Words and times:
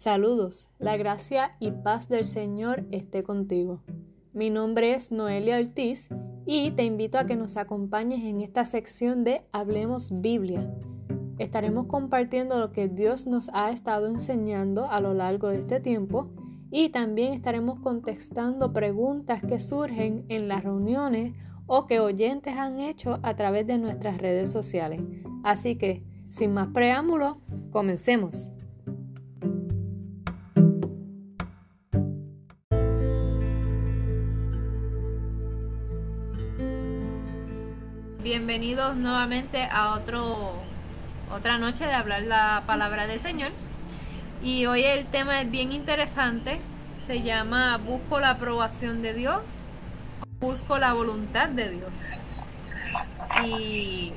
Saludos, 0.00 0.66
la 0.78 0.96
gracia 0.96 1.56
y 1.60 1.72
paz 1.72 2.08
del 2.08 2.24
Señor 2.24 2.86
esté 2.90 3.22
contigo. 3.22 3.82
Mi 4.32 4.48
nombre 4.48 4.94
es 4.94 5.12
Noelia 5.12 5.58
Ortiz 5.58 6.08
y 6.46 6.70
te 6.70 6.84
invito 6.84 7.18
a 7.18 7.26
que 7.26 7.36
nos 7.36 7.58
acompañes 7.58 8.24
en 8.24 8.40
esta 8.40 8.64
sección 8.64 9.24
de 9.24 9.42
Hablemos 9.52 10.22
Biblia. 10.22 10.74
Estaremos 11.36 11.84
compartiendo 11.84 12.58
lo 12.58 12.72
que 12.72 12.88
Dios 12.88 13.26
nos 13.26 13.50
ha 13.52 13.72
estado 13.72 14.06
enseñando 14.06 14.90
a 14.90 15.02
lo 15.02 15.12
largo 15.12 15.48
de 15.48 15.58
este 15.58 15.80
tiempo 15.80 16.30
y 16.70 16.88
también 16.88 17.34
estaremos 17.34 17.80
contestando 17.80 18.72
preguntas 18.72 19.42
que 19.42 19.58
surgen 19.58 20.24
en 20.30 20.48
las 20.48 20.64
reuniones 20.64 21.34
o 21.66 21.86
que 21.86 22.00
oyentes 22.00 22.56
han 22.56 22.80
hecho 22.80 23.18
a 23.22 23.36
través 23.36 23.66
de 23.66 23.76
nuestras 23.76 24.16
redes 24.16 24.50
sociales. 24.50 25.02
Así 25.44 25.76
que, 25.76 26.02
sin 26.30 26.54
más 26.54 26.68
preámbulos, 26.68 27.36
comencemos. 27.70 28.50
Bienvenidos 38.30 38.94
nuevamente 38.94 39.64
a 39.72 39.94
otro, 39.94 40.52
otra 41.34 41.58
noche 41.58 41.84
de 41.84 41.94
hablar 41.94 42.22
la 42.22 42.62
palabra 42.64 43.08
del 43.08 43.18
Señor. 43.18 43.50
Y 44.40 44.66
hoy 44.66 44.84
el 44.84 45.06
tema 45.06 45.40
es 45.40 45.50
bien 45.50 45.72
interesante. 45.72 46.60
Se 47.08 47.22
llama 47.22 47.76
Busco 47.78 48.20
la 48.20 48.30
aprobación 48.30 49.02
de 49.02 49.14
Dios. 49.14 49.62
Busco 50.38 50.78
la 50.78 50.92
voluntad 50.92 51.48
de 51.48 51.70
Dios. 51.70 51.90
Y 53.46 54.12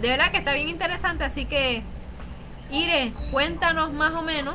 de 0.00 0.08
verdad 0.10 0.30
que 0.30 0.38
está 0.38 0.52
bien 0.52 0.68
interesante. 0.68 1.24
Así 1.24 1.44
que, 1.44 1.82
Ire, 2.70 3.12
cuéntanos 3.32 3.92
más 3.92 4.12
o 4.12 4.22
menos 4.22 4.54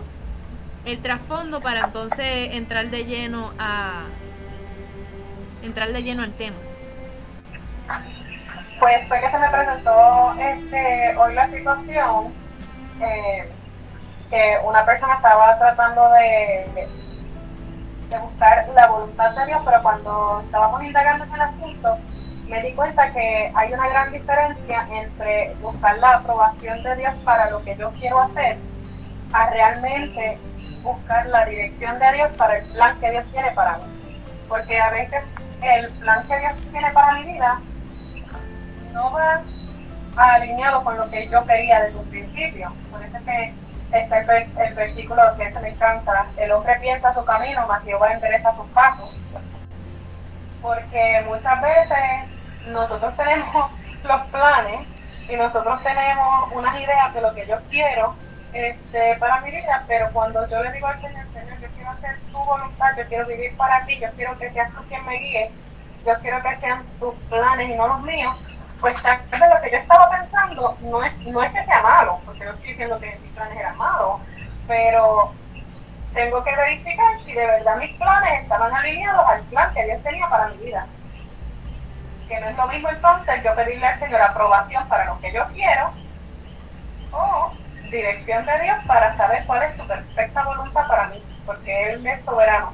el 0.86 1.02
trasfondo 1.02 1.59
para 1.59 1.88
entonces 1.88 2.53
entrar 2.53 2.89
de 2.89 3.03
lleno 3.03 3.52
a 3.59 4.05
entrar 5.64 5.92
de 5.92 6.02
lleno 6.02 6.23
al 6.23 6.31
tema 6.31 6.55
pues 8.80 9.08
fue 9.08 9.20
que 9.22 9.31
se 9.31 9.38
me 9.38 9.50
presentó 9.50 10.34
este, 10.40 11.18
hoy 11.18 11.34
la 11.34 11.48
situación 11.50 12.34
eh, 13.02 13.52
que 14.30 14.58
una 14.64 14.86
persona 14.86 15.16
estaba 15.16 15.58
tratando 15.58 16.09
de, 16.12 16.88
de, 18.09 18.20
buscar 18.20 18.67
la 18.73 18.88
voluntad 18.88 19.36
de 19.36 19.45
Dios, 19.48 19.62
pero 19.66 19.84
cuando 19.84 20.42
estábamos 20.45 20.84
indagando 20.84 21.26
en 21.26 21.34
el 21.34 21.42
asunto, 21.42 21.98
me 22.48 22.62
di 22.62 22.73
cuenta 22.73 23.12
que 23.12 23.52
hay 23.54 23.73
una 23.73 23.90
gran 23.90 24.12
diferencia 24.12 24.88
entre 24.92 25.56
buscar 25.56 25.98
la 25.98 26.16
aprobación 26.16 26.82
de 26.84 26.95
Dios 26.95 27.14
para 27.23 27.50
lo 27.50 27.64
que 27.64 27.76
yo 27.76 27.92
quiero 28.00 28.22
hacer, 28.22 28.58
a 29.34 29.50
realmente 29.50 30.38
buscar 30.82 31.26
la 31.28 31.45
dirección 31.45 32.00
de 32.00 32.12
Dios 32.14 32.30
para 32.38 32.58
el 32.58 32.66
plan 32.72 33.00
que 33.00 33.12
Dios 33.12 33.26
tiene 33.32 33.52
para 33.52 33.78
mí. 33.78 33.84
Porque 34.48 34.80
a 34.80 34.92
veces 34.92 35.23
el 35.62 35.89
plan 35.94 36.26
que 36.28 36.39
Dios 36.39 36.54
tiene 36.72 36.92
para 36.92 37.14
mi 37.14 37.34
vida 37.34 37.60
no 38.96 39.12
va 39.12 39.44
alineado 40.16 40.84
con 40.84 40.98
lo 40.98 41.10
que 41.10 41.28
yo 41.28 41.46
quería 41.46 41.82
desde 41.82 42.00
un 42.00 42.10
principio. 42.10 42.74
Por 42.90 43.04
eso 43.04 43.18
es 43.18 43.24
que 43.24 43.54
está 43.92 44.20
el, 44.20 44.74
versículo 44.74 45.22
que 45.38 45.52
se 45.52 45.60
me 45.60 45.70
encanta, 45.70 46.28
el 46.38 46.52
hombre 46.54 46.80
piensa 46.80 47.14
su 47.14 47.23
camino, 47.26 47.66
mas 47.68 47.84
Jehová 47.84 48.14
endereza 48.14 48.56
sus 48.56 48.66
pasos. 48.68 49.14
Porque 50.62 51.23
muchas 51.28 51.62
veces 51.62 52.68
nosotros 52.68 53.16
tenemos 53.18 53.72
los 54.04 54.28
planes 54.28 54.88
y 55.30 55.36
nosotros 55.36 55.84
tenemos 55.84 56.52
unas 56.54 56.80
ideas 56.80 57.14
de 57.14 57.22
lo 57.22 57.36
que 57.36 57.46
yo 57.48 57.58
quiero 57.70 58.16
este, 58.54 59.18
para 59.18 59.42
mi 59.42 59.52
vida, 59.52 59.84
pero 59.88 60.10
cuando 60.14 60.48
yo 60.50 60.64
le 60.64 60.72
digo 60.72 60.88
al 60.88 61.02
Señor, 61.02 61.26
Señor, 61.34 61.60
yo 61.60 61.67
quiero 61.76 61.89
hacer 61.92 62.17
tu 62.32 62.38
voluntad, 62.38 62.95
yo 62.98 63.05
quiero 63.08 63.28
vivir 63.28 63.58
para 63.58 63.86
ti, 63.86 64.00
yo 64.00 64.08
quiero 64.16 64.38
que 64.38 64.52
seas 64.52 64.72
tú 64.73 64.82
quien 64.88 65.05
me 65.05 65.17
guíe, 65.17 65.52
yo 66.05 66.14
quiero 66.22 66.42
que 66.42 66.55
sean 66.61 66.86
tus 67.00 67.14
planes 67.30 67.70
y 67.70 67.73
no 67.73 67.88
los 67.88 68.02
míos, 68.04 68.38
pues 68.86 69.02
de 69.02 69.50
lo 69.50 69.62
que 69.62 69.72
yo 69.72 69.78
estaba 69.78 70.12
pensando 70.12 70.78
no 70.82 71.04
es, 71.04 71.18
no 71.22 71.42
es 71.42 71.52
que 71.52 71.64
sea 71.64 71.82
malo, 71.82 72.20
porque 72.23 72.46
no 72.46 72.52
estoy 72.52 72.68
diciendo 72.68 73.00
que 73.00 73.18
mis 73.18 73.32
planes 73.32 73.58
eran 73.58 73.76
malos, 73.78 74.22
pero 74.68 75.34
tengo 76.14 76.44
que 76.44 76.56
verificar 76.56 77.20
si 77.23 77.34
de 77.34 77.48
verdad 77.48 77.78
mis 77.78 77.98
planes 77.98 78.44
estaban 78.44 78.72
alineados 78.72 79.28
al 79.28 79.42
plan 79.46 79.73
que 79.73 79.86
Dios 79.86 80.04
tenía 80.04 80.30
para 80.30 80.50
mi 80.50 80.58
vida. 80.58 80.86
Que 82.28 82.40
no 82.40 82.48
es 82.48 82.56
lo 82.56 82.68
mismo 82.68 82.90
entonces 82.90 83.44
yo 83.44 83.56
pedirle 83.56 83.88
al 83.88 83.98
Señor 83.98 84.22
aprobación 84.22 84.88
para 84.88 85.06
lo 85.06 85.20
que 85.20 85.34
yo 85.34 85.48
quiero 85.54 85.92
o 87.12 87.52
dirección 87.90 88.46
de 88.46 88.60
Dios 88.60 88.78
para 88.86 89.17
saber 89.17 89.46
cuál 89.48 89.64
es 89.64 89.76
su 89.78 89.88
perfecta 89.88 90.44
voluntad 90.44 90.88
para 90.88 91.08
mí, 91.08 91.23
porque 91.44 91.94
Él 91.94 92.06
es 92.06 92.23
soberano. 92.23 92.72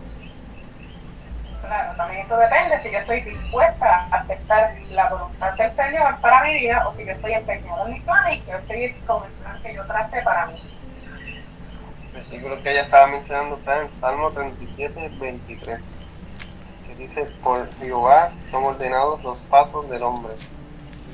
Claro, 1.61 1.95
también 1.95 2.25
eso 2.25 2.37
depende 2.37 2.81
si 2.81 2.91
yo 2.91 2.97
estoy 2.97 3.21
dispuesta 3.21 4.07
a 4.11 4.17
aceptar 4.17 4.75
la 4.89 5.09
voluntad 5.09 5.53
del 5.53 5.73
Señor 5.73 6.19
para 6.19 6.43
mi 6.43 6.55
vida 6.55 6.87
o 6.87 6.95
si 6.95 7.05
yo 7.05 7.11
estoy 7.11 7.33
empeñado 7.33 7.85
en 7.85 7.93
mi 7.93 7.99
plan 8.01 8.33
y 8.33 8.39
quiero 8.41 8.67
seguir 8.67 8.95
con 9.05 9.23
el 9.23 9.31
plan 9.31 9.61
que 9.61 9.73
yo 9.75 9.85
tracé 9.85 10.21
para 10.23 10.47
mí. 10.47 10.61
El 12.07 12.13
versículo 12.13 12.61
que 12.61 12.71
ella 12.71 12.81
estaba 12.81 13.07
mencionando 13.07 13.55
está 13.55 13.81
en 13.81 13.93
Salmo 13.93 14.31
37, 14.31 15.11
23, 15.19 15.95
que 16.87 16.95
dice, 16.95 17.25
por 17.43 17.73
Jehová 17.77 18.31
son 18.49 18.65
ordenados 18.65 19.23
los 19.23 19.39
pasos 19.41 19.89
del 19.89 20.03
hombre 20.03 20.33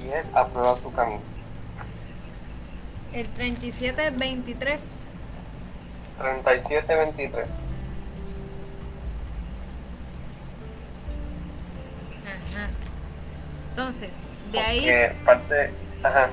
y 0.02 0.10
él 0.10 0.26
aprueba 0.34 0.78
su 0.78 0.92
camino. 0.94 1.22
El 3.14 3.28
37, 3.28 4.12
23. 4.12 4.82
37, 6.18 6.96
23. 6.96 7.48
Entonces, 13.70 14.12
de 14.52 14.60
ahí... 14.60 14.90
Parte, 15.26 15.72
ajá. 16.04 16.30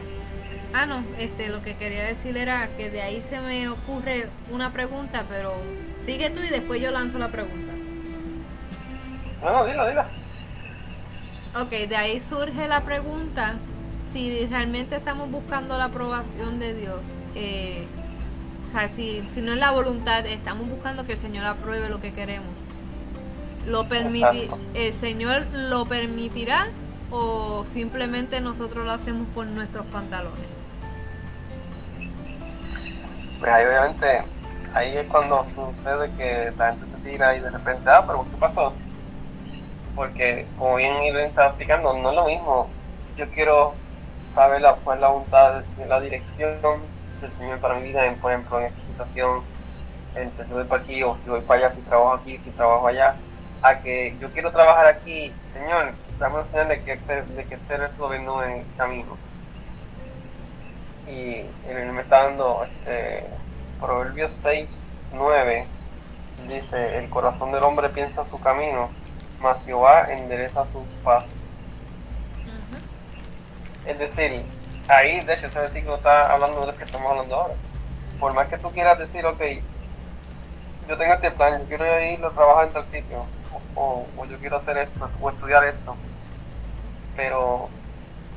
Ah, 0.73 0.87
no, 0.87 1.05
este, 1.19 1.49
lo 1.49 1.63
que 1.63 1.77
quería 1.77 2.03
decir 2.03 2.37
era 2.37 2.69
que 2.77 2.91
de 2.91 3.01
ahí 3.01 3.25
se 3.31 3.41
me 3.41 3.69
ocurre 3.69 4.29
una 4.51 4.73
pregunta, 4.73 5.25
pero 5.29 5.55
sigue 5.99 6.31
tú 6.31 6.41
y 6.41 6.49
después 6.49 6.81
yo 6.81 6.91
lanzo 6.91 7.19
la 7.19 7.29
pregunta. 7.29 7.73
No, 9.41 9.53
no, 9.53 9.67
dila, 9.67 9.89
dila. 9.89 10.09
Ok, 11.61 11.71
de 11.71 11.97
ahí 11.97 12.21
surge 12.21 12.67
la 12.67 12.81
pregunta 12.81 13.55
si 14.13 14.47
realmente 14.47 14.97
estamos 14.97 15.31
buscando 15.31 15.79
la 15.79 15.85
aprobación 15.85 16.59
de 16.59 16.75
Dios. 16.75 17.15
Eh, 17.37 17.87
o 18.69 18.73
sea, 18.73 18.89
si, 18.89 19.23
si 19.29 19.43
no 19.43 19.53
es 19.53 19.59
la 19.59 19.71
voluntad, 19.71 20.27
estamos 20.27 20.69
buscando 20.69 21.05
que 21.05 21.13
el 21.13 21.19
Señor 21.19 21.47
apruebe 21.47 21.89
lo 21.89 22.01
que 22.01 22.13
queremos. 22.13 22.64
Lo 23.67 23.89
permiti 23.89 24.49
¿El 24.75 24.93
Señor 24.93 25.47
lo 25.53 25.87
permitirá 25.87 26.69
o 27.11 27.65
simplemente 27.67 28.41
nosotros 28.41 28.85
lo 28.85 28.93
hacemos 28.93 29.29
por 29.35 29.47
nuestros 29.47 29.87
pantalones? 29.87 30.47
Pues 33.39 33.53
ahí 33.53 33.67
obviamente, 33.67 34.23
ahí 34.75 34.97
es 34.97 35.07
cuando 35.09 35.45
sucede 35.45 36.11
que 36.17 36.53
la 36.57 36.73
gente 36.73 36.87
se 36.91 37.11
tira 37.11 37.37
y 37.37 37.41
de 37.41 37.51
repente, 37.51 37.89
ah, 37.91 38.05
pero 38.07 38.25
¿qué 38.25 38.37
pasó? 38.39 38.73
Porque 39.95 40.47
como 40.59 40.77
bien 40.77 41.03
Irene 41.03 41.27
estaba 41.27 41.49
explicando, 41.49 41.93
no 41.93 42.11
es 42.11 42.17
lo 42.17 42.27
mismo. 42.27 42.69
Yo 43.17 43.29
quiero 43.31 43.75
saber 44.35 44.61
la, 44.61 44.75
cuál 44.77 45.01
la 45.01 45.09
voluntad, 45.09 45.63
la 45.87 46.01
dirección 46.01 46.59
del 47.21 47.33
Señor 47.39 47.61
para 47.61 47.75
mi 47.75 47.89
vida, 47.89 48.07
en, 48.07 48.17
por 48.17 48.33
ejemplo, 48.33 48.61
en 48.61 48.67
esta 48.67 48.81
situación, 48.89 49.43
entre 50.15 50.47
si 50.47 50.53
voy 50.53 50.65
para 50.65 50.83
aquí 50.83 51.03
o 51.03 51.17
si 51.17 51.29
voy 51.29 51.41
para 51.43 51.67
allá, 51.67 51.77
si 51.77 51.81
trabajo 51.83 52.15
aquí, 52.15 52.39
si 52.39 52.51
trabajo 52.51 52.87
allá, 52.89 53.17
a 53.65 53.81
que 53.81 54.15
yo 54.21 54.31
quiero 54.31 54.53
trabajar 54.53 54.85
aquí, 54.85 55.35
Señor, 55.51 55.95
dame 56.19 56.35
una 56.35 56.45
señal 56.45 56.69
de 56.69 56.85
que, 56.85 56.97
de 56.97 57.45
que 57.47 57.55
esté 57.55 57.79
resolviendo 57.79 58.45
en 58.45 58.59
el 58.59 58.67
camino. 58.77 59.17
Y 61.09 61.47
él 61.67 61.93
me 61.93 62.03
está 62.03 62.25
dando 62.25 62.63
este, 62.63 63.25
Proverbios 63.81 64.33
6, 64.33 64.69
9, 65.15 65.67
dice, 66.47 66.99
el 66.99 67.09
corazón 67.09 67.53
del 67.53 67.65
hombre 67.65 67.89
piensa 67.89 68.27
su 68.27 68.39
camino, 68.39 68.91
mas 69.41 69.65
Jehová 69.65 70.13
endereza 70.13 70.67
sus 70.67 70.87
pasos. 71.03 71.33
Es 73.87 73.99
decir, 73.99 74.45
ahí 74.89 75.21
de 75.21 75.35
hecho 75.35 75.47
ese 75.47 75.61
versículo 75.61 75.97
está 75.97 76.31
hablando 76.31 76.61
de 76.61 76.67
lo 76.67 76.75
que 76.75 76.85
estamos 76.85 77.11
hablando 77.11 77.35
ahora. 77.35 77.55
Por 78.21 78.35
más 78.35 78.49
que 78.49 78.59
tú 78.59 78.71
quieras 78.73 78.99
decir, 78.99 79.25
ok, 79.25 79.41
yo 80.87 80.99
tengo 80.99 81.15
este 81.15 81.31
plan, 81.31 81.61
yo 81.61 81.67
quiero 81.67 82.03
ir 82.03 82.23
a 82.23 82.31
trabajar 82.31 82.67
en 82.67 82.73
tal 82.75 82.85
sitio, 82.85 83.25
o, 83.75 84.07
yo 84.29 84.39
quiero 84.39 84.57
hacer 84.59 84.79
esto, 84.79 85.09
o 85.21 85.31
estudiar 85.31 85.65
esto. 85.65 85.97
Pero 87.17 87.69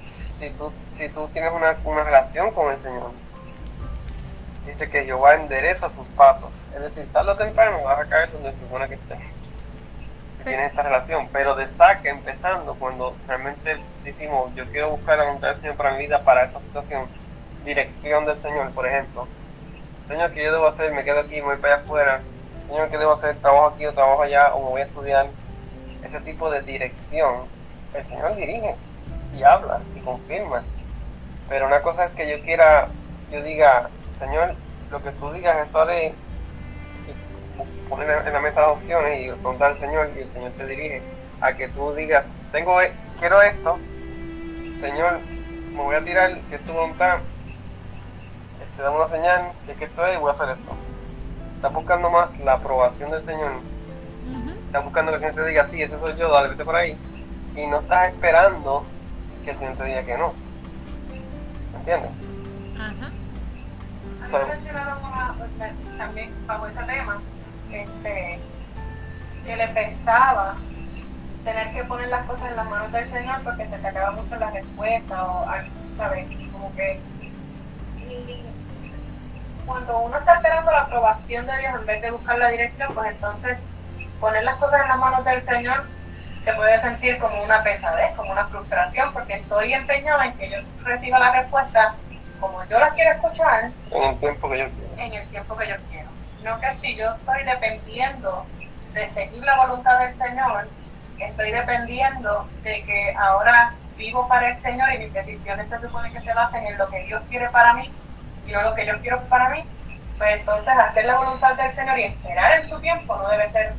si 0.06 0.50
tú, 0.52 0.72
si 0.92 1.10
tú 1.10 1.28
tienes 1.30 1.52
una, 1.52 1.78
una 1.84 2.04
relación 2.04 2.52
con 2.52 2.72
el 2.72 2.78
Señor, 2.80 3.12
dice 4.66 4.90
que 4.90 5.06
Jehová 5.06 5.36
endereza 5.36 5.90
sus 5.90 6.06
pasos. 6.10 6.50
Es 6.76 6.82
decir, 6.82 7.12
tarde 7.12 7.32
o 7.32 7.36
temprano 7.36 7.84
vas 7.84 8.00
a 8.00 8.06
caer 8.06 8.32
donde 8.32 8.52
se 8.54 8.60
supone 8.60 8.88
que 8.88 8.96
estés. 8.96 9.20
Que 10.38 10.44
tienes 10.44 10.70
esta 10.70 10.84
relación. 10.84 11.28
Pero 11.32 11.56
de 11.56 11.68
saque, 11.70 12.10
empezando, 12.10 12.76
cuando 12.76 13.16
realmente 13.28 13.78
decimos, 14.04 14.54
yo 14.56 14.66
quiero 14.68 14.92
buscar 14.92 15.18
la 15.18 15.26
voluntad 15.26 15.50
del 15.50 15.62
Señor 15.62 15.76
para 15.76 15.92
mi 15.92 16.00
vida, 16.00 16.24
para 16.24 16.46
esta 16.46 16.60
situación, 16.62 17.08
dirección 17.66 18.26
del 18.26 18.40
Señor, 18.40 18.72
por 18.72 18.88
ejemplo, 18.88 19.28
Señor, 20.08 20.32
¿qué 20.32 20.44
yo 20.46 20.54
debo 20.54 20.68
hacer? 20.68 20.94
Me 20.94 21.04
quedo 21.04 21.20
aquí, 21.20 21.36
me 21.36 21.48
voy 21.48 21.58
para 21.58 21.76
allá 21.76 21.84
afuera. 21.84 22.22
Señor, 22.68 22.90
¿qué 22.90 22.98
debo 22.98 23.14
hacer? 23.14 23.36
¿Trabajo 23.38 23.68
aquí 23.68 23.86
o 23.86 23.94
trabajo 23.94 24.22
allá? 24.24 24.54
¿O 24.54 24.64
me 24.64 24.70
voy 24.70 24.82
a 24.82 24.86
estudiar? 24.86 25.28
Ese 26.04 26.20
tipo 26.22 26.50
de 26.50 26.62
dirección, 26.62 27.46
el 27.94 28.06
Señor 28.06 28.36
dirige 28.36 28.76
y 29.36 29.44
habla 29.44 29.80
y 29.96 30.00
confirma. 30.02 30.64
Pero 31.50 31.68
una 31.68 31.82
cosa 31.82 32.06
es 32.06 32.12
que 32.12 32.30
yo 32.30 32.44
quiera, 32.44 32.90
yo 33.32 33.42
diga, 33.42 33.90
Señor, 34.10 34.54
lo 34.92 35.02
que 35.02 35.12
tú 35.12 35.32
digas, 35.32 35.68
eso 35.68 35.80
haré. 35.80 36.08
Y 36.08 37.90
poner 37.90 38.28
en 38.28 38.34
la 38.34 38.40
mesa 38.40 38.62
las 38.62 38.70
opciones 38.72 39.22
y 39.22 39.32
preguntar 39.32 39.72
al 39.72 39.80
Señor 39.80 40.10
y 40.16 40.20
el 40.20 40.28
Señor 40.34 40.52
te 40.52 40.66
dirige 40.66 41.02
a 41.40 41.54
que 41.54 41.70
tú 41.70 41.94
digas, 41.94 42.26
tengo, 42.52 42.82
e, 42.82 42.92
quiero 43.20 43.42
esto, 43.42 43.78
Señor, 44.82 45.20
me 45.72 45.82
voy 45.82 45.96
a 45.96 46.04
tirar, 46.04 46.38
si 46.44 46.56
es 46.56 46.62
tu 46.66 46.74
voluntad, 46.74 47.20
te 48.76 48.84
damos 48.84 49.08
una 49.08 49.16
señal 49.16 49.52
de 49.66 49.74
que 49.74 49.86
esto 49.86 50.06
es 50.06 50.16
y 50.16 50.20
voy 50.20 50.30
a 50.30 50.34
hacer 50.34 50.50
esto. 50.50 50.87
Estás 51.58 51.74
buscando 51.74 52.12
más 52.12 52.40
la 52.42 52.54
aprobación 52.54 53.10
del 53.10 53.26
Señor. 53.26 53.52
Estás 54.68 54.84
buscando 54.84 55.12
que 55.12 55.18
el 55.18 55.22
Señor 55.22 55.36
te 55.36 55.50
diga, 55.50 55.66
sí, 55.66 55.82
ese 55.82 55.98
soy 55.98 56.16
yo, 56.16 56.32
dale, 56.32 56.50
vete 56.50 56.64
por 56.64 56.76
ahí. 56.76 56.96
Y 57.56 57.66
no 57.66 57.80
estás 57.80 58.10
esperando 58.10 58.86
que 59.44 59.50
el 59.50 59.58
Señor 59.58 59.76
te 59.76 59.86
diga 59.86 60.04
que 60.04 60.18
no. 60.20 60.34
¿Me 61.74 61.80
entiendes? 61.80 62.12
Ajá. 62.80 63.12
También 65.98 66.32
bajo 66.46 66.68
ese 66.68 66.84
tema, 66.84 67.22
este, 67.72 68.40
que 69.44 69.56
le 69.58 69.68
pensaba 69.70 70.58
tener 71.44 71.74
que 71.74 71.84
poner 71.86 72.10
las 72.10 72.24
cosas 72.28 72.52
en 72.52 72.56
las 72.56 72.70
manos 72.70 72.92
del 72.92 73.10
Señor 73.10 73.42
porque 73.44 73.68
se 73.68 73.80
te 73.80 73.88
acaba 73.88 74.12
mucho 74.12 74.36
la 74.36 74.52
respuesta 74.52 75.26
o, 75.26 75.48
¿sabes? 75.98 76.28
Como 76.52 76.76
que 76.76 77.00
cuando 79.68 80.00
uno 80.00 80.18
está 80.18 80.36
esperando 80.36 80.72
la 80.72 80.82
aprobación 80.82 81.46
de 81.46 81.58
Dios 81.58 81.76
en 81.76 81.86
vez 81.86 82.02
de 82.02 82.12
buscar 82.12 82.38
la 82.40 82.48
dirección, 82.48 82.94
pues 82.96 83.12
entonces 83.12 83.70
poner 84.20 84.44
las 84.44 84.56
cosas 84.56 84.82
en 84.82 84.88
las 84.88 84.98
manos 84.98 85.26
del 85.26 85.44
Señor 85.44 85.84
se 86.44 86.54
puede 86.54 86.80
sentir 86.80 87.20
como 87.20 87.44
una 87.44 87.62
pesadez, 87.62 88.16
como 88.16 88.32
una 88.32 88.48
frustración, 88.48 89.12
porque 89.12 89.34
estoy 89.34 89.74
empeñada 89.74 90.26
en 90.26 90.38
que 90.38 90.50
yo 90.50 90.58
reciba 90.84 91.20
la 91.20 91.34
respuesta 91.34 91.96
como 92.40 92.64
yo 92.66 92.80
la 92.80 92.92
quiero 92.92 93.12
escuchar. 93.12 93.72
En 93.92 94.04
el 94.04 94.20
tiempo 94.20 94.50
que 94.50 94.60
yo 94.60 94.70
quiero. 94.70 94.94
En 94.98 95.14
el 95.14 95.28
tiempo 95.28 95.58
que 95.58 95.68
yo 95.68 95.76
quiero. 95.90 96.10
No 96.44 96.60
que 96.62 96.76
si 96.76 96.96
yo 96.96 97.12
estoy 97.12 97.44
dependiendo 97.44 98.46
de 98.94 99.10
seguir 99.10 99.44
la 99.44 99.58
voluntad 99.58 100.00
del 100.00 100.16
Señor, 100.16 100.70
estoy 101.20 101.52
dependiendo 101.52 102.48
de 102.64 102.84
que 102.84 103.16
ahora 103.20 103.74
vivo 103.98 104.28
para 104.30 104.52
el 104.52 104.56
Señor 104.56 104.94
y 104.94 105.00
mis 105.00 105.14
decisiones 105.14 105.70
se 105.70 105.82
supone 105.82 106.14
que 106.14 106.22
se 106.22 106.34
basen 106.34 106.66
en 106.66 106.78
lo 106.78 106.88
que 106.90 107.04
Dios 107.04 107.22
quiere 107.28 107.50
para 107.50 107.74
mí 107.74 107.92
y 108.48 108.52
no 108.52 108.62
lo 108.62 108.76
que 108.76 108.86
yo 108.86 109.00
quiero 109.02 109.22
para 109.24 109.50
mí, 109.50 109.64
pues 110.18 110.40
entonces 110.40 110.74
hacer 110.74 111.06
la 111.06 111.18
voluntad 111.18 111.56
del 111.56 111.72
Señor 111.74 112.00
y 112.00 112.04
esperar 112.04 112.60
en 112.60 112.68
su 112.68 112.80
tiempo 112.80 113.16
no 113.16 113.30
debe 113.30 113.52
ser 113.52 113.74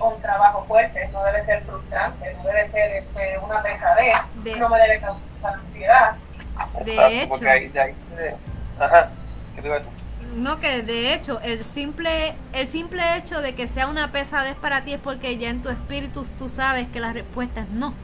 un 0.00 0.20
trabajo 0.20 0.64
fuerte, 0.66 1.08
no 1.12 1.24
debe 1.24 1.44
ser 1.44 1.62
frustrante, 1.64 2.34
no 2.34 2.42
debe 2.44 2.68
ser 2.70 2.90
este, 2.92 3.38
una 3.38 3.62
pesadez, 3.62 4.14
no 4.58 4.68
me 4.68 4.78
debe 4.78 5.00
causar 5.00 5.54
ansiedad. 5.54 6.16
De 6.84 7.22
hecho, 7.22 7.38
Ajá, 8.78 9.10
No, 10.34 10.58
que 10.58 10.82
de 10.82 11.14
hecho, 11.14 11.40
el 11.42 11.64
simple, 11.64 12.34
el 12.52 12.66
simple 12.66 13.16
hecho 13.16 13.40
de 13.40 13.54
que 13.54 13.68
sea 13.68 13.86
una 13.86 14.10
pesadez 14.10 14.56
para 14.56 14.82
ti 14.82 14.94
es 14.94 15.00
porque 15.00 15.38
ya 15.38 15.48
en 15.48 15.62
tu 15.62 15.68
espíritu 15.70 16.24
tú 16.38 16.48
sabes 16.48 16.88
que 16.88 16.98
la 16.98 17.12
respuesta 17.12 17.60
es 17.60 17.68
no. 17.68 17.94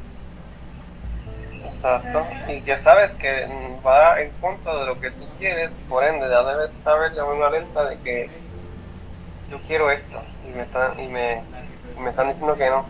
Exacto, 1.72 2.26
y 2.48 2.60
que 2.60 2.76
sabes 2.78 3.12
que 3.12 3.48
va 3.84 4.20
en 4.20 4.30
contra 4.40 4.76
de 4.76 4.86
lo 4.86 5.00
que 5.00 5.10
tú 5.12 5.24
quieres, 5.38 5.72
por 5.88 6.04
ende 6.04 6.28
ya 6.28 6.42
debes 6.42 6.70
saber 6.84 7.14
ya 7.14 7.24
una 7.24 7.46
alerta 7.46 7.84
de 7.86 7.96
que 7.98 8.30
yo 9.50 9.58
quiero 9.66 9.90
esto 9.90 10.22
y 10.46 10.56
me 10.56 10.62
están, 10.62 11.00
y 11.00 11.06
me, 11.06 11.42
me 11.98 12.10
están 12.10 12.28
diciendo 12.28 12.54
que 12.56 12.68
no, 12.68 12.86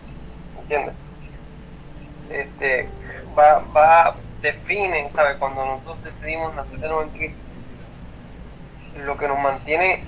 ¿entiendes? 0.59 0.95
Este, 2.29 2.89
va, 3.37 3.63
va, 3.75 4.15
define, 4.41 5.09
¿sabes? 5.11 5.37
Cuando 5.37 5.65
nosotros 5.65 6.03
decidimos 6.03 6.53
nacer 6.55 6.79
de 6.79 6.87
nuevo 6.87 7.03
en 7.03 7.09
Cristo, 7.09 7.39
lo 9.05 9.17
que 9.17 9.27
nos 9.27 9.39
mantiene 9.39 10.03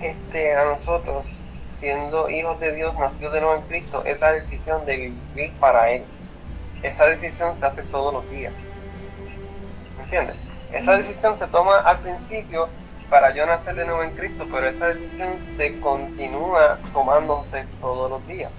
este, 0.00 0.54
a 0.54 0.64
nosotros 0.64 1.42
siendo 1.64 2.30
hijos 2.30 2.60
de 2.60 2.74
Dios, 2.74 2.96
nacidos 2.98 3.32
de 3.32 3.40
nuevo 3.40 3.56
en 3.56 3.62
Cristo, 3.62 4.04
es 4.04 4.20
la 4.20 4.32
decisión 4.32 4.86
de 4.86 4.96
vivir 4.96 5.52
para 5.58 5.90
Él 5.90 6.04
esa 6.84 7.06
decisión 7.06 7.56
se 7.56 7.66
hace 7.66 7.82
todos 7.84 8.12
los 8.12 8.30
días. 8.30 8.52
¿Me 9.96 10.04
entiendes? 10.04 10.36
Esa 10.72 10.98
decisión 10.98 11.38
se 11.38 11.46
toma 11.46 11.78
al 11.78 11.98
principio 12.00 12.68
para 13.08 13.34
yo 13.34 13.46
nacer 13.46 13.74
de 13.74 13.86
nuevo 13.86 14.02
en 14.02 14.10
Cristo, 14.10 14.46
pero 14.50 14.68
esa 14.68 14.88
decisión 14.88 15.30
se 15.56 15.80
continúa 15.80 16.78
tomándose 16.92 17.64
todos 17.80 18.10
los 18.10 18.26
días. 18.26 18.52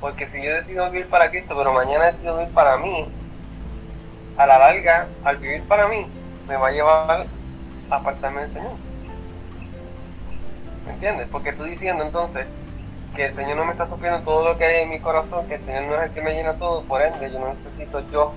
Porque 0.00 0.26
si 0.26 0.42
yo 0.42 0.54
decido 0.54 0.90
vivir 0.90 1.08
para 1.08 1.30
Cristo, 1.30 1.54
pero 1.56 1.72
mañana 1.72 2.06
decido 2.06 2.36
vivir 2.38 2.52
para 2.52 2.76
mí, 2.78 3.08
a 4.36 4.46
la 4.46 4.58
larga, 4.58 5.06
al 5.24 5.36
vivir 5.36 5.62
para 5.64 5.88
mí, 5.88 6.06
me 6.48 6.56
va 6.56 6.68
a 6.68 6.72
llevar 6.72 7.26
a 7.90 7.96
apartarme 7.96 8.42
del 8.42 8.52
Señor. 8.52 8.72
¿Me 10.86 10.92
entiendes? 10.94 11.28
Porque 11.30 11.50
estoy 11.50 11.70
diciendo 11.70 12.04
entonces, 12.04 12.46
que 13.14 13.26
el 13.26 13.34
Señor 13.34 13.56
no 13.56 13.64
me 13.64 13.72
está 13.72 13.86
supliendo 13.86 14.20
todo 14.20 14.44
lo 14.44 14.58
que 14.58 14.64
hay 14.64 14.82
en 14.82 14.90
mi 14.90 15.00
corazón, 15.00 15.46
que 15.48 15.56
el 15.56 15.62
Señor 15.62 15.84
no 15.84 15.96
es 15.96 16.02
el 16.02 16.10
que 16.12 16.22
me 16.22 16.34
llena 16.34 16.54
todo, 16.54 16.84
por 16.84 17.02
ende 17.02 17.30
yo 17.30 17.40
no 17.40 17.54
necesito 17.54 18.08
yo 18.10 18.34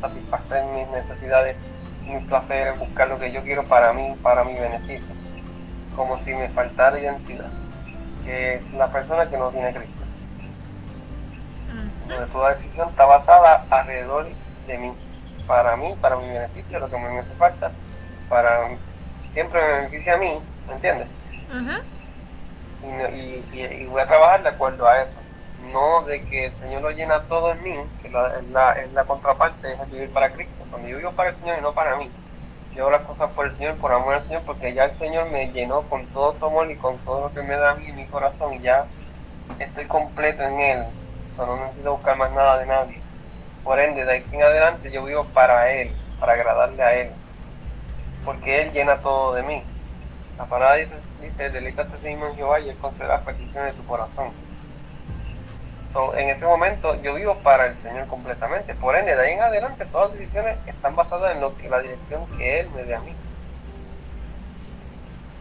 satisfacer 0.00 0.64
mis 0.74 0.88
necesidades, 0.88 1.56
mis 2.06 2.24
placeres, 2.24 2.78
buscar 2.78 3.08
lo 3.08 3.18
que 3.18 3.32
yo 3.32 3.42
quiero 3.42 3.64
para 3.64 3.92
mí, 3.92 4.14
para 4.22 4.44
mi 4.44 4.54
beneficio, 4.54 5.14
como 5.96 6.16
si 6.16 6.34
me 6.34 6.48
faltara 6.50 6.98
identidad, 6.98 7.50
que 8.24 8.54
es 8.54 8.72
la 8.72 8.88
persona 8.88 9.28
que 9.28 9.36
no 9.36 9.50
tiene 9.50 9.72
Cristo. 9.72 10.02
Donde 12.08 12.26
toda 12.32 12.54
decisión 12.54 12.88
está 12.90 13.06
basada 13.06 13.64
alrededor 13.70 14.28
de 14.66 14.78
mí, 14.78 14.92
para 15.46 15.76
mí, 15.76 15.94
para 16.00 16.16
mi 16.16 16.28
beneficio, 16.28 16.78
lo 16.78 16.88
que 16.88 16.98
me 16.98 17.18
hace 17.18 17.34
falta, 17.34 17.72
para 18.28 18.76
siempre 19.30 19.60
me 19.60 19.68
beneficia 19.76 20.14
a 20.14 20.18
mí, 20.18 20.38
¿me 20.68 20.74
entiendes? 20.74 21.08
Y, 22.84 23.86
voy 23.86 24.00
a 24.00 24.06
trabajar 24.06 24.42
de 24.42 24.48
acuerdo 24.50 24.86
a 24.86 25.02
eso. 25.02 25.18
No 25.72 26.02
de 26.02 26.24
que 26.26 26.46
el 26.46 26.56
Señor 26.56 26.82
lo 26.82 26.90
llena 26.90 27.22
todo 27.22 27.52
en 27.52 27.62
mí, 27.62 27.74
que 28.02 28.10
la, 28.10 28.38
es, 28.38 28.48
la, 28.50 28.76
la 28.92 29.04
contraparte, 29.04 29.72
es 29.72 29.90
vivir 29.90 30.12
para 30.12 30.30
Cristo. 30.30 30.64
Cuando 30.70 30.88
yo 30.88 30.98
vivo 30.98 31.12
para 31.12 31.30
el 31.30 31.36
Señor 31.36 31.58
y 31.58 31.62
no 31.62 31.72
para 31.72 31.96
mí, 31.96 32.10
yo 32.74 32.90
las 32.90 33.02
cosas 33.02 33.30
por 33.30 33.46
el 33.46 33.56
Señor, 33.56 33.76
por 33.76 33.92
amor 33.92 34.14
al 34.14 34.22
Señor, 34.24 34.42
porque 34.44 34.74
ya 34.74 34.84
el 34.84 34.94
Señor 34.98 35.30
me 35.30 35.50
llenó 35.52 35.82
con 35.82 36.06
todo 36.06 36.34
su 36.34 36.44
amor 36.44 36.70
y 36.70 36.76
con 36.76 36.98
todo 36.98 37.28
lo 37.28 37.34
que 37.34 37.42
me 37.42 37.56
da 37.56 37.70
a 37.70 37.74
mí 37.76 37.86
en 37.86 37.96
mi 37.96 38.06
corazón 38.06 38.54
y 38.54 38.60
ya 38.60 38.86
estoy 39.58 39.86
completo 39.86 40.42
en 40.42 40.60
Él. 40.60 40.84
O 41.38 41.46
no 41.46 41.56
necesito 41.56 41.92
buscar 41.92 42.16
más 42.16 42.32
nada 42.32 42.58
de 42.58 42.66
nadie. 42.66 43.00
Por 43.62 43.80
ende, 43.80 44.04
de 44.04 44.12
ahí 44.12 44.24
en 44.32 44.42
adelante 44.42 44.90
yo 44.90 45.04
vivo 45.04 45.24
para 45.32 45.70
Él, 45.72 45.92
para 46.20 46.34
agradarle 46.34 46.82
a 46.82 46.94
Él. 46.94 47.10
Porque 48.24 48.62
Él 48.62 48.72
llena 48.72 48.96
todo 48.98 49.34
de 49.34 49.42
mí. 49.42 49.62
La 50.38 50.46
palabra 50.46 50.76
dice 50.76 50.94
dice, 51.22 51.50
deleítate 51.50 51.96
a 52.06 52.10
en 52.10 52.34
Jehová 52.34 52.60
y 52.60 52.68
él 52.68 52.76
concederá 52.78 53.14
las 53.14 53.24
peticiones 53.24 53.72
de 53.72 53.80
tu 53.80 53.86
corazón. 53.86 54.30
en 56.16 56.28
ese 56.28 56.44
momento 56.44 57.00
yo 57.02 57.14
vivo 57.14 57.36
para 57.36 57.66
el 57.66 57.78
Señor 57.78 58.06
completamente. 58.08 58.74
Por 58.74 58.96
ende, 58.96 59.14
de 59.14 59.22
ahí 59.22 59.32
en 59.34 59.42
adelante 59.42 59.86
todas 59.86 60.10
las 60.10 60.18
decisiones 60.18 60.56
están 60.66 60.96
basadas 60.96 61.34
en 61.34 61.40
lo 61.40 61.56
que 61.56 61.68
la 61.68 61.80
dirección 61.80 62.26
que 62.36 62.60
Él 62.60 62.70
me 62.74 62.84
dé 62.84 62.94
a 62.94 63.00
mí. 63.00 63.14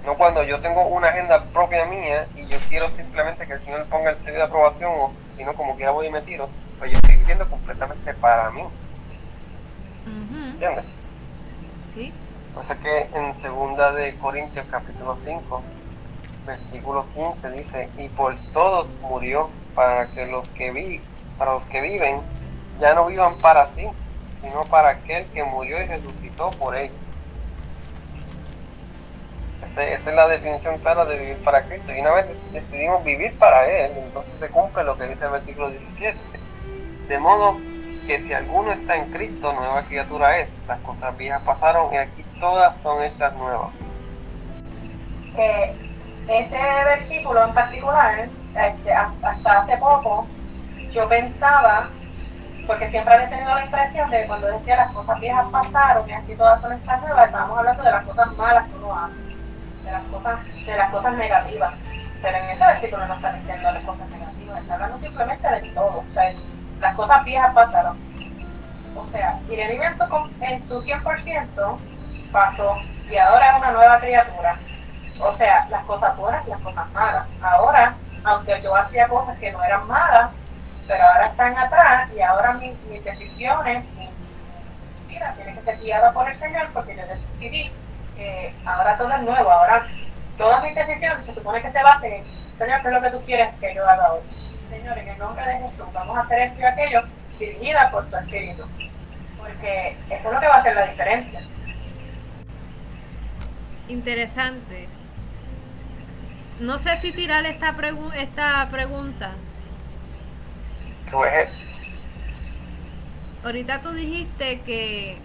No 0.05 0.15
cuando 0.15 0.43
yo 0.43 0.59
tengo 0.59 0.85
una 0.87 1.07
agenda 1.07 1.43
propia 1.45 1.85
mía 1.85 2.27
y 2.35 2.45
yo 2.47 2.57
quiero 2.69 2.89
simplemente 2.89 3.47
que 3.47 3.53
el 3.53 3.63
Señor 3.63 3.85
ponga 3.85 4.11
el 4.11 4.17
sello 4.17 4.37
de 4.37 4.43
aprobación 4.43 4.91
o 4.95 5.13
si 5.35 5.43
no 5.43 5.53
como 5.53 5.75
quiera 5.75 5.91
voy 5.91 6.07
y 6.07 6.11
me 6.11 6.21
tiro, 6.21 6.49
pues 6.77 6.91
yo 6.91 6.97
estoy 6.97 7.15
viviendo 7.15 7.49
completamente 7.49 8.13
para 8.15 8.51
mí. 8.51 8.63
¿Entiendes? 10.05 10.85
Sí. 11.93 12.13
Pasa 12.55 12.75
que 12.75 13.09
en 13.15 13.33
segunda 13.33 13.91
de 13.93 14.15
Corintios 14.17 14.67
capítulo 14.69 15.15
5, 15.17 15.61
versículo 16.45 17.05
15 17.15 17.49
dice, 17.49 17.89
y 17.97 18.09
por 18.09 18.35
todos 18.53 18.95
murió 19.01 19.49
para 19.73 20.07
que 20.11 20.27
los 20.27 20.47
que 20.49 20.71
vi, 20.71 21.01
para 21.39 21.53
los 21.53 21.63
que 21.63 21.81
viven 21.81 22.21
ya 22.79 22.93
no 22.93 23.07
vivan 23.07 23.39
para 23.39 23.67
sí, 23.69 23.87
sino 24.39 24.61
para 24.65 24.89
aquel 24.89 25.25
que 25.33 25.43
murió 25.43 25.81
y 25.81 25.87
resucitó 25.87 26.51
por 26.51 26.75
ellos. 26.75 26.95
esa 29.71 29.83
es 29.83 30.05
la 30.05 30.27
definición 30.27 30.77
clara 30.77 31.05
de 31.05 31.17
vivir 31.17 31.37
para 31.37 31.63
Cristo. 31.63 31.91
Y 31.91 32.01
una 32.01 32.11
vez 32.11 32.25
decidimos 32.51 33.03
vivir 33.03 33.33
para 33.39 33.67
Él, 33.67 33.93
entonces 33.97 34.33
se 34.39 34.49
cumple 34.49 34.83
lo 34.83 34.95
que 34.95 35.07
dice 35.07 35.25
el 35.25 35.31
versículo 35.31 35.69
17. 35.71 36.19
De 37.07 37.17
modo 37.17 37.57
que 38.05 38.21
si 38.21 38.33
alguno 38.33 38.73
está 38.73 38.95
en 38.97 39.11
Cristo, 39.11 39.53
nueva 39.53 39.83
criatura 39.83 40.39
es. 40.39 40.49
Las 40.67 40.79
cosas 40.81 41.17
viejas 41.17 41.41
pasaron 41.43 41.93
y 41.93 41.97
aquí 41.97 42.22
todas 42.43 42.75
son 42.81 43.01
estas 43.01 43.33
nuevas. 43.37 43.69
Eh, 45.37 45.73
ese 46.27 46.59
versículo 46.83 47.41
en 47.41 47.53
particular, 47.53 48.27
este, 48.53 48.93
hasta 48.93 49.61
hace 49.61 49.77
poco, 49.77 50.27
yo 50.91 51.07
pensaba, 51.07 51.87
porque 52.67 52.89
siempre 52.89 53.13
había 53.13 53.29
tenido 53.29 53.55
la 53.55 53.63
impresión 53.63 54.09
de 54.09 54.21
que 54.21 54.27
cuando 54.27 54.47
decía 54.47 54.75
las 54.75 54.91
cosas 54.91 55.21
viejas 55.21 55.45
pasaron 55.53 56.09
y 56.09 56.11
aquí 56.11 56.35
todas 56.35 56.61
son 56.61 56.73
estas 56.73 57.01
nuevas, 57.01 57.27
estábamos 57.27 57.57
hablando 57.59 57.81
de 57.81 57.91
las 57.91 58.05
cosas 58.05 58.37
malas 58.37 58.67
que 58.67 58.75
uno 58.75 58.93
hace. 58.93 59.85
de 59.85 59.91
las 59.91 60.03
cosas, 60.03 60.65
de 60.65 60.77
las 60.77 60.91
cosas 60.91 61.13
negativas. 61.13 61.73
Pero 62.21 62.37
en 62.37 62.49
ese 62.49 62.65
versículo 62.65 63.07
no 63.07 63.13
está 63.13 63.31
diciendo 63.31 63.71
las 63.71 63.83
cosas 63.83 64.09
negativas, 64.09 64.61
está 64.61 64.73
hablando 64.73 64.99
simplemente 64.99 65.47
de 65.47 65.69
todo. 65.69 65.99
O 65.99 66.13
sea, 66.13 66.33
las 66.81 66.95
cosas 66.95 67.23
viejas 67.23 67.53
pasaron. 67.53 67.97
O 68.97 69.07
sea, 69.11 69.39
en 69.49 69.97
su, 69.97 70.29
en 70.41 70.67
su 70.67 70.81
100% 70.83 71.92
pasó 72.33 72.75
y 73.09 73.15
ahora 73.15 73.51
es 73.51 73.57
una 73.57 73.71
nueva 73.71 73.99
criatura. 73.99 74.57
O 75.21 75.33
sea, 75.35 75.67
las 75.69 75.85
cosas 75.85 76.17
buenas 76.17 76.45
y 76.45 76.49
las 76.49 76.59
cosas 76.59 76.91
malas. 76.91 77.27
Ahora, 77.41 77.95
aunque 78.25 78.59
yo 78.61 78.75
hacía 78.75 79.07
cosas 79.07 79.37
que 79.37 79.51
no 79.51 79.63
eran 79.63 79.87
malas, 79.87 80.31
pero 80.87 81.03
ahora 81.05 81.27
están 81.27 81.57
atrás 81.57 82.09
y 82.13 82.21
ahora 82.21 82.53
mis, 82.53 82.77
mis 82.89 83.03
decisiones, 83.03 83.85
mira, 85.07 85.31
tienen 85.33 85.55
que 85.55 85.61
ser 85.61 85.79
guiadas 85.79 86.13
por 86.13 86.27
el 86.27 86.35
Señor 86.35 86.67
porque 86.73 86.97
yo 86.97 87.03
decidí 87.05 87.71
que 88.17 88.53
ahora 88.65 88.97
todo 88.97 89.11
es 89.11 89.21
nuevo, 89.21 89.49
ahora 89.49 89.85
todas 90.37 90.61
mis 90.63 90.75
decisiones 90.75 91.25
se 91.25 91.33
supone 91.33 91.61
que 91.61 91.71
se 91.71 91.83
basen 91.83 92.13
en, 92.13 92.25
Señor, 92.57 92.81
¿qué 92.81 92.87
es 92.87 92.93
lo 92.93 93.01
que 93.01 93.11
tú 93.11 93.21
quieres 93.25 93.53
que 93.59 93.73
yo 93.73 93.87
haga 93.87 94.13
hoy? 94.13 94.21
Señor, 94.69 94.97
en 94.97 95.07
el 95.07 95.17
nombre 95.17 95.45
de 95.45 95.53
Jesús, 95.53 95.85
vamos 95.93 96.17
a 96.17 96.21
hacer 96.21 96.41
esto 96.41 96.59
y 96.59 96.65
aquello 96.65 97.03
dirigida 97.39 97.91
por 97.91 98.05
tu 98.09 98.17
Espíritu. 98.17 98.63
Porque 99.39 99.97
eso 100.09 100.27
es 100.27 100.33
lo 100.33 100.39
que 100.39 100.47
va 100.47 100.55
a 100.55 100.59
hacer 100.59 100.75
la 100.75 100.85
diferencia. 100.85 101.41
Interesante. 103.87 104.87
No 106.59 106.79
sé 106.79 106.99
si 107.01 107.11
tirar 107.11 107.45
esta, 107.45 107.75
esta 108.15 108.69
pregunta. 108.69 109.31
Ahorita 113.43 113.81
tú 113.81 113.91
dijiste 113.91 114.61
que 114.61 115.17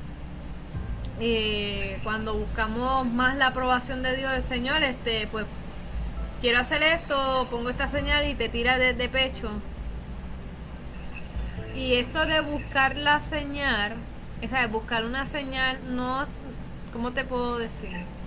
eh, 1.20 1.98
cuando 2.02 2.34
buscamos 2.34 3.06
más 3.06 3.36
la 3.36 3.48
aprobación 3.48 4.02
de 4.02 4.16
Dios, 4.16 4.32
el 4.32 4.42
Señor, 4.42 4.82
este, 4.82 5.28
pues 5.28 5.46
quiero 6.40 6.58
hacer 6.58 6.82
esto, 6.82 7.46
pongo 7.50 7.70
esta 7.70 7.88
señal 7.88 8.28
y 8.28 8.34
te 8.34 8.48
tira 8.48 8.78
desde 8.78 8.94
de 8.94 9.08
pecho. 9.08 9.50
Y 11.74 11.94
esto 11.94 12.26
de 12.26 12.40
buscar 12.40 12.96
la 12.96 13.20
señal, 13.20 13.94
sea, 14.40 14.62
de 14.62 14.66
buscar 14.66 15.04
una 15.04 15.26
señal, 15.26 15.78
no, 15.94 16.26
¿cómo 16.92 17.12
te 17.12 17.24
puedo 17.24 17.58
decir? 17.58 18.17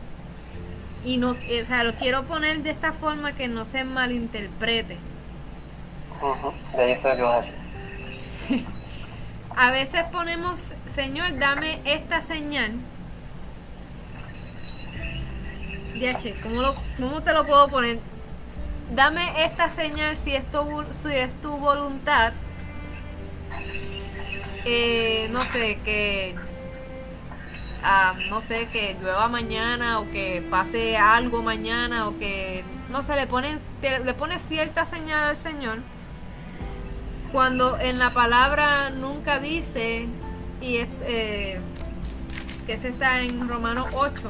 Y 1.04 1.18
no, 1.18 1.32
o 1.32 1.66
sea, 1.68 1.84
lo 1.84 1.94
quiero 1.94 2.24
poner 2.24 2.62
de 2.62 2.70
esta 2.70 2.94
forma 2.94 3.34
que 3.34 3.48
no 3.48 3.66
se 3.66 3.84
malinterprete. 3.84 4.98
De 6.78 7.18
yo. 7.18 7.42
A 9.56 9.72
veces 9.72 10.04
ponemos, 10.12 10.60
Señor, 10.94 11.40
dame 11.40 11.82
esta 11.86 12.22
señal. 12.22 12.74
Diache, 15.94 16.36
¿cómo, 16.42 16.62
lo, 16.62 16.76
¿cómo 16.98 17.22
te 17.22 17.34
lo 17.34 17.46
puedo 17.46 17.68
poner? 17.68 18.00
Dame 18.94 19.44
esta 19.44 19.70
señal 19.70 20.16
si 20.16 20.36
es 20.36 20.50
tu, 20.52 20.86
si 20.92 21.14
es 21.14 21.34
tu 21.42 21.58
voluntad. 21.58 22.34
Eh, 24.66 25.28
no 25.32 25.42
sé, 25.42 25.80
que 25.84 26.36
no 28.30 28.42
sé, 28.42 28.68
que 28.72 28.98
llueva 29.02 29.28
mañana 29.28 30.00
o 30.00 30.10
que 30.12 30.46
pase 30.50 30.98
algo 30.98 31.42
mañana 31.42 32.08
o 32.08 32.18
que 32.18 32.64
no 32.90 33.04
sé, 33.04 33.16
le 33.16 33.28
ponen 33.28 33.60
le 33.82 34.14
pone 34.14 34.38
cierta 34.40 34.86
señal 34.86 35.30
al 35.30 35.38
Señor 35.38 35.80
cuando 37.32 37.80
en 37.80 37.98
la 37.98 38.10
palabra 38.12 38.90
nunca 38.90 39.40
dice, 39.40 40.08
y 40.60 40.78
eh, 40.78 41.62
que 42.68 42.78
se 42.78 42.90
está 42.90 43.22
en 43.22 43.48
Romanos 43.48 43.88
8, 43.94 44.22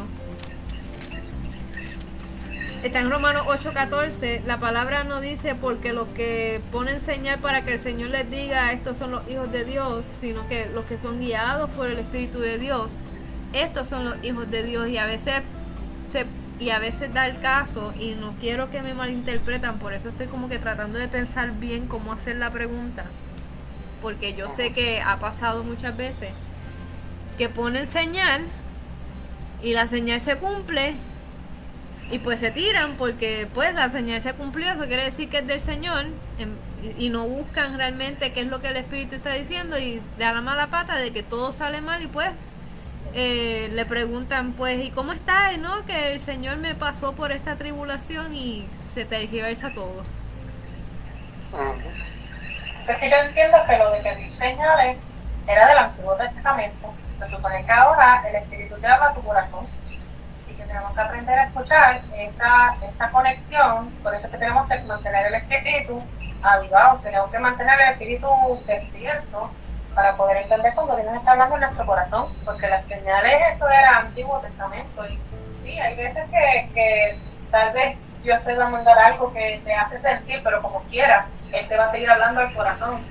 está 2.83 2.99
en 2.99 3.09
Romanos 3.09 3.43
8:14, 3.47 4.43
la 4.45 4.59
palabra 4.59 5.03
no 5.03 5.19
dice 5.19 5.55
porque 5.55 5.93
los 5.93 6.07
que 6.09 6.61
ponen 6.71 7.01
señal 7.01 7.39
para 7.39 7.63
que 7.63 7.73
el 7.73 7.79
Señor 7.79 8.11
les 8.11 8.29
diga 8.29 8.71
estos 8.71 8.97
son 8.97 9.11
los 9.11 9.27
hijos 9.29 9.51
de 9.51 9.65
Dios, 9.65 10.05
sino 10.19 10.47
que 10.47 10.67
los 10.67 10.85
que 10.85 10.99
son 10.99 11.19
guiados 11.19 11.69
por 11.71 11.89
el 11.89 11.97
Espíritu 11.97 12.39
de 12.39 12.59
Dios, 12.59 12.91
estos 13.53 13.87
son 13.87 14.05
los 14.05 14.23
hijos 14.23 14.49
de 14.49 14.63
Dios 14.63 14.87
y 14.89 14.97
a 14.97 15.05
veces 15.05 15.41
se 16.11 16.25
y 16.61 16.69
a 16.69 16.77
veces 16.77 17.11
da 17.11 17.25
el 17.25 17.39
caso 17.41 17.91
y 17.99 18.13
no 18.21 18.33
quiero 18.39 18.69
que 18.69 18.83
me 18.83 18.93
malinterpretan, 18.93 19.79
por 19.79 19.93
eso 19.93 20.09
estoy 20.09 20.27
como 20.27 20.47
que 20.47 20.59
tratando 20.59 20.99
de 20.99 21.07
pensar 21.07 21.53
bien 21.53 21.87
cómo 21.87 22.13
hacer 22.13 22.35
la 22.35 22.51
pregunta, 22.51 23.05
porque 23.99 24.35
yo 24.35 24.47
sé 24.51 24.71
que 24.71 25.01
ha 25.01 25.17
pasado 25.17 25.63
muchas 25.63 25.97
veces 25.97 26.29
que 27.39 27.49
ponen 27.49 27.87
señal 27.87 28.45
y 29.63 29.73
la 29.73 29.87
señal 29.87 30.21
se 30.21 30.37
cumple 30.37 30.93
y 32.11 32.19
pues 32.19 32.39
se 32.39 32.51
tiran 32.51 32.95
porque 32.97 33.47
pues 33.55 33.73
la 33.73 33.89
señal 33.89 34.21
se 34.21 34.33
cumplió, 34.33 34.71
eso 34.71 34.85
quiere 34.85 35.05
decir 35.05 35.29
que 35.29 35.39
es 35.39 35.47
del 35.47 35.61
Señor 35.61 36.05
em, 36.37 36.51
y 36.99 37.09
no 37.09 37.27
buscan 37.27 37.75
realmente 37.75 38.33
qué 38.33 38.41
es 38.41 38.47
lo 38.47 38.61
que 38.61 38.67
el 38.67 38.75
Espíritu 38.75 39.15
está 39.15 39.33
diciendo 39.33 39.79
y 39.79 39.99
da 40.19 40.31
la 40.31 40.41
mala 40.41 40.67
pata 40.67 40.97
de 40.97 41.11
que 41.11 41.23
todo 41.23 41.53
sale 41.53 41.81
mal 41.81 42.03
y 42.03 42.07
pues 42.07 42.29
eh, 43.13 43.69
le 43.73 43.85
preguntan, 43.85 44.53
pues, 44.53 44.83
¿y 44.83 44.91
cómo 44.91 45.11
está? 45.11 45.55
¿No? 45.57 45.85
Que 45.85 46.13
el 46.13 46.21
Señor 46.21 46.57
me 46.57 46.75
pasó 46.75 47.13
por 47.13 47.31
esta 47.31 47.55
tribulación 47.55 48.33
y 48.33 48.67
se 48.93 49.05
tergiversa 49.05 49.73
todo. 49.73 50.03
Es 52.87 52.97
que 52.97 53.09
yo 53.09 53.17
entiendo 53.17 53.57
que 53.67 53.77
lo 53.77 53.91
de 53.91 53.99
pedir 54.01 54.33
señales 54.33 54.97
era 55.47 55.67
del 55.67 55.77
Antiguo 55.77 56.15
Testamento. 56.15 56.93
Se 57.19 57.29
supone 57.29 57.65
que 57.65 57.71
ahora 57.71 58.23
el 58.27 58.35
Espíritu 58.35 58.75
habla 58.75 59.07
a 59.07 59.13
tu 59.13 59.21
corazón 59.23 59.67
y 60.49 60.53
que 60.53 60.63
tenemos 60.63 60.93
que 60.93 61.01
aprender 61.01 61.39
a 61.39 61.43
escuchar 61.45 62.01
esta, 62.15 62.77
esta 62.81 63.11
conexión. 63.11 63.89
Por 64.01 64.13
eso 64.15 64.25
es 64.25 64.31
que 64.31 64.37
tenemos 64.37 64.67
que 64.67 64.79
mantener 64.83 65.27
el 65.27 65.33
Espíritu 65.35 66.03
avivado, 66.41 66.99
tenemos 66.99 67.29
que 67.29 67.39
mantener 67.39 67.79
el 67.81 67.89
Espíritu 67.91 68.27
despierto 68.65 69.51
para 69.95 70.15
poder 70.15 70.37
entender 70.37 70.73
cuando 70.73 70.95
Dios 70.95 71.13
está 71.13 71.31
hablando 71.31 71.55
en 71.55 71.61
nuestro 71.61 71.85
corazón, 71.85 72.33
porque 72.45 72.69
las 72.69 72.85
señales, 72.85 73.55
eso 73.55 73.69
era 73.69 73.99
Antiguo 73.99 74.39
Testamento. 74.39 75.05
Y 75.07 75.19
sí, 75.63 75.79
hay 75.79 75.95
veces 75.95 76.29
que, 76.29 77.19
tal 77.51 77.73
vez 77.73 77.97
Dios 78.23 78.43
te 78.43 78.55
va 78.55 78.65
a 78.65 78.69
mandar 78.69 78.97
algo 78.99 79.33
que 79.33 79.61
te 79.63 79.73
hace 79.73 79.99
sentir, 79.99 80.41
pero 80.43 80.61
como 80.61 80.81
quiera, 80.83 81.27
Él 81.51 81.67
te 81.67 81.77
va 81.77 81.85
a 81.85 81.91
seguir 81.91 82.09
hablando 82.09 82.41
al 82.41 82.53
corazón. 82.53 83.01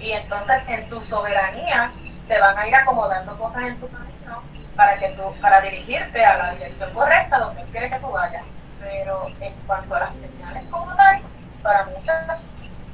Y 0.00 0.12
entonces 0.12 0.62
en 0.68 0.88
su 0.88 1.00
soberanía 1.02 1.90
te 2.26 2.40
van 2.40 2.56
a 2.56 2.66
ir 2.66 2.74
acomodando 2.74 3.36
cosas 3.36 3.64
en 3.64 3.78
tu 3.78 3.88
camino 3.90 4.42
para 4.74 4.98
que 4.98 5.08
tú, 5.10 5.22
para 5.42 5.60
dirigirte 5.60 6.24
a 6.24 6.38
la 6.38 6.52
dirección 6.52 6.90
correcta 6.94 7.38
donde 7.38 7.60
Él 7.60 7.68
quiere 7.70 7.90
que 7.90 7.98
tú 7.98 8.10
vayas. 8.10 8.44
Pero 8.80 9.26
en 9.40 9.52
cuanto 9.66 9.94
a 9.94 10.00
las 10.00 10.14
señales 10.14 10.64
como 10.70 10.96
tal, 10.96 11.22
para 11.62 11.84
muchas, 11.84 12.42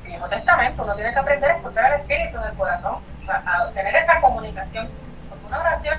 Viejo 0.03 0.29
Testamento, 0.29 0.83
uno 0.83 0.95
tiene 0.97 1.13
que 1.13 1.19
aprender 1.19 1.51
a 1.51 1.57
escuchar 1.57 1.93
el 1.93 2.01
espíritu 2.01 2.41
del 2.41 2.55
corazón 2.55 3.01
a, 3.29 3.71
tener 3.73 3.97
esa 3.97 4.21
comunicación. 4.21 4.89
Porque 5.29 5.47
una 5.47 5.61
oración, 5.61 5.99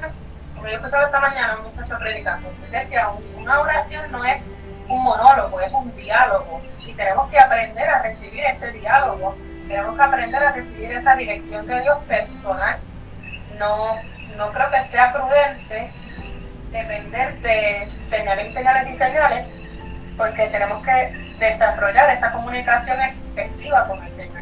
como 0.56 0.68
yo 0.68 0.76
empezaba 0.76 1.06
esta 1.06 1.20
mañana, 1.20 1.58
un 1.58 1.76
muchacho 1.76 2.00
predicando, 2.00 2.50
decía, 2.72 3.10
una 3.36 3.60
oración 3.60 4.12
no 4.12 4.26
es 4.26 4.46
un 4.88 5.04
monólogo, 5.04 5.60
es 5.62 5.72
un 5.72 5.96
diálogo. 5.96 6.62
Y 6.86 6.94
tenemos 6.94 7.30
que 7.30 7.40
aprender 7.40 7.90
a 7.90 8.02
recibir 8.02 8.44
ese 8.46 8.72
diálogo. 8.72 9.36
Tenemos 9.68 9.96
que 9.96 10.02
aprender 10.02 10.44
a 10.44 10.52
recibir 10.54 10.92
esa 10.92 11.16
dirección 11.16 11.68
de 11.68 11.82
Dios 11.82 11.98
personal. 12.08 12.80
No, 13.60 13.96
no 14.38 14.52
creo 14.52 14.72
que 14.72 14.84
sea 14.92 15.12
prudente 15.12 15.92
depender 16.72 17.34
de 17.40 17.90
señales, 18.10 18.54
señales 18.54 18.94
y 18.94 18.98
señales, 18.98 19.48
porque 20.18 20.48
tenemos 20.48 20.84
que 20.84 21.10
desarrollar 21.40 22.10
esa 22.12 22.32
comunicación 22.32 22.98
efectiva 23.02 23.88
con 23.88 24.04
el 24.04 24.16
Señor. 24.16 24.37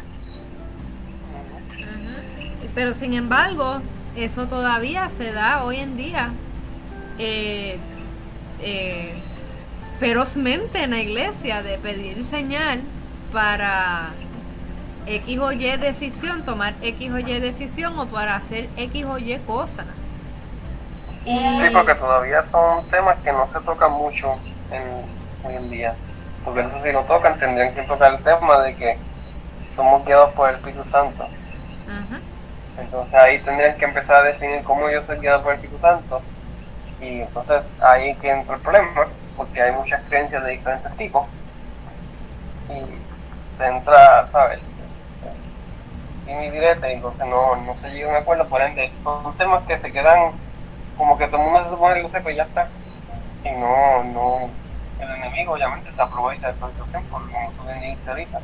Pero 2.76 2.94
sin 2.94 3.14
embargo, 3.14 3.80
eso 4.16 4.48
todavía 4.48 5.08
se 5.08 5.32
da 5.32 5.64
hoy 5.64 5.78
en 5.78 5.96
día 5.96 6.32
eh, 7.18 7.78
eh, 8.60 9.14
ferozmente 9.98 10.82
en 10.82 10.90
la 10.90 10.98
iglesia 10.98 11.62
de 11.62 11.78
pedir 11.78 12.22
señal 12.22 12.82
para 13.32 14.10
X 15.06 15.38
o 15.38 15.52
Y 15.52 15.76
decisión, 15.78 16.44
tomar 16.44 16.74
X 16.82 17.12
o 17.12 17.18
Y 17.18 17.40
decisión 17.40 17.98
o 17.98 18.06
para 18.08 18.36
hacer 18.36 18.68
X 18.76 19.06
o 19.06 19.16
Y 19.16 19.38
cosas. 19.46 19.86
Sí, 21.24 21.70
porque 21.72 21.94
todavía 21.94 22.44
son 22.44 22.86
temas 22.88 23.16
que 23.24 23.32
no 23.32 23.48
se 23.48 23.58
tocan 23.60 23.92
mucho 23.92 24.32
hoy 25.44 25.54
en 25.54 25.70
día. 25.70 25.94
Porque 26.44 26.60
eso 26.60 26.78
si 26.84 26.92
lo 26.92 27.02
tocan, 27.04 27.38
tendrían 27.38 27.74
que 27.74 27.82
tocar 27.84 28.12
el 28.12 28.22
tema 28.22 28.58
de 28.58 28.76
que 28.76 28.98
somos 29.74 30.04
guiados 30.04 30.34
por 30.34 30.50
el 30.50 30.56
Espíritu 30.56 30.84
Santo. 30.84 31.26
Entonces 32.78 33.14
ahí 33.14 33.38
tendrían 33.40 33.76
que 33.76 33.84
empezar 33.84 34.16
a 34.16 34.22
definir 34.22 34.62
cómo 34.62 34.90
yo 34.90 35.02
soy 35.02 35.18
guiado 35.18 35.42
por 35.42 35.52
el 35.52 35.56
Espíritu 35.56 35.80
Santo. 35.80 36.20
Y 37.00 37.20
entonces 37.20 37.64
ahí 37.80 38.14
que 38.16 38.30
entra 38.30 38.56
el 38.56 38.60
problema, 38.60 39.06
porque 39.36 39.62
hay 39.62 39.72
muchas 39.72 40.04
creencias 40.04 40.42
de 40.44 40.50
diferentes 40.52 40.96
tipos. 40.96 41.26
Y 42.68 43.56
se 43.56 43.66
entra, 43.66 44.28
¿sabes? 44.32 44.60
Y 46.26 46.32
mi 46.32 46.50
directa, 46.50 46.90
y 46.90 46.94
entonces 46.94 47.26
no, 47.26 47.56
no 47.56 47.76
se 47.76 47.90
llega 47.90 48.08
a 48.08 48.10
un 48.10 48.16
acuerdo, 48.16 48.48
por 48.48 48.60
ende, 48.60 48.92
son 49.02 49.36
temas 49.36 49.62
que 49.66 49.78
se 49.78 49.92
quedan 49.92 50.32
como 50.98 51.16
que 51.16 51.26
todo 51.28 51.40
el 51.40 51.44
mundo 51.44 51.64
se 51.64 51.70
supone 51.70 51.94
que 51.94 52.02
lo 52.02 52.08
sepa 52.08 52.32
y 52.32 52.36
ya 52.36 52.42
está. 52.42 52.68
Y 53.44 53.50
no, 53.50 54.02
no, 54.04 54.50
el 54.98 55.10
enemigo 55.10 55.52
obviamente 55.52 55.92
se 55.92 56.02
aprovecha 56.02 56.48
de 56.48 56.54
esta 56.54 56.68
situación, 56.68 57.04
porque 57.10 57.32
como 57.32 57.50
tú 57.52 57.62
dijiste 57.68 58.10
ahorita, 58.10 58.40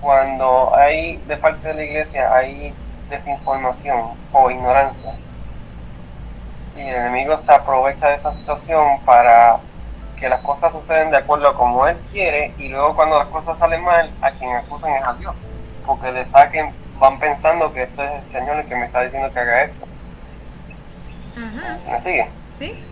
cuando 0.00 0.74
hay 0.74 1.18
de 1.28 1.36
parte 1.36 1.68
de 1.68 1.74
la 1.74 1.82
iglesia 1.84 2.34
hay 2.34 2.74
desinformación 3.10 4.12
o 4.32 4.50
ignorancia, 4.50 5.14
y 6.76 6.80
el 6.80 6.94
enemigo 6.94 7.36
se 7.38 7.52
aprovecha 7.52 8.08
de 8.08 8.14
esa 8.16 8.34
situación 8.34 9.00
para 9.04 9.58
que 10.18 10.28
las 10.28 10.40
cosas 10.40 10.72
suceden 10.72 11.10
de 11.10 11.16
acuerdo 11.16 11.48
a 11.48 11.56
como 11.56 11.86
él 11.86 11.96
quiere 12.12 12.54
y 12.58 12.68
luego 12.68 12.94
cuando 12.94 13.18
las 13.18 13.28
cosas 13.28 13.58
salen 13.58 13.82
mal 13.82 14.10
a 14.20 14.30
quien 14.32 14.54
acusan 14.54 14.92
es 14.92 15.06
a 15.06 15.14
Dios. 15.14 15.34
Porque 15.86 16.12
le 16.12 16.24
saquen 16.26 16.72
van 16.98 17.18
pensando 17.18 17.72
que 17.72 17.84
esto 17.84 18.02
es 18.04 18.10
el 18.22 18.30
Señor 18.30 18.56
el 18.56 18.66
que 18.66 18.76
me 18.76 18.84
está 18.86 19.00
diciendo 19.00 19.32
que 19.32 19.40
haga 19.40 19.62
esto. 19.64 19.86
¿me 21.90 22.00
sigue? 22.02 22.28
sí. 22.58 22.84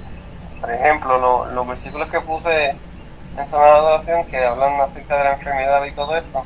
Por 0.61 0.71
ejemplo 0.71 1.47
los 1.53 1.69
versículos 1.69 2.09
que 2.09 2.21
puse 2.21 2.71
en 2.71 3.51
zona 3.51 3.65
de 3.65 3.71
adoración 3.71 4.25
que 4.27 4.45
hablan 4.45 4.81
acerca 4.81 5.19
de 5.19 5.25
la 5.25 5.33
enfermedad 5.35 5.85
y 5.85 5.93
todo 5.93 6.17
esto 6.17 6.45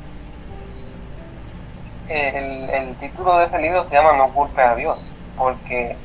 el, 2.09 2.95
título 2.99 3.37
de 3.37 3.45
ese 3.45 3.59
libro 3.59 3.85
se 3.85 3.95
llama 3.95 4.13
No 4.13 4.29
culpes 4.29 4.65
a 4.65 4.75
Dios 4.75 5.05
porque 5.37 5.95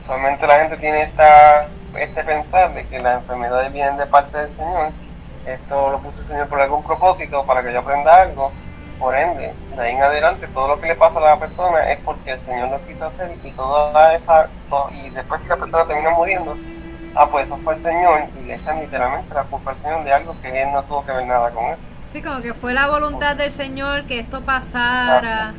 usualmente 0.00 0.46
la 0.46 0.60
gente 0.60 0.76
tiene 0.76 1.02
esta, 1.02 1.66
este 1.98 2.24
pensar 2.24 2.74
de 2.74 2.86
que 2.86 3.00
las 3.00 3.20
enfermedades 3.22 3.72
vienen 3.72 3.96
de 3.96 4.06
parte 4.06 4.36
del 4.36 4.50
Señor. 4.52 4.90
Esto 5.46 5.90
lo 5.90 5.98
puso 6.00 6.20
el 6.20 6.26
Señor 6.26 6.48
por 6.48 6.60
algún 6.60 6.82
propósito, 6.82 7.44
para 7.44 7.62
que 7.62 7.72
yo 7.72 7.80
aprenda 7.80 8.22
algo. 8.22 8.52
Por 8.98 9.16
ende, 9.16 9.54
de 9.74 9.80
ahí 9.80 9.94
en 9.94 10.02
adelante, 10.02 10.46
todo 10.48 10.68
lo 10.68 10.80
que 10.80 10.88
le 10.88 10.94
pasa 10.94 11.18
a 11.18 11.22
la 11.22 11.36
persona 11.38 11.90
es 11.90 11.98
porque 12.00 12.32
el 12.32 12.38
Señor 12.40 12.68
lo 12.68 12.86
quiso 12.86 13.06
hacer 13.06 13.34
y 13.42 13.48
esa, 13.48 14.48
y 14.92 15.10
después 15.10 15.42
si 15.42 15.48
la 15.48 15.56
persona 15.56 15.86
termina 15.86 16.10
muriendo, 16.10 16.54
ah, 17.14 17.26
pues 17.26 17.46
eso 17.46 17.56
fue 17.64 17.76
el 17.76 17.82
Señor 17.82 18.24
y 18.38 18.44
le 18.44 18.56
echan 18.56 18.78
literalmente 18.78 19.32
la 19.32 19.44
culpa 19.44 19.70
al 19.70 19.78
Señor 19.78 20.04
de 20.04 20.12
algo 20.12 20.36
que 20.42 20.62
él 20.62 20.70
no 20.70 20.82
tuvo 20.82 21.02
que 21.06 21.12
ver 21.12 21.26
nada 21.26 21.50
con 21.50 21.64
él. 21.64 21.76
Sí, 22.12 22.22
como 22.22 22.42
que 22.42 22.54
fue 22.54 22.74
la 22.74 22.88
voluntad 22.88 23.36
del 23.36 23.52
Señor 23.52 24.04
que 24.04 24.18
esto 24.18 24.40
pasara. 24.40 25.54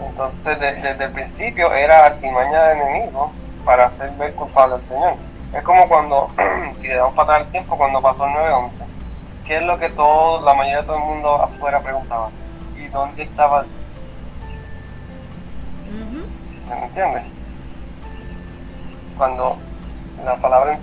Entonces, 0.00 0.58
desde, 0.58 1.04
el 1.04 1.12
principio 1.12 1.72
era 1.74 2.06
artimaña 2.06 2.64
del 2.64 2.78
enemigo 2.80 3.32
para 3.66 3.86
hacer 3.86 4.10
ver 4.12 4.34
culpable 4.34 4.76
al 4.76 4.88
Señor. 4.88 5.14
Es 5.52 5.62
como 5.62 5.86
cuando, 5.86 6.30
si 6.80 6.88
le 6.88 6.96
damos 6.96 7.14
para 7.14 7.34
atrás 7.34 7.46
el 7.46 7.52
tiempo, 7.52 7.76
cuando 7.76 8.00
pasó 8.00 8.26
el 8.26 8.32
9-11, 8.32 8.70
¿qué 9.46 9.56
es 9.58 9.62
lo 9.62 9.78
que 9.78 9.90
todo, 9.90 10.44
la 10.44 10.54
mayoría 10.54 10.80
de 10.80 10.86
todo 10.86 10.96
el 10.96 11.04
mundo 11.04 11.42
afuera 11.42 11.80
preguntaba? 11.80 12.30
¿Y 12.76 12.88
dónde 12.88 13.22
estaba? 13.22 13.64
¿Me 16.68 16.86
entiendes? 16.86 17.24
Cuando 19.18 19.58
la 20.24 20.36
palabra... 20.36 20.78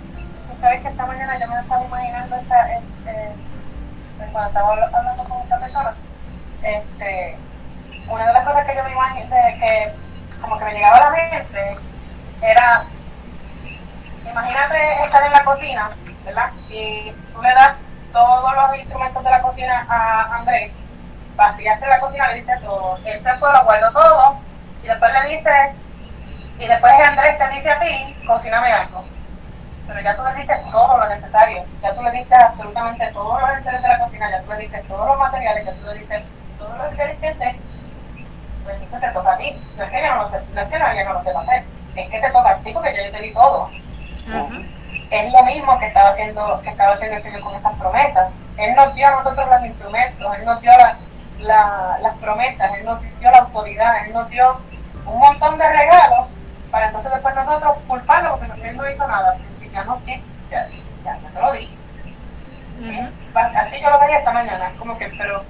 ¿Sabes 0.60 0.80
que 0.80 0.88
esta 0.88 1.06
mañana 1.06 1.38
yo 1.40 1.48
me 1.48 1.60
estaba 1.60 1.84
imaginando 1.84 2.36
esta, 2.36 2.72
este, 2.72 3.32
cuando 4.30 4.48
estaba 4.48 4.72
hablando 4.72 5.24
con 5.24 5.42
esta 5.42 5.58
persona? 5.58 5.94
Este, 6.62 7.36
una 8.08 8.26
de 8.26 8.32
las 8.32 8.44
cosas 8.44 8.66
que 8.66 8.76
yo 8.76 8.84
me 8.84 8.92
imaginé, 8.92 9.58
que 9.60 9.92
como 10.40 10.58
que 10.58 10.64
me 10.64 10.74
llegaba 10.74 10.98
la 10.98 11.10
mente, 11.10 11.76
era, 12.40 12.84
imagínate 14.28 15.04
estar 15.04 15.24
en 15.24 15.32
la 15.32 15.44
cocina, 15.44 15.90
¿verdad? 16.24 16.50
Y 16.68 17.12
tú 17.32 17.42
le 17.42 17.54
das 17.54 17.76
todos 18.12 18.54
los 18.54 18.78
instrumentos 18.78 19.24
de 19.24 19.30
la 19.30 19.42
cocina 19.42 19.86
a 19.88 20.36
Andrés, 20.36 20.72
vaciaste 21.36 21.86
la 21.86 22.00
cocina, 22.00 22.28
le 22.28 22.40
dices 22.40 22.60
todo, 22.62 22.98
él 23.04 23.22
se 23.22 23.34
fue, 23.34 23.52
lo 23.52 23.64
guardó 23.64 23.92
todo, 23.92 24.36
y 24.82 24.86
después 24.86 25.12
le 25.12 25.36
dice, 25.36 25.74
y 26.58 26.66
después 26.66 26.92
Andrés 26.92 27.38
te 27.38 27.48
dice 27.48 27.70
a 27.70 27.80
ti, 27.80 28.16
cocíname 28.26 28.72
algo. 28.72 29.04
Pero 29.92 30.04
ya 30.04 30.16
tú 30.16 30.22
le 30.24 30.34
diste 30.34 30.56
todo 30.72 30.98
lo 30.98 31.08
necesario, 31.08 31.64
ya 31.82 31.94
tú 31.94 32.02
le 32.02 32.10
diste 32.12 32.34
absolutamente 32.34 33.06
todos 33.12 33.40
los 33.40 33.50
enseres 33.50 33.82
de 33.82 33.88
la 33.88 33.98
cocina, 33.98 34.30
ya 34.30 34.42
tú 34.42 34.50
le 34.52 34.58
diste 34.58 34.78
todos 34.88 35.06
los 35.06 35.18
materiales, 35.18 35.66
ya 35.66 35.72
tú 35.74 35.86
le 35.86 35.98
diste 35.98 36.24
todos 36.58 36.78
los 36.78 36.92
ingredientes, 36.92 37.56
pues 38.64 38.82
eso 38.82 38.98
te 38.98 39.08
toca 39.08 39.32
a 39.32 39.36
ti. 39.36 39.62
No 39.76 39.84
es 39.84 39.90
que 39.90 40.02
yo 40.02 40.14
no 40.14 40.22
lo 40.22 40.30
sé, 40.30 40.40
no 40.54 40.60
es 40.62 40.68
que 40.68 40.78
nadie 40.78 41.04
no 41.04 41.12
lo 41.12 41.22
sepa 41.22 41.40
hacer 41.42 41.64
es 41.96 42.10
que 42.10 42.20
te 42.20 42.30
toca 42.30 42.50
a 42.50 42.56
ti 42.56 42.72
porque 42.72 42.94
yo 42.96 43.12
te 43.12 43.22
di 43.22 43.32
todo. 43.34 43.68
Es 45.10 45.32
lo 45.32 45.42
mismo 45.44 45.78
que 45.78 45.86
estaba 45.86 46.10
haciendo, 46.10 46.60
que 46.62 46.70
estaba 46.70 46.94
haciendo 46.94 47.16
el 47.16 47.22
Señor 47.22 47.40
con 47.42 47.54
estas 47.54 47.74
promesas. 47.74 48.30
Él 48.56 48.74
nos 48.74 48.94
dio 48.94 49.06
a 49.06 49.10
nosotros 49.10 49.46
los 49.46 49.64
instrumentos, 49.66 50.38
Él 50.38 50.44
nos 50.44 50.60
dio 50.62 50.72
las 51.38 52.16
promesas, 52.20 52.72
Él 52.78 52.84
nos 52.84 53.00
dio 53.02 53.30
la 53.30 53.38
autoridad, 53.38 54.06
Él 54.06 54.14
nos 54.14 54.28
dio 54.30 54.58
un 55.04 55.18
montón 55.18 55.58
de 55.58 55.68
regalos 55.68 56.28
para 56.70 56.86
entonces 56.86 57.12
después 57.12 57.34
nosotros 57.34 57.76
culparlo 57.86 58.38
porque 58.38 58.68
Él 58.68 58.76
no 58.76 58.90
hizo 58.90 59.06
nada. 59.06 59.36
Ya 59.72 59.84
no, 59.84 60.02
¿qué? 60.04 60.22
Ya, 60.50 60.68
ya, 61.04 61.16
te 61.16 61.40
lo 61.40 61.52
di. 61.52 61.70
Así 63.34 63.80
yo 63.80 63.90
lo 63.90 64.00
veía 64.00 64.18
esta 64.18 64.32
mañana, 64.32 64.72
como 64.78 64.98
que, 64.98 65.06
pero 65.16 65.44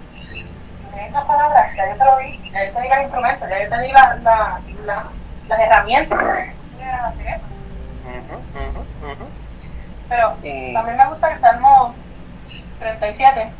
en 0.94 1.00
estas 1.00 1.24
palabras, 1.24 1.74
ya 1.74 1.88
yo 1.88 1.96
te 1.96 2.04
lo 2.04 2.18
di, 2.18 2.50
ya 2.50 2.66
yo 2.66 2.72
te 2.72 2.82
di 2.82 2.88
los 2.88 2.98
instrumentos, 3.02 3.48
ya 3.48 3.62
yo 3.62 3.68
te 3.68 3.80
di 3.80 3.92
la, 3.92 4.14
la, 4.22 4.60
la 4.84 5.04
las 5.48 5.60
herramientas 5.60 6.18
Pero 10.08 10.28
también 10.28 10.96
me 10.96 11.06
gusta 11.06 11.32
el 11.32 11.40
Salmo 11.40 11.94
37, 12.78 13.52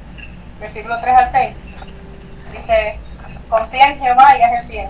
versículo 0.61 1.01
3 1.01 1.17
al 1.17 1.31
6. 1.31 1.57
Dice, 2.53 2.99
confía 3.49 3.87
en 3.87 3.99
Jehová 4.01 4.37
y 4.37 4.43
haz 4.43 4.53
el 4.61 4.67
bien, 4.69 4.89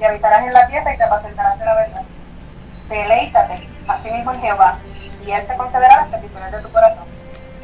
y 0.00 0.04
habitarás 0.04 0.46
en 0.46 0.52
la 0.54 0.66
tierra 0.66 0.94
y 0.94 0.96
te 0.96 1.02
apacentarás 1.02 1.58
de 1.58 1.64
la 1.64 1.74
verdad. 1.74 2.02
Deleítate 2.88 3.68
así 3.86 4.10
mismo 4.10 4.32
en 4.32 4.40
Jehová, 4.40 4.78
y 5.26 5.30
Él 5.30 5.46
te 5.46 5.56
concederá 5.56 5.96
las 5.96 6.08
peticiones 6.08 6.52
de 6.52 6.60
tu 6.60 6.72
corazón. 6.72 7.04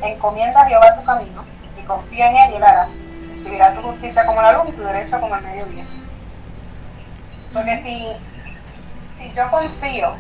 Encomienda 0.02 0.60
a 0.60 0.66
Jehová 0.66 0.96
tu 0.96 1.04
camino, 1.04 1.44
y 1.78 1.84
confía 1.84 2.30
en 2.30 2.36
Él 2.36 2.50
y 2.52 2.56
Él 2.56 2.64
hará. 2.64 2.88
Recibirá 3.34 3.74
tu 3.74 3.82
justicia 3.82 4.24
como 4.26 4.42
la 4.42 4.52
luz 4.52 4.68
y 4.68 4.72
tu 4.72 4.82
derecho 4.82 5.20
como 5.20 5.36
el 5.36 5.42
mediodía. 5.42 5.84
Porque 7.52 7.82
si 7.82 8.06
si 9.20 9.32
yo 9.34 9.50
confío 9.50 10.16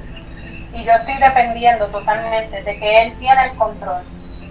y 0.74 0.84
yo 0.84 0.92
estoy 0.92 1.14
dependiendo 1.14 1.86
totalmente 1.86 2.62
de 2.62 2.78
que 2.78 3.02
Él 3.02 3.14
tiene 3.18 3.44
el 3.46 3.56
control, 3.56 4.02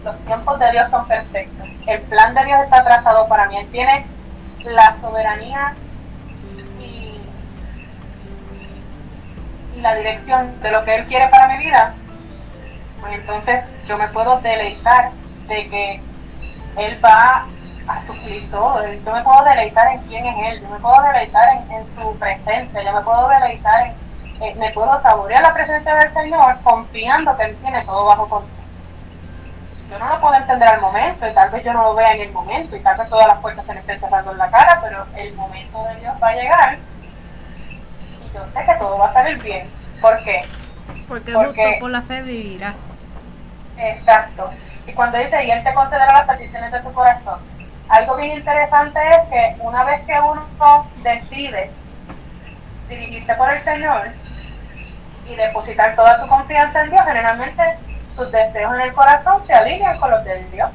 los 0.03 0.17
tiempos 0.25 0.59
de 0.59 0.71
Dios 0.71 0.89
son 0.89 1.07
perfectos, 1.07 1.67
el 1.85 2.01
plan 2.01 2.33
de 2.33 2.45
Dios 2.45 2.59
está 2.63 2.83
trazado 2.83 3.27
para 3.27 3.47
mí, 3.47 3.57
Él 3.57 3.69
tiene 3.71 4.05
la 4.63 4.97
soberanía 4.99 5.75
y, 6.79 7.21
la 9.81 9.95
dirección 9.95 10.59
de 10.61 10.71
lo 10.71 10.83
que 10.83 10.95
Él 10.95 11.05
quiere 11.05 11.27
para 11.29 11.47
mi 11.47 11.57
vida, 11.63 11.93
pues 13.01 13.13
entonces 13.13 13.85
yo 13.87 13.97
me 13.97 14.07
puedo 14.09 14.39
deleitar 14.41 15.11
de 15.47 15.69
que 15.69 16.01
Él 16.77 16.99
va 17.03 17.45
a 17.87 18.05
suplir 18.05 18.49
todo. 18.51 18.83
Yo 18.83 19.13
me 19.13 19.23
puedo 19.23 19.43
deleitar 19.43 19.87
en 19.93 20.01
quién 20.03 20.25
es 20.25 20.53
Él, 20.53 20.61
yo 20.61 20.69
me 20.69 20.79
puedo 20.79 21.01
deleitar 21.03 21.49
en, 21.55 21.71
en 21.71 21.87
su 21.87 22.17
presencia, 22.17 22.83
yo 22.83 22.93
me 22.93 23.01
puedo 23.01 23.27
deleitar 23.29 23.87
en 23.87 24.09
me 24.39 24.71
puedo 24.71 24.99
saborear 25.01 25.41
la 25.41 25.53
presencia 25.53 25.95
del 25.95 26.11
Señor 26.11 26.59
confiando 26.63 27.35
que 27.37 27.43
Él 27.43 27.57
tiene 27.61 27.83
todo 27.83 28.05
bajo 28.05 28.29
control. 28.29 28.59
Yo 29.89 29.99
no 29.99 30.07
lo 30.07 30.21
puedo 30.21 30.35
entender 30.35 30.67
al 30.67 30.81
momento 30.81 31.27
y 31.27 31.33
tal 31.33 31.49
vez 31.49 31.63
yo 31.63 31.73
no 31.73 31.83
lo 31.83 31.95
vea 31.95 32.13
en 32.13 32.21
el 32.21 32.31
momento 32.31 32.75
y 32.75 32.79
tal 32.79 32.97
vez 32.97 33.09
todas 33.09 33.27
las 33.27 33.39
puertas 33.39 33.65
se 33.65 33.73
me 33.73 33.79
estén 33.79 33.99
cerrando 33.99 34.31
en 34.31 34.37
la 34.37 34.49
cara, 34.49 34.79
pero 34.81 35.05
el 35.17 35.33
momento 35.33 35.83
de 35.85 35.99
Dios 35.99 36.13
va 36.21 36.27
a 36.27 36.35
llegar 36.35 36.77
y 38.21 38.33
yo 38.33 38.45
sé 38.53 38.65
que 38.65 38.73
todo 38.75 38.97
va 38.97 39.07
a 39.07 39.13
salir 39.13 39.41
bien. 39.41 39.67
¿Por 39.99 40.23
qué? 40.23 40.41
Porque, 41.07 41.33
Porque 41.33 41.77
por 41.79 41.89
la 41.89 42.01
fe 42.03 42.21
vivirá. 42.21 42.73
Exacto. 43.79 44.51
Y 44.85 44.93
cuando 44.93 45.17
dice, 45.17 45.43
y 45.43 45.51
Él 45.51 45.63
te 45.63 45.73
concederá 45.73 46.13
las 46.13 46.27
peticiones 46.27 46.71
de 46.71 46.81
tu 46.81 46.93
corazón, 46.93 47.39
algo 47.87 48.15
bien 48.17 48.37
interesante 48.37 48.99
es 48.99 49.29
que 49.29 49.55
una 49.61 49.83
vez 49.83 50.01
que 50.05 50.13
uno 50.19 50.87
decide 51.01 51.71
dirigirse 52.87 53.33
por 53.35 53.51
el 53.51 53.61
Señor, 53.61 54.09
y 55.29 55.35
depositar 55.35 55.95
toda 55.95 56.19
tu 56.19 56.27
confianza 56.27 56.81
en 56.81 56.89
Dios, 56.89 57.03
generalmente 57.05 57.77
tus 58.15 58.31
deseos 58.31 58.73
en 58.73 58.81
el 58.81 58.93
corazón 58.93 59.41
se 59.43 59.53
alinean 59.53 59.99
con 59.99 60.09
los 60.09 60.23
de 60.23 60.43
Dios. 60.45 60.69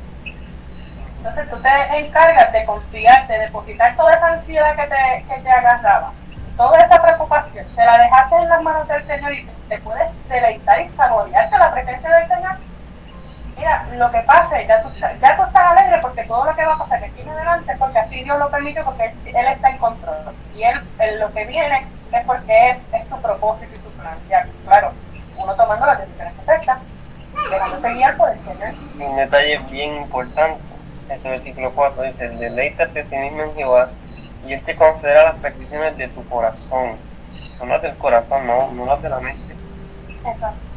Entonces 1.19 1.51
tú 1.51 1.61
te 1.61 1.99
encargas 1.99 2.53
de 2.53 2.65
confiar, 2.65 3.27
de 3.27 3.39
depositar 3.39 3.97
toda 3.97 4.15
esa 4.15 4.27
ansiedad 4.29 4.77
que 4.77 4.87
te, 4.87 5.25
que 5.29 5.41
te 5.41 5.51
agarraba, 5.51 6.13
toda 6.57 6.79
esa 6.79 7.03
preocupación, 7.03 7.67
se 7.73 7.85
la 7.85 7.99
dejaste 7.99 8.37
en 8.37 8.49
las 8.49 8.63
manos 8.63 8.87
del 8.87 9.03
Señor 9.03 9.33
y 9.33 9.49
te 9.69 9.79
puedes 9.79 10.11
deleitar 10.29 10.81
y 10.81 10.89
saborearte 10.91 11.59
la 11.59 11.73
presencia 11.73 12.11
del 12.11 12.29
Señor. 12.29 12.57
Mira, 13.57 13.87
lo 13.97 14.11
que 14.11 14.21
pase, 14.21 14.67
ya 14.67 14.83
tú, 14.83 14.91
ya 14.93 15.37
tú 15.37 15.43
estás 15.43 15.55
alegre 15.55 15.99
porque 16.03 16.25
todo 16.25 16.45
lo 16.45 16.55
que 16.57 16.65
va 16.65 16.75
a 16.75 16.79
pasar 16.79 17.01
de 17.01 17.07
aquí 17.07 17.21
en 17.21 17.29
adelante 17.29 17.73
es 17.73 17.79
porque 17.79 17.99
así 17.99 18.25
Dios 18.25 18.39
lo 18.39 18.51
permite, 18.51 18.83
porque 18.83 19.15
Él, 19.27 19.47
está 19.47 19.71
en 19.71 19.79
control. 19.79 20.17
Y 20.57 20.63
él, 20.63 20.81
lo 21.21 21.33
que 21.33 21.45
viene 21.47 21.87
es 22.13 22.25
porque 22.27 22.71
es, 22.71 22.77
es 22.93 23.09
su 23.09 23.21
propósito 23.21 23.73
y 23.73 23.77
su 23.77 23.95
ya, 24.29 24.47
claro, 24.67 24.93
uno 25.37 25.55
tomando 25.55 25.87
las 25.87 26.01
decisiones 26.01 26.35
correctas, 26.35 26.79
dejándose 27.51 27.95
guiar 27.95 28.17
por 28.17 28.31
el 28.31 28.41
Señor. 28.41 28.75
Un 28.99 29.17
detalle 29.17 29.59
bien 29.71 29.97
importante, 29.97 30.61
ese 31.09 31.31
versículo 31.31 31.73
4 31.73 32.03
dice, 32.03 32.29
deleítate 32.29 33.01
a 33.01 33.05
sí 33.05 33.17
mismo 33.17 33.43
en 33.43 33.55
Jehová 33.55 33.91
y 34.47 34.53
Él 34.53 34.63
te 34.63 34.77
concederá 34.77 35.25
las 35.25 35.37
peticiones 35.37 35.97
de 35.97 36.09
tu 36.09 36.27
corazón. 36.29 36.97
Son 37.57 37.69
las 37.69 37.83
del 37.83 37.97
corazón, 37.97 38.47
no, 38.47 38.71
no 38.73 38.85
las 38.87 39.01
de 39.01 39.09
la 39.09 39.21
mente. 39.21 39.55
Exacto. 40.27 40.74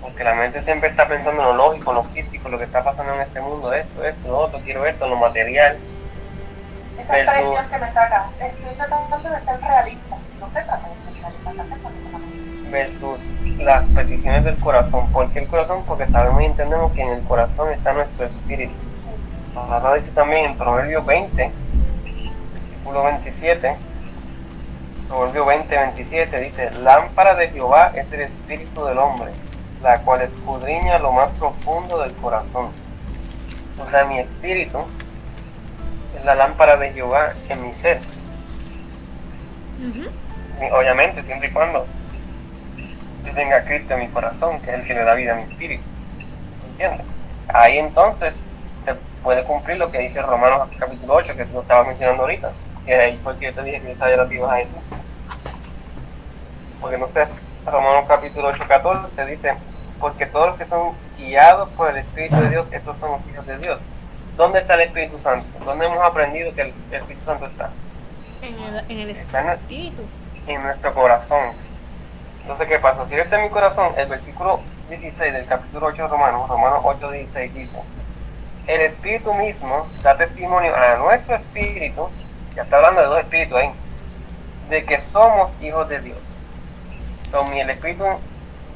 Porque 0.00 0.24
la 0.24 0.34
mente 0.34 0.62
siempre 0.62 0.90
está 0.90 1.08
pensando 1.08 1.42
en 1.42 1.48
lo 1.48 1.54
lógico, 1.54 1.90
en 1.90 1.96
lo 1.96 2.02
físico, 2.04 2.48
lo 2.48 2.58
que 2.58 2.64
está 2.64 2.84
pasando 2.84 3.14
en 3.14 3.20
este 3.22 3.40
mundo, 3.40 3.72
esto, 3.72 4.04
esto, 4.04 4.28
lo 4.28 4.38
otro, 4.38 4.60
quiero 4.64 4.86
esto, 4.86 5.08
lo 5.08 5.16
material. 5.16 5.76
Esa 7.02 7.20
expresión 7.20 7.70
que 7.70 7.86
me 7.86 7.92
saca, 7.92 8.30
estoy 8.40 8.74
tratando 8.76 9.30
de 9.30 9.44
ser 9.44 9.60
realista, 9.60 10.16
no 10.40 10.46
se 10.46 10.52
trata 10.52 10.88
de 10.88 11.14
ser 11.14 11.22
realista, 11.22 12.18
versus 12.70 13.32
las 13.58 13.84
peticiones 13.94 14.44
del 14.44 14.56
corazón. 14.58 15.10
¿Por 15.12 15.30
qué 15.30 15.40
el 15.40 15.48
corazón? 15.48 15.84
Porque 15.86 16.06
sabemos 16.06 16.42
y 16.42 16.46
entendemos 16.46 16.92
que 16.92 17.02
en 17.02 17.10
el 17.10 17.22
corazón 17.22 17.72
está 17.72 17.92
nuestro 17.92 18.26
espíritu. 18.26 18.74
La 19.54 19.94
dice 19.94 20.10
también 20.12 20.44
en 20.44 20.56
Proverbio 20.56 21.02
20, 21.02 21.50
versículo 22.54 23.02
27, 23.04 23.76
Proverbio 25.08 25.46
20, 25.46 25.76
27, 25.76 26.40
dice, 26.40 26.70
lámpara 26.82 27.34
de 27.34 27.48
Jehová 27.48 27.92
es 27.94 28.12
el 28.12 28.20
espíritu 28.20 28.84
del 28.84 28.98
hombre, 28.98 29.32
la 29.82 30.00
cual 30.00 30.22
escudriña 30.22 30.98
lo 30.98 31.12
más 31.12 31.30
profundo 31.32 32.00
del 32.00 32.12
corazón. 32.14 32.70
O 33.78 33.90
sea, 33.90 34.04
mi 34.04 34.18
espíritu 34.18 34.78
es 36.16 36.24
la 36.24 36.34
lámpara 36.34 36.76
de 36.76 36.92
Jehová 36.92 37.32
en 37.48 37.62
mi 37.62 37.74
ser. 37.74 38.00
Obviamente, 40.72 41.22
siempre 41.22 41.48
y 41.48 41.52
cuando 41.52 41.86
yo 43.24 43.32
tenga 43.34 43.64
Cristo 43.64 43.94
en 43.94 44.00
mi 44.00 44.08
corazón, 44.08 44.60
que 44.60 44.70
es 44.70 44.80
el 44.80 44.84
que 44.84 44.94
le 44.94 45.04
da 45.04 45.14
vida 45.14 45.32
a 45.32 45.36
mi 45.36 45.42
espíritu. 45.42 45.84
¿Entiendes? 46.70 47.06
Ahí 47.48 47.78
entonces 47.78 48.44
se 48.84 48.94
puede 49.22 49.44
cumplir 49.44 49.78
lo 49.78 49.90
que 49.90 49.98
dice 49.98 50.20
Romanos 50.22 50.68
capítulo 50.78 51.14
8, 51.14 51.36
que 51.36 51.44
tú 51.44 51.60
estabas 51.60 51.86
mencionando 51.86 52.22
ahorita. 52.22 52.52
Que 52.84 52.94
ahí 52.94 53.20
fue 53.22 53.38
que 53.38 53.46
yo 53.46 53.54
te 53.54 53.62
dije 53.62 53.80
que 53.80 53.94
que 53.94 54.34
ibas 54.34 54.50
a 54.50 54.56
decir. 54.56 54.78
Porque 56.80 56.98
no 56.98 57.06
sé, 57.08 57.26
Romanos 57.66 58.04
capítulo 58.08 58.48
8, 58.48 58.64
14 58.66 59.26
dice, 59.26 59.54
porque 60.00 60.26
todos 60.26 60.48
los 60.48 60.58
que 60.58 60.66
son 60.66 60.92
guiados 61.16 61.68
por 61.70 61.90
el 61.90 61.98
Espíritu 61.98 62.36
de 62.36 62.50
Dios, 62.50 62.66
estos 62.70 62.96
son 62.98 63.12
los 63.12 63.26
hijos 63.26 63.46
de 63.46 63.58
Dios. 63.58 63.88
¿Dónde 64.36 64.60
está 64.60 64.74
el 64.74 64.82
Espíritu 64.82 65.18
Santo? 65.18 65.46
¿Dónde 65.64 65.86
hemos 65.86 66.04
aprendido 66.04 66.54
que 66.54 66.62
el, 66.62 66.74
Espíritu 66.92 67.24
Santo 67.24 67.46
está? 67.46 67.70
En 68.42 68.54
el, 68.54 68.78
en 68.88 68.98
el 68.98 69.10
Espíritu. 69.10 70.02
en 70.46 70.62
nuestro 70.62 70.94
corazón. 70.94 71.54
Entonces, 72.42 72.68
¿qué 72.68 72.78
pasa? 72.78 73.06
Si 73.08 73.14
este 73.14 73.36
en 73.36 73.42
mi 73.42 73.50
corazón, 73.50 73.92
el 73.96 74.08
versículo 74.08 74.60
16 74.88 75.32
del 75.32 75.46
capítulo 75.46 75.88
8 75.88 76.02
de 76.02 76.08
Romanos, 76.08 76.48
Romanos 76.48 76.80
8, 76.84 77.10
16 77.10 77.54
dice, 77.54 77.82
el 78.66 78.80
Espíritu 78.82 79.34
mismo 79.34 79.86
da 80.02 80.16
testimonio 80.16 80.74
a 80.74 80.96
nuestro 80.96 81.36
espíritu, 81.36 82.08
ya 82.54 82.62
está 82.62 82.76
hablando 82.76 83.00
de 83.00 83.06
dos 83.06 83.20
espíritus 83.20 83.58
ahí, 83.58 83.70
de 84.70 84.84
que 84.84 85.00
somos 85.00 85.52
hijos 85.62 85.88
de 85.88 86.00
Dios. 86.00 86.36
Son 87.30 87.50
mi 87.50 87.60
el 87.60 87.70
Espíritu 87.70 88.04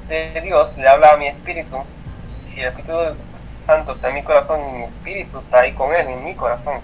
de 0.08 0.40
Dios 0.40 0.76
le 0.76 0.88
habla 0.88 1.12
a 1.12 1.16
mi 1.16 1.26
espíritu, 1.26 1.78
si 2.46 2.60
el 2.60 2.68
Espíritu 2.68 2.92
Santo 3.66 3.92
está 3.92 4.08
en 4.08 4.14
mi 4.16 4.22
corazón 4.22 4.60
y 4.60 4.72
mi 4.78 4.84
espíritu 4.84 5.38
está 5.38 5.60
ahí 5.60 5.72
con 5.72 5.94
él, 5.94 6.06
en 6.08 6.24
mi 6.24 6.34
corazón, 6.34 6.80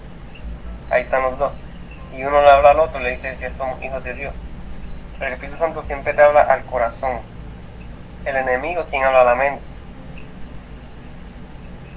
ahí 0.89 1.03
están 1.03 1.23
los 1.23 1.37
dos. 1.37 1.51
Y 2.15 2.23
uno 2.23 2.41
le 2.41 2.49
habla 2.49 2.71
al 2.71 2.79
otro, 2.79 2.99
le 2.99 3.11
dice 3.11 3.37
que 3.39 3.51
somos 3.51 3.81
hijos 3.83 4.03
de 4.03 4.13
Dios. 4.13 4.33
El 5.19 5.33
Espíritu 5.33 5.57
Santo 5.57 5.83
siempre 5.83 6.13
te 6.13 6.21
habla 6.21 6.41
al 6.41 6.63
corazón. 6.65 7.19
El 8.25 8.35
enemigo 8.37 8.81
es 8.81 8.87
quien 8.87 9.03
habla 9.03 9.21
a 9.21 9.25
la 9.25 9.35
mente. 9.35 9.61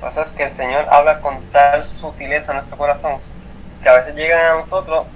Lo 0.00 0.08
que 0.08 0.14
pasa 0.14 0.22
es 0.22 0.37
que 0.37 0.42
el 0.44 0.52
Señor 0.52 0.87
habla 0.90 1.20
con 1.20 1.40
tal 1.52 1.87
sutileza 1.87 2.50
en 2.52 2.58
nuestro 2.58 2.76
corazón 2.76 3.20
que 3.82 3.88
a 3.88 3.98
veces 3.98 4.14
llegan 4.14 4.44
a 4.44 4.61
nosotros, 4.61 5.06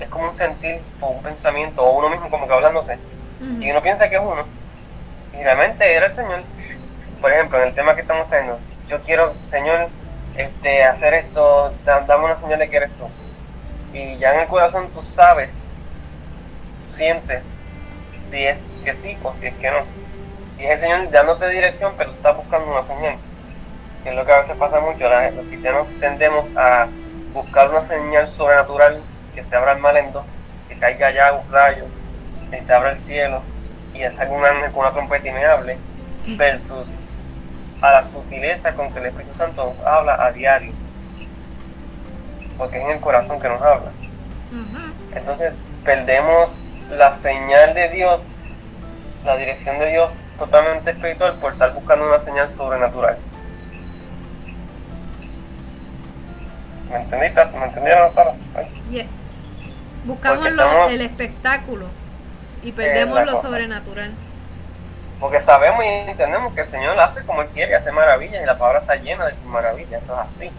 es 0.00 0.08
como 0.08 0.30
un 0.30 0.36
sentir 0.36 0.80
o 1.00 1.08
un 1.08 1.22
pensamiento 1.22 1.82
o 1.82 1.98
uno 1.98 2.10
mismo 2.10 2.28
como 2.30 2.46
que 2.46 2.54
hablándose. 2.54 2.98
Y 3.40 3.70
uno 3.70 3.80
piensa 3.82 4.08
que 4.08 4.16
es 4.16 4.22
uno. 4.22 4.44
Y 5.32 5.42
realmente 5.42 5.94
era 5.94 6.06
el 6.06 6.14
Señor. 6.14 6.42
Por 7.20 7.30
ejemplo, 7.32 7.60
en 7.60 7.68
el 7.68 7.74
tema 7.74 7.94
que 7.94 8.00
estamos 8.00 8.28
teniendo, 8.30 8.58
yo 8.88 9.00
quiero, 9.02 9.34
Señor, 9.48 9.88
este, 10.36 10.84
hacer 10.84 11.14
esto, 11.14 11.72
dame 11.84 12.24
una 12.24 12.36
señal 12.36 12.58
de 12.58 12.70
que 12.70 12.76
eres 12.76 12.90
tú. 12.92 13.08
Y 13.92 14.18
ya 14.18 14.34
en 14.34 14.40
el 14.40 14.48
corazón 14.48 14.88
tú 14.94 15.02
sabes 15.02 15.76
siente 16.92 17.42
si 18.30 18.44
es 18.44 18.60
que 18.84 18.94
sí 18.96 19.18
o 19.22 19.34
si 19.36 19.46
es 19.46 19.54
que 19.54 19.70
no. 19.70 19.84
Y 20.58 20.66
es 20.66 20.74
el 20.74 20.80
Señor 20.80 21.10
dándote 21.10 21.48
dirección, 21.48 21.94
pero 21.96 22.10
estás 22.10 22.36
buscando 22.36 22.70
una 22.70 22.86
señal. 22.86 23.16
Que 24.02 24.10
es 24.10 24.16
lo 24.16 24.24
que 24.24 24.32
a 24.32 24.40
veces 24.40 24.56
pasa 24.56 24.80
mucho. 24.80 25.08
Los 25.08 25.46
cristianos 25.46 25.86
tendemos 26.00 26.54
a 26.56 26.88
buscar 27.32 27.70
una 27.70 27.84
señal 27.86 28.28
sobrenatural, 28.28 29.02
que 29.34 29.44
se 29.44 29.56
abra 29.56 29.72
el 29.72 29.78
malento, 29.78 30.24
que 30.68 30.78
caiga 30.78 31.10
ya 31.10 31.32
un 31.32 31.52
rayo, 31.52 31.84
que 32.50 32.64
se 32.64 32.72
abra 32.72 32.90
el 32.90 32.98
cielo 32.98 33.42
y 33.94 34.02
es 34.02 34.12
un 34.14 34.44
ángel 34.44 34.70
con 34.72 34.80
una 34.80 34.92
trompeta 34.92 35.28
y 35.28 35.32
me 35.32 35.44
hable, 35.44 35.78
versus 36.36 36.98
a 37.80 37.90
la 37.92 38.04
sutileza 38.10 38.72
con 38.74 38.92
que 38.92 38.98
el 38.98 39.06
Espíritu 39.06 39.34
Santo 39.34 39.64
nos 39.64 39.78
habla 39.80 40.24
a 40.24 40.32
diario. 40.32 40.72
Porque 42.58 42.78
es 42.78 42.84
en 42.84 42.90
el 42.90 43.00
corazón 43.00 43.40
que 43.40 43.48
nos 43.48 43.60
habla. 43.62 43.90
Entonces 45.14 45.64
perdemos 45.84 46.62
la 46.90 47.14
señal 47.14 47.74
de 47.74 47.88
Dios, 47.88 48.20
la 49.24 49.36
dirección 49.36 49.78
de 49.78 49.90
Dios 49.90 50.12
totalmente 50.38 50.90
espiritual 50.90 51.38
por 51.40 51.52
estar 51.52 51.72
buscando 51.72 52.06
una 52.06 52.20
señal 52.20 52.50
sobrenatural. 52.50 53.16
¿Me 56.90 56.96
entendiste? 56.96 57.44
¿Me 57.46 57.64
entendieron, 57.64 58.12
Sara? 58.14 58.34
Yes. 58.90 59.08
Buscamos 60.04 60.46
el 60.90 61.00
espectáculo 61.02 61.86
y 62.62 62.72
perdemos 62.72 63.24
lo 63.24 63.40
sobrenatural. 63.40 64.12
Porque 65.18 65.42
sabemos 65.42 65.84
y 65.84 65.88
entendemos 66.10 66.54
que 66.54 66.62
el 66.62 66.66
Señor 66.66 66.98
hace 66.98 67.22
como 67.24 67.42
Él 67.42 67.48
quiere, 67.48 67.74
hace 67.76 67.92
maravillas 67.92 68.42
y 68.42 68.46
la 68.46 68.56
palabra 68.56 68.80
está 68.80 68.96
llena 68.96 69.26
de 69.26 69.36
sus 69.36 69.44
maravillas, 69.44 70.02
eso 70.02 70.14
es 70.14 70.20
así. 70.20 70.50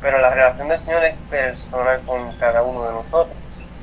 Pero 0.00 0.18
la 0.18 0.30
relación 0.30 0.68
del 0.68 0.80
Señor 0.80 1.04
es 1.04 1.14
personal 1.28 2.00
con 2.06 2.32
cada 2.38 2.62
uno 2.62 2.84
de 2.86 2.92
nosotros. 2.92 3.36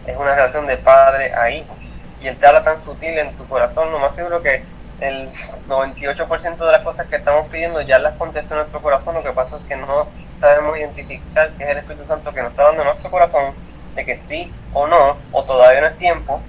Es 0.06 0.17
una 0.17 0.36
relación 0.36 0.67
de 0.67 0.77
padre 0.77 1.34
a 1.34 1.49
hijo 1.49 1.75
y 2.21 2.27
Él 2.27 2.38
te 2.38 2.47
habla 2.47 2.63
tan 2.63 2.84
sutil 2.84 3.17
en 3.17 3.36
tu 3.38 3.47
corazón, 3.47 3.91
lo 3.91 3.99
más 3.99 4.15
seguro 4.15 4.41
que 4.41 4.63
el 4.99 5.30
98% 5.67 6.58
de 6.58 6.71
las 6.71 6.82
cosas 6.82 7.08
que 7.08 7.17
estamos 7.17 7.47
pidiendo 7.47 7.82
ya 7.82 7.99
las 7.99 8.15
contesta 8.15 8.56
en 8.56 8.62
nuestro 8.62 8.82
corazón, 8.82 9.15
lo 9.15 9.23
que 9.23 9.32
pasa 9.32 9.58
es 9.58 9.63
que 9.63 9.75
no 9.75 10.08
sabemos 10.39 10.77
identificar 10.77 11.51
que 11.51 11.63
es 11.63 11.69
el 11.69 11.77
Espíritu 11.77 12.06
Santo 12.06 12.34
que 12.34 12.41
nos 12.41 12.51
está 12.51 12.63
dando 12.63 12.82
en 12.82 12.88
nuestro 12.88 13.12
corazón, 13.12 13.53
de 13.95 14.06
que 14.06 14.17
sí 14.17 14.51
o 14.73 14.88
no, 14.88 15.17
o 15.32 15.43
todavía 15.43 15.82
no 15.82 15.88
es 15.88 15.97
tiempo, 15.97 16.41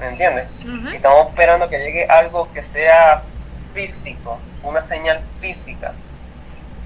¿me 0.00 0.08
entiendes? 0.08 0.48
Y 0.64 0.96
estamos 0.96 1.28
esperando 1.28 1.68
que 1.68 1.78
llegue 1.78 2.06
algo 2.06 2.50
que 2.52 2.62
sea 2.64 3.22
físico, 3.74 4.38
una 4.62 4.82
señal 4.84 5.20
física, 5.40 5.92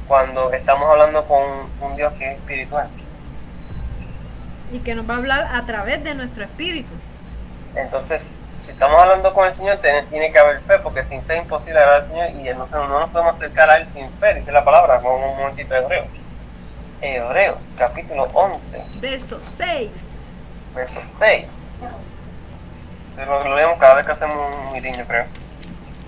cuando 0.06 0.52
estamos 0.52 0.90
hablando 0.90 1.24
con 1.26 1.42
un 1.80 1.96
Dios 1.96 2.12
que 2.14 2.32
es 2.32 2.38
espiritual 2.38 2.88
y 4.74 4.80
que 4.80 4.94
nos 4.94 5.08
va 5.08 5.14
a 5.14 5.16
hablar 5.18 5.48
a 5.52 5.64
través 5.66 6.02
de 6.02 6.14
nuestro 6.14 6.42
espíritu. 6.44 6.92
Entonces, 7.76 8.36
si 8.54 8.72
estamos 8.72 9.00
hablando 9.00 9.32
con 9.32 9.46
el 9.46 9.54
Señor, 9.54 9.78
tiene, 9.78 10.32
que 10.32 10.38
haber 10.38 10.60
fe, 10.62 10.78
porque 10.80 11.04
sin 11.04 11.22
fe 11.22 11.36
es 11.36 11.42
imposible 11.42 11.80
hablar 11.80 12.02
al 12.02 12.06
Señor 12.06 12.30
y 12.30 12.42
no, 12.54 12.66
no 12.66 13.00
nos 13.00 13.10
podemos 13.10 13.36
acercar 13.36 13.70
a 13.70 13.76
Él 13.78 13.88
sin 13.88 14.10
fe, 14.14 14.34
dice 14.34 14.52
la 14.52 14.64
palabra, 14.64 15.00
con 15.00 15.12
un 15.12 15.36
momentito 15.36 15.74
de 15.74 15.80
Hebreos. 15.80 16.06
Hebreos, 17.00 17.72
capítulo 17.76 18.24
11. 18.32 18.84
Verso 19.00 19.40
6. 19.40 19.90
Verso 20.74 21.00
6. 21.18 21.78
Lo, 23.16 23.44
lo 23.44 23.56
leemos 23.56 23.78
cada 23.78 23.94
vez 23.94 24.06
que 24.06 24.12
hacemos 24.12 24.36
un 24.36 24.72
mitinho, 24.72 25.04
creo. 25.06 25.26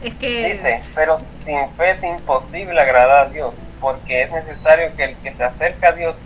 Es 0.03 0.15
que... 0.15 0.53
Dice, 0.55 0.83
pero 0.95 1.19
sin 1.45 1.71
fe 1.77 1.91
es 1.93 2.03
imposible 2.03 2.81
agradar 2.81 3.27
a 3.27 3.31
Dios, 3.31 3.65
porque 3.81 4.23
es 4.23 4.31
necesario 4.31 4.95
que 4.97 5.05
el 5.05 5.17
que 5.17 5.33
se 5.33 5.45
acerca 5.45 5.89
a 5.89 5.93
Dios 5.93 6.19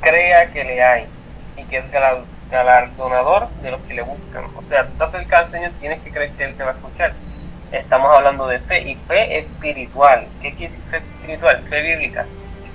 crea 0.00 0.50
que 0.50 0.64
le 0.64 0.82
hay 0.82 1.06
y 1.56 1.62
que 1.64 1.78
es 1.78 1.84
galardonador 2.50 3.48
de 3.62 3.70
los 3.70 3.80
que 3.82 3.94
le 3.94 4.02
buscan. 4.02 4.44
O 4.56 4.62
sea, 4.68 4.86
tú 4.86 4.92
estás 4.92 5.12
cerca 5.12 5.42
del 5.42 5.52
Señor, 5.52 5.72
tienes 5.80 6.00
que 6.00 6.10
creer 6.10 6.32
que 6.32 6.44
Él 6.44 6.56
te 6.56 6.64
va 6.64 6.70
a 6.70 6.74
escuchar. 6.74 7.12
Estamos 7.70 8.14
hablando 8.14 8.46
de 8.48 8.58
fe 8.58 8.82
y 8.82 8.96
fe 8.96 9.38
espiritual. 9.38 10.26
¿Qué 10.42 10.52
quiere 10.52 10.68
decir 10.74 10.84
fe 10.90 10.98
espiritual? 10.98 11.62
Fe 11.70 11.80
bíblica. 11.80 12.26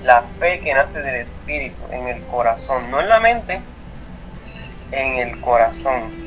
La 0.04 0.24
fe 0.40 0.60
que 0.60 0.74
nace 0.74 1.02
del 1.02 1.16
espíritu, 1.16 1.76
en 1.92 2.08
el 2.08 2.24
corazón, 2.24 2.90
no 2.90 3.02
en 3.02 3.10
la 3.10 3.20
mente, 3.20 3.62
en 4.92 5.18
el 5.18 5.42
corazón. 5.42 6.27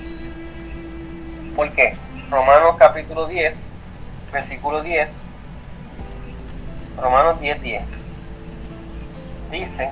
¿Por 1.61 1.73
qué? 1.73 1.94
Romanos 2.31 2.77
capítulo 2.79 3.27
10, 3.27 3.68
versículo 4.33 4.83
10. 4.83 5.23
Romanos 6.96 7.38
10, 7.38 7.61
10. 7.61 7.83
Dice, 9.51 9.90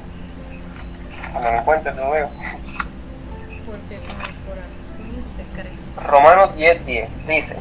cuando 1.31 1.53
me 1.53 1.63
cuentes 1.65 1.95
luego. 1.95 2.31
Romanos 6.03 6.57
10, 6.57 6.87
10 6.87 7.27
dice, 7.27 7.57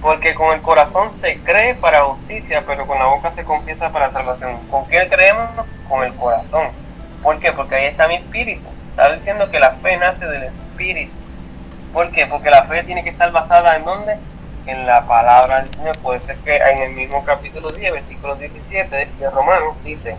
porque 0.00 0.34
con 0.34 0.54
el 0.54 0.62
corazón 0.62 1.10
se 1.10 1.38
cree 1.40 1.74
para 1.74 2.02
justicia, 2.02 2.64
pero 2.66 2.86
con 2.86 2.98
la 2.98 3.08
boca 3.08 3.30
se 3.34 3.44
confiesa 3.44 3.90
para 3.90 4.10
salvación. 4.10 4.56
¿Con 4.70 4.86
qué 4.88 5.06
creemos? 5.10 5.50
Con 5.86 6.02
el 6.02 6.14
corazón. 6.14 6.68
¿Por 7.22 7.40
qué? 7.40 7.52
Porque 7.52 7.74
ahí 7.74 7.86
está 7.88 8.08
mi 8.08 8.14
espíritu. 8.14 8.66
Está 8.88 9.12
diciendo 9.12 9.50
que 9.50 9.60
la 9.60 9.72
fe 9.72 9.98
nace 9.98 10.24
del 10.24 10.44
espíritu. 10.44 11.12
¿Por 11.92 12.10
qué? 12.10 12.26
Porque 12.26 12.50
la 12.50 12.64
fe 12.64 12.82
tiene 12.84 13.02
que 13.04 13.10
estar 13.10 13.32
basada 13.32 13.76
en 13.76 13.84
dónde? 13.84 14.16
en 14.66 14.86
la 14.86 15.06
palabra 15.06 15.62
del 15.62 15.72
Señor. 15.72 15.98
Puede 15.98 16.20
ser 16.20 16.36
que 16.38 16.56
en 16.56 16.82
el 16.82 16.92
mismo 16.92 17.24
capítulo 17.24 17.70
10, 17.70 17.92
versículo 17.92 18.34
17 18.36 19.08
de 19.18 19.30
Romanos, 19.30 19.76
dice, 19.84 20.16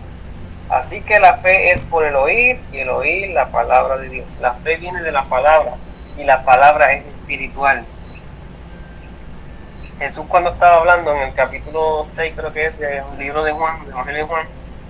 así 0.68 1.00
que 1.02 1.20
la 1.20 1.34
fe 1.38 1.72
es 1.72 1.80
por 1.82 2.04
el 2.04 2.16
oír 2.16 2.60
y 2.72 2.78
el 2.78 2.90
oír 2.90 3.30
la 3.30 3.48
palabra 3.48 3.98
de 3.98 4.08
Dios. 4.08 4.26
La 4.40 4.54
fe 4.54 4.76
viene 4.76 5.02
de 5.02 5.12
la 5.12 5.24
palabra 5.24 5.74
y 6.16 6.24
la 6.24 6.42
palabra 6.42 6.92
es 6.92 7.06
espiritual. 7.06 7.84
Jesús 9.98 10.24
cuando 10.28 10.50
estaba 10.50 10.76
hablando 10.76 11.12
en 11.12 11.22
el 11.22 11.34
capítulo 11.34 12.06
6 12.14 12.34
creo 12.36 12.52
que 12.52 12.66
es 12.66 12.78
del 12.78 13.02
libro 13.18 13.42
de 13.42 13.52
Juan, 13.52 13.80
del 13.80 13.90
Evangelio 13.90 14.20
de 14.22 14.28
Juan, 14.28 14.46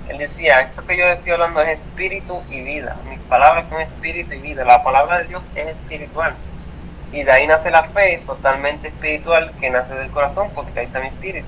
él 0.08 0.18
decía, 0.18 0.60
esto 0.62 0.86
que 0.86 0.96
yo 0.96 1.04
estoy 1.04 1.32
hablando 1.32 1.60
es 1.60 1.80
espíritu 1.80 2.42
y 2.48 2.62
vida. 2.62 2.96
Mis 3.10 3.18
palabras 3.20 3.68
son 3.68 3.82
espíritu 3.82 4.32
y 4.34 4.38
vida. 4.38 4.64
La 4.64 4.82
palabra 4.82 5.18
de 5.18 5.24
Dios 5.24 5.44
es 5.54 5.68
espiritual. 5.68 6.34
Y 7.12 7.22
de 7.22 7.32
ahí 7.32 7.46
nace 7.46 7.70
la 7.70 7.84
fe 7.84 8.22
totalmente 8.26 8.88
espiritual 8.88 9.52
que 9.60 9.70
nace 9.70 9.94
del 9.94 10.10
corazón 10.10 10.50
porque 10.54 10.80
ahí 10.80 10.86
está 10.86 11.00
mi 11.00 11.08
espíritu. 11.08 11.46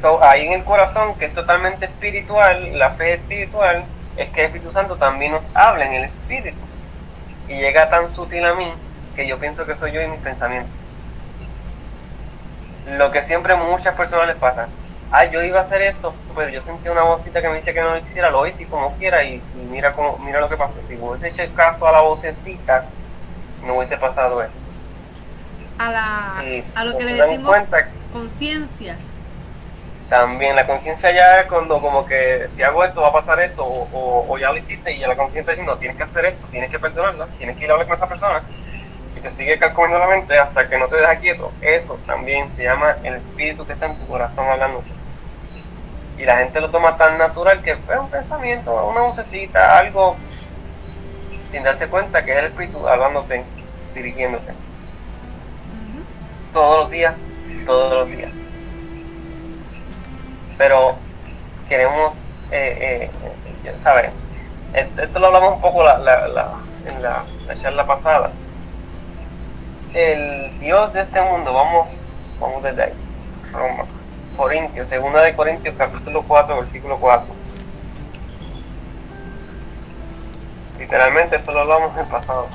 so, 0.00 0.22
ahí 0.22 0.46
en 0.46 0.52
el 0.52 0.64
corazón 0.64 1.14
que 1.18 1.26
es 1.26 1.34
totalmente 1.34 1.86
espiritual, 1.86 2.78
la 2.78 2.90
fe 2.90 3.14
espiritual, 3.14 3.84
es 4.16 4.30
que 4.30 4.40
el 4.40 4.46
Espíritu 4.46 4.72
Santo 4.72 4.96
también 4.96 5.32
nos 5.32 5.54
habla 5.54 5.86
en 5.86 5.94
el 5.94 6.04
espíritu. 6.04 6.56
Y 7.48 7.58
llega 7.58 7.90
tan 7.90 8.14
sutil 8.14 8.44
a 8.44 8.54
mí 8.54 8.72
que 9.14 9.26
yo 9.26 9.38
pienso 9.38 9.66
que 9.66 9.76
soy 9.76 9.92
yo 9.92 10.00
y 10.00 10.08
mis 10.08 10.20
pensamientos. 10.20 10.70
Lo 12.96 13.10
que 13.10 13.22
siempre 13.22 13.52
a 13.52 13.56
muchas 13.56 13.94
personas 13.94 14.28
les 14.28 14.36
pasa 14.36 14.68
ah, 15.12 15.24
yo 15.24 15.42
iba 15.42 15.60
a 15.60 15.62
hacer 15.62 15.82
esto, 15.82 16.14
pero 16.34 16.48
yo 16.50 16.62
sentí 16.62 16.88
una 16.88 17.02
vocita 17.02 17.40
que 17.40 17.48
me 17.48 17.56
decía 17.56 17.74
que 17.74 17.80
no 17.80 17.90
lo 17.90 17.98
hiciera, 17.98 18.30
lo 18.30 18.46
hice 18.46 18.66
como 18.66 18.96
quiera 18.96 19.24
y, 19.24 19.42
mira 19.70 19.92
cómo, 19.92 20.18
mira 20.18 20.40
lo 20.40 20.48
que 20.48 20.56
pasó. 20.56 20.78
Si 20.88 20.96
hubiese 20.96 21.28
hecho 21.28 21.54
caso 21.54 21.86
a 21.86 21.92
la 21.92 22.00
vocecita, 22.00 22.84
no 23.64 23.78
hubiese 23.78 23.96
pasado 23.96 24.42
esto. 24.42 24.56
A, 25.78 25.90
la, 25.90 26.44
a 26.74 26.84
lo 26.84 26.96
que 26.96 27.04
le 27.04 27.14
decimos 27.14 27.56
conciencia. 28.12 28.96
También 30.08 30.54
la 30.54 30.66
conciencia 30.66 31.10
ya 31.10 31.40
es 31.40 31.46
cuando 31.48 31.80
como 31.80 32.06
que 32.06 32.48
si 32.54 32.62
hago 32.62 32.84
esto 32.84 33.02
va 33.02 33.08
a 33.08 33.12
pasar 33.12 33.40
esto 33.40 33.64
o, 33.64 34.24
o, 34.28 34.38
ya 34.38 34.52
lo 34.52 34.56
hiciste 34.56 34.92
y 34.92 35.00
ya 35.00 35.08
la 35.08 35.16
conciencia 35.16 35.52
dice 35.52 35.66
no, 35.66 35.76
tienes 35.78 35.96
que 35.96 36.04
hacer 36.04 36.26
esto, 36.26 36.46
tienes 36.50 36.70
que 36.70 36.78
perdonarla, 36.78 37.26
tienes 37.38 37.56
que 37.56 37.64
ir 37.64 37.70
a 37.70 37.72
hablar 37.74 37.88
con 37.88 37.94
esta 37.94 38.08
persona 38.08 38.42
sigue 39.32 39.58
calculando 39.58 39.98
la 39.98 40.08
mente 40.08 40.38
hasta 40.38 40.68
que 40.68 40.78
no 40.78 40.88
te 40.88 40.96
deja 40.96 41.16
quieto. 41.16 41.52
Eso 41.60 41.98
también 42.06 42.50
se 42.52 42.64
llama 42.64 42.96
el 43.02 43.14
espíritu 43.14 43.66
que 43.66 43.72
está 43.72 43.86
en 43.86 43.96
tu 43.96 44.06
corazón 44.06 44.48
hablando 44.48 44.82
y 46.18 46.24
la 46.24 46.38
gente 46.38 46.60
lo 46.60 46.70
toma 46.70 46.96
tan 46.96 47.18
natural 47.18 47.62
que 47.62 47.72
es 47.72 47.78
un 47.98 48.10
pensamiento, 48.10 48.86
una 48.86 49.00
vocecita, 49.02 49.78
algo 49.78 50.16
sin 51.52 51.62
darse 51.62 51.88
cuenta 51.88 52.24
que 52.24 52.32
es 52.32 52.38
el 52.38 52.44
espíritu 52.46 52.88
hablándote, 52.88 53.44
dirigiéndote. 53.94 54.52
Todos 56.52 56.80
los 56.80 56.90
días, 56.90 57.14
todos 57.66 57.92
los 57.92 58.16
días. 58.16 58.30
Pero 60.56 60.96
queremos, 61.68 62.18
eh, 62.50 63.10
eh, 63.64 63.74
¿sabes? 63.78 64.10
Esto 64.72 65.18
lo 65.18 65.26
hablamos 65.26 65.54
un 65.54 65.60
poco 65.60 65.82
la, 65.82 65.96
en 66.86 67.02
la, 67.02 67.24
la 67.46 67.56
charla 67.60 67.86
pasada. 67.86 68.30
El 69.96 70.58
Dios 70.58 70.92
de 70.92 71.00
este 71.00 71.18
mundo, 71.22 71.54
vamos, 71.54 71.88
vamos 72.38 72.62
desde 72.62 72.82
ahí, 72.82 72.92
Roma 73.50 73.86
Corintios, 74.36 74.88
segunda 74.88 75.22
de 75.22 75.34
Corintios 75.34 75.74
capítulo 75.78 76.22
4, 76.28 76.54
versículo 76.54 76.98
4. 76.98 77.34
Literalmente 80.78 81.36
esto 81.36 81.50
lo 81.50 81.60
hablamos 81.60 81.94
en 81.94 82.00
el 82.00 82.06
pasado. 82.08 82.46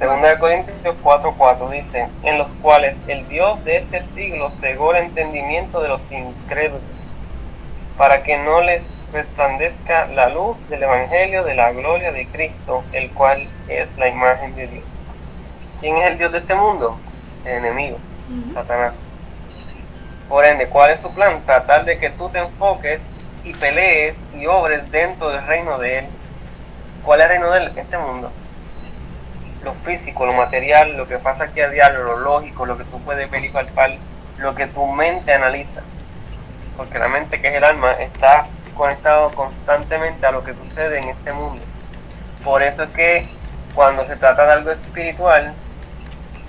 Segunda 0.00 0.30
de 0.30 0.38
Corintios 0.40 0.96
4, 1.00 1.34
4 1.38 1.70
dice, 1.70 2.08
en 2.24 2.38
los 2.38 2.52
cuales 2.54 2.96
el 3.06 3.28
Dios 3.28 3.64
de 3.64 3.76
este 3.76 4.02
siglo 4.02 4.50
cegó 4.50 4.92
el 4.92 5.04
entendimiento 5.04 5.80
de 5.80 5.86
los 5.86 6.10
incrédulos, 6.10 6.82
para 7.96 8.24
que 8.24 8.36
no 8.38 8.60
les 8.60 9.01
resplandezca 9.12 10.06
la 10.06 10.28
luz 10.30 10.58
del 10.68 10.82
Evangelio 10.82 11.44
de 11.44 11.54
la 11.54 11.72
gloria 11.72 12.12
de 12.12 12.26
Cristo, 12.26 12.82
el 12.92 13.10
cual 13.10 13.46
es 13.68 13.96
la 13.98 14.08
imagen 14.08 14.54
de 14.56 14.66
Dios. 14.66 14.84
¿Quién 15.80 15.96
es 15.98 16.10
el 16.10 16.18
Dios 16.18 16.32
de 16.32 16.38
este 16.38 16.54
mundo? 16.54 16.98
El 17.44 17.64
enemigo. 17.64 17.98
Satanás. 18.54 18.94
Por 20.28 20.44
ende, 20.44 20.66
¿cuál 20.68 20.92
es 20.92 21.00
su 21.00 21.12
plan? 21.12 21.42
Tratar 21.44 21.84
de 21.84 21.98
que 21.98 22.10
tú 22.10 22.30
te 22.30 22.38
enfoques 22.38 23.00
y 23.44 23.52
pelees 23.52 24.14
y 24.34 24.46
obres 24.46 24.90
dentro 24.90 25.28
del 25.28 25.46
reino 25.46 25.78
de 25.78 25.98
Él. 25.98 26.06
¿Cuál 27.04 27.20
es 27.20 27.26
el 27.26 27.30
reino 27.32 27.50
de 27.50 27.58
Él? 27.58 27.72
Este 27.76 27.98
mundo. 27.98 28.32
Lo 29.62 29.74
físico, 29.74 30.24
lo 30.24 30.32
material, 30.32 30.96
lo 30.96 31.06
que 31.06 31.18
pasa 31.18 31.44
aquí 31.44 31.60
a 31.60 31.68
diario, 31.68 32.02
lo 32.02 32.18
lógico, 32.18 32.64
lo 32.64 32.78
que 32.78 32.84
tú 32.84 33.00
puedes 33.02 33.30
ver 33.30 33.44
y 33.44 33.50
palpar, 33.50 33.96
lo 34.38 34.54
que 34.54 34.66
tu 34.68 34.86
mente 34.86 35.34
analiza. 35.34 35.82
Porque 36.76 36.98
la 36.98 37.08
mente, 37.08 37.40
que 37.40 37.48
es 37.48 37.54
el 37.54 37.64
alma, 37.64 37.92
está 37.92 38.46
conectado 38.74 39.28
constantemente 39.30 40.26
a 40.26 40.32
lo 40.32 40.44
que 40.44 40.54
sucede 40.54 40.98
en 40.98 41.08
este 41.08 41.32
mundo. 41.32 41.62
Por 42.44 42.62
eso 42.62 42.84
es 42.84 42.90
que 42.90 43.28
cuando 43.74 44.04
se 44.04 44.16
trata 44.16 44.46
de 44.46 44.52
algo 44.52 44.70
espiritual, 44.70 45.54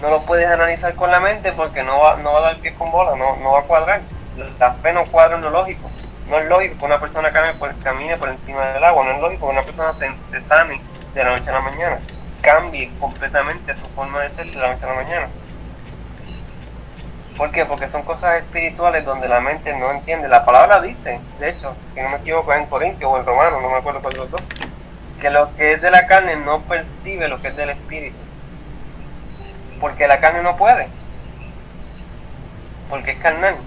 no 0.01 0.09
lo 0.09 0.21
puedes 0.21 0.47
analizar 0.47 0.95
con 0.95 1.11
la 1.11 1.19
mente 1.19 1.51
porque 1.53 1.83
no 1.83 1.99
va, 1.99 2.17
no 2.17 2.33
va 2.33 2.39
a 2.39 2.41
dar 2.41 2.57
pie 2.57 2.73
con 2.73 2.91
bola, 2.91 3.15
no, 3.15 3.37
no 3.37 3.51
va 3.51 3.59
a 3.59 3.63
cuadrar. 3.63 4.01
La 4.59 4.73
fe 4.73 4.91
no 4.91 5.05
cuadra 5.05 5.37
en 5.37 5.43
lo 5.43 5.49
lógico. 5.49 5.89
No 6.27 6.39
es 6.39 6.45
lógico 6.47 6.77
que 6.77 6.85
una 6.85 6.99
persona 6.99 7.31
camine 7.31 7.53
por, 7.55 7.77
camine 7.79 8.17
por 8.17 8.29
encima 8.29 8.65
del 8.67 8.83
agua, 8.83 9.05
no 9.05 9.11
es 9.11 9.21
lógico 9.21 9.47
que 9.47 9.53
una 9.53 9.63
persona 9.63 9.93
se, 9.93 10.11
se 10.31 10.41
sane 10.41 10.81
de 11.13 11.23
la 11.23 11.37
noche 11.37 11.49
a 11.49 11.53
la 11.53 11.61
mañana, 11.61 11.99
cambie 12.41 12.91
completamente 12.99 13.75
su 13.75 13.85
forma 13.87 14.21
de 14.21 14.29
ser 14.29 14.49
de 14.49 14.57
la 14.57 14.73
noche 14.73 14.85
a 14.85 14.87
la 14.87 14.95
mañana. 14.95 15.27
¿Por 17.37 17.51
qué? 17.51 17.65
Porque 17.65 17.89
son 17.89 18.03
cosas 18.03 18.43
espirituales 18.43 19.05
donde 19.05 19.27
la 19.27 19.39
mente 19.39 19.75
no 19.75 19.91
entiende. 19.91 20.27
La 20.27 20.45
palabra 20.45 20.81
dice, 20.81 21.19
de 21.39 21.49
hecho, 21.49 21.75
si 21.93 22.01
no 22.01 22.09
me 22.09 22.17
equivoco, 22.17 22.53
en 22.53 22.67
Corintios 22.67 23.11
o 23.11 23.17
en 23.17 23.25
Romano, 23.25 23.59
no 23.59 23.69
me 23.69 23.77
acuerdo 23.77 24.01
cuál 24.01 24.13
de 24.13 24.19
los 24.19 24.31
dos, 24.31 24.41
que 25.19 25.29
lo 25.29 25.55
que 25.55 25.73
es 25.73 25.81
de 25.81 25.89
la 25.89 26.05
carne 26.05 26.35
no 26.35 26.61
percibe 26.61 27.27
lo 27.27 27.41
que 27.41 27.47
es 27.47 27.55
del 27.55 27.71
espíritu 27.71 28.17
porque 29.83 30.07
la 30.07 30.21
carne 30.21 30.41
no 30.41 30.55
puede, 30.55 30.87
porque 32.89 33.11
es 33.11 33.19
carnal. 33.19 33.57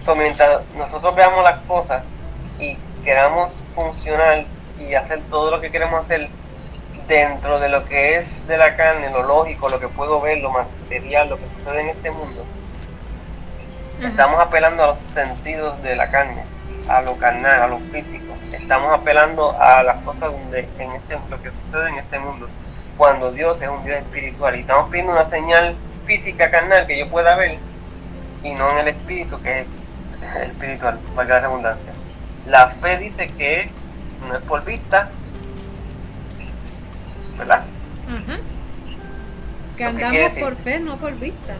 So, 0.00 0.14
mientras 0.14 0.62
nosotros 0.76 1.16
veamos 1.16 1.42
las 1.42 1.58
cosas 1.62 2.04
y 2.60 2.78
queramos 3.02 3.64
funcionar 3.74 4.44
y 4.78 4.94
hacer 4.94 5.20
todo 5.30 5.50
lo 5.50 5.60
que 5.60 5.72
queremos 5.72 6.04
hacer 6.04 6.28
dentro 7.08 7.58
de 7.58 7.70
lo 7.70 7.84
que 7.86 8.18
es 8.18 8.46
de 8.46 8.56
la 8.56 8.76
carne, 8.76 9.10
lo 9.10 9.24
lógico, 9.24 9.68
lo 9.68 9.80
que 9.80 9.88
puedo 9.88 10.20
ver, 10.20 10.38
lo 10.38 10.52
material, 10.52 11.28
lo 11.28 11.38
que 11.38 11.48
sucede 11.56 11.80
en 11.80 11.88
este 11.88 12.12
mundo, 12.12 12.44
estamos 14.06 14.40
apelando 14.40 14.84
a 14.84 14.86
los 14.88 14.98
sentidos 15.00 15.82
de 15.82 15.96
la 15.96 16.10
carne, 16.10 16.44
a 16.88 17.02
lo 17.02 17.16
carnal, 17.16 17.62
a 17.62 17.66
lo 17.68 17.78
físico. 17.78 18.34
Estamos 18.52 18.92
apelando 18.92 19.56
a 19.60 19.82
las 19.82 20.02
cosas 20.02 20.32
donde 20.32 20.68
en 20.78 20.92
este, 20.92 21.18
lo 21.30 21.42
que 21.42 21.50
sucede 21.50 21.88
en 21.90 21.98
este 21.98 22.18
mundo 22.18 22.48
cuando 22.96 23.32
Dios 23.32 23.60
es 23.62 23.68
un 23.68 23.84
Dios 23.84 23.98
espiritual 23.98 24.56
y 24.56 24.60
estamos 24.60 24.90
pidiendo 24.90 25.12
una 25.12 25.24
señal 25.24 25.74
física 26.06 26.50
carnal 26.50 26.86
que 26.86 26.98
yo 26.98 27.08
pueda 27.08 27.36
ver 27.36 27.58
y 28.42 28.52
no 28.52 28.70
en 28.70 28.78
el 28.78 28.88
espíritu 28.88 29.40
que 29.40 29.60
es 29.60 29.66
espiritual, 30.48 30.98
valga 31.14 31.36
la 31.36 31.40
redundancia. 31.40 31.92
La 32.46 32.68
fe 32.68 32.98
dice 32.98 33.26
que 33.28 33.70
no 34.28 34.34
es 34.36 34.42
por 34.42 34.64
vista, 34.64 35.08
¿verdad? 37.38 37.64
Que 39.76 39.84
andamos 39.84 40.32
por 40.38 40.56
fe, 40.56 40.80
no 40.80 40.96
por 40.96 41.18
vista. 41.18 41.54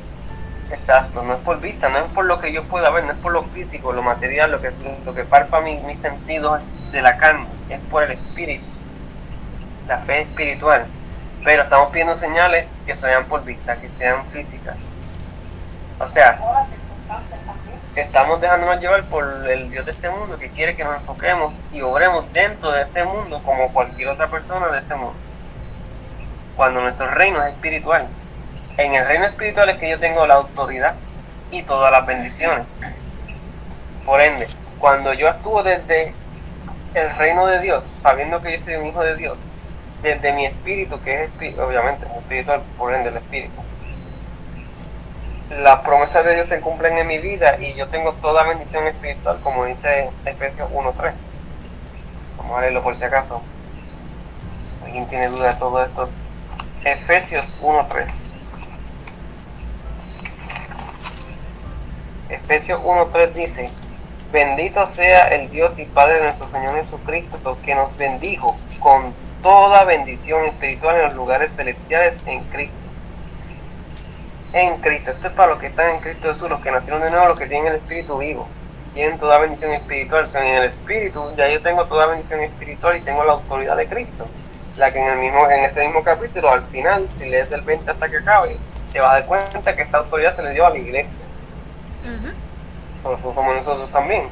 Exacto, 0.72 1.22
no 1.22 1.34
es 1.34 1.40
por 1.40 1.60
vista, 1.60 1.90
no 1.90 1.98
es 1.98 2.04
por 2.12 2.24
lo 2.24 2.40
que 2.40 2.50
yo 2.50 2.64
pueda 2.64 2.88
ver, 2.88 3.04
no 3.04 3.12
es 3.12 3.18
por 3.18 3.32
lo 3.32 3.44
físico, 3.44 3.92
lo 3.92 4.02
material, 4.02 4.50
lo 4.50 4.60
que, 4.60 4.72
lo 5.04 5.14
que 5.14 5.24
parpa 5.24 5.60
mis 5.60 5.82
mi 5.82 5.96
sentidos 5.96 6.62
de 6.90 7.02
la 7.02 7.18
carne, 7.18 7.46
es 7.68 7.78
por 7.90 8.02
el 8.04 8.12
espíritu, 8.12 8.64
la 9.86 9.98
fe 9.98 10.22
espiritual. 10.22 10.86
Pero 11.44 11.64
estamos 11.64 11.90
pidiendo 11.90 12.16
señales 12.16 12.66
que 12.86 12.96
se 12.96 13.06
vean 13.06 13.26
por 13.26 13.44
vista, 13.44 13.76
que 13.76 13.90
sean 13.90 14.24
físicas. 14.30 14.76
O 16.00 16.08
sea, 16.08 16.38
estamos 17.94 18.40
dejándonos 18.40 18.80
llevar 18.80 19.04
por 19.04 19.50
el 19.50 19.70
Dios 19.70 19.84
de 19.84 19.92
este 19.92 20.08
mundo 20.08 20.38
que 20.38 20.48
quiere 20.48 20.74
que 20.74 20.84
nos 20.84 20.96
enfoquemos 20.96 21.54
y 21.70 21.82
obremos 21.82 22.32
dentro 22.32 22.70
de 22.70 22.82
este 22.82 23.04
mundo 23.04 23.42
como 23.44 23.70
cualquier 23.74 24.08
otra 24.08 24.28
persona 24.28 24.68
de 24.68 24.78
este 24.78 24.94
mundo. 24.94 25.18
Cuando 26.56 26.80
nuestro 26.80 27.08
reino 27.08 27.42
es 27.42 27.52
espiritual. 27.52 28.06
En 28.78 28.94
el 28.94 29.06
reino 29.06 29.26
espiritual 29.26 29.68
es 29.68 29.78
que 29.78 29.90
yo 29.90 29.98
tengo 29.98 30.26
la 30.26 30.34
autoridad 30.34 30.94
y 31.50 31.62
todas 31.62 31.92
las 31.92 32.06
bendiciones. 32.06 32.64
Por 34.06 34.20
ende, 34.20 34.48
cuando 34.78 35.12
yo 35.12 35.28
actúo 35.28 35.62
desde 35.62 36.14
el 36.94 37.16
reino 37.16 37.46
de 37.46 37.60
Dios, 37.60 37.84
sabiendo 38.02 38.40
que 38.40 38.52
yo 38.52 38.64
soy 38.64 38.74
un 38.76 38.86
hijo 38.86 39.02
de 39.02 39.16
Dios, 39.16 39.38
desde 40.02 40.32
mi 40.32 40.46
espíritu, 40.46 41.00
que 41.02 41.24
es 41.24 41.58
obviamente 41.58 42.06
espiritual, 42.18 42.62
por 42.78 42.94
ende 42.94 43.10
el 43.10 43.16
espíritu. 43.18 43.62
Las 45.50 45.80
promesas 45.80 46.24
de 46.24 46.34
Dios 46.34 46.48
se 46.48 46.60
cumplen 46.60 46.96
en 46.96 47.06
mi 47.06 47.18
vida 47.18 47.58
y 47.60 47.74
yo 47.74 47.88
tengo 47.88 48.14
toda 48.14 48.42
bendición 48.44 48.86
espiritual, 48.86 49.38
como 49.42 49.66
dice 49.66 50.10
Efesios 50.24 50.70
1.3. 50.70 51.12
Vamos 52.38 52.58
a 52.58 52.60
leerlo 52.62 52.82
por 52.82 52.96
si 52.96 53.04
acaso. 53.04 53.42
¿Alguien 54.82 55.06
tiene 55.08 55.28
duda 55.28 55.52
de 55.52 55.56
todo 55.56 55.82
esto? 55.82 56.08
Efesios 56.84 57.54
1.3. 57.62 58.31
Efesios 62.32 62.80
1.3 62.80 63.32
dice, 63.34 63.70
bendito 64.32 64.86
sea 64.86 65.28
el 65.28 65.50
Dios 65.50 65.78
y 65.78 65.84
Padre 65.84 66.14
de 66.14 66.22
nuestro 66.24 66.46
Señor 66.46 66.74
Jesucristo, 66.76 67.58
que 67.62 67.74
nos 67.74 67.94
bendijo 67.98 68.56
con 68.80 69.12
toda 69.42 69.84
bendición 69.84 70.46
espiritual 70.46 70.96
en 70.96 71.04
los 71.04 71.14
lugares 71.14 71.52
celestiales 71.54 72.16
en 72.24 72.42
Cristo. 72.44 72.74
En 74.54 74.78
Cristo, 74.78 75.10
esto 75.10 75.28
es 75.28 75.32
para 75.34 75.50
los 75.50 75.58
que 75.58 75.66
están 75.66 75.96
en 75.96 76.00
Cristo 76.00 76.32
Jesús, 76.32 76.48
los 76.48 76.62
que 76.62 76.70
nacieron 76.70 77.02
de 77.02 77.10
nuevo, 77.10 77.28
los 77.28 77.38
que 77.38 77.46
tienen 77.46 77.66
el 77.66 77.76
Espíritu 77.76 78.16
vivo, 78.16 78.48
tienen 78.94 79.18
toda 79.18 79.36
bendición 79.36 79.72
espiritual, 79.72 80.26
son 80.26 80.42
en 80.42 80.56
el 80.56 80.64
Espíritu, 80.64 81.34
ya 81.36 81.48
yo 81.48 81.60
tengo 81.60 81.84
toda 81.84 82.06
bendición 82.06 82.40
espiritual 82.40 82.96
y 82.96 83.02
tengo 83.02 83.24
la 83.24 83.32
autoridad 83.32 83.76
de 83.76 83.86
Cristo. 83.88 84.26
La 84.78 84.90
que 84.90 84.98
en 84.98 85.08
el 85.10 85.18
mismo 85.18 85.50
en 85.50 85.64
ese 85.64 85.84
mismo 85.84 86.02
capítulo 86.02 86.48
al 86.48 86.62
final 86.68 87.06
si 87.16 87.28
lees 87.28 87.50
del 87.50 87.60
20 87.60 87.90
hasta 87.90 88.08
que 88.08 88.16
acabe 88.16 88.56
te 88.90 89.00
vas 89.00 89.10
a 89.10 89.12
dar 89.16 89.26
cuenta 89.26 89.76
que 89.76 89.82
esta 89.82 89.98
autoridad 89.98 90.34
se 90.34 90.42
le 90.42 90.52
dio 90.52 90.64
a 90.64 90.70
la 90.70 90.78
iglesia 90.78 91.18
uh 92.04 92.42
somos 93.18 93.56
nosotros 93.56 93.90
también. 93.90 94.28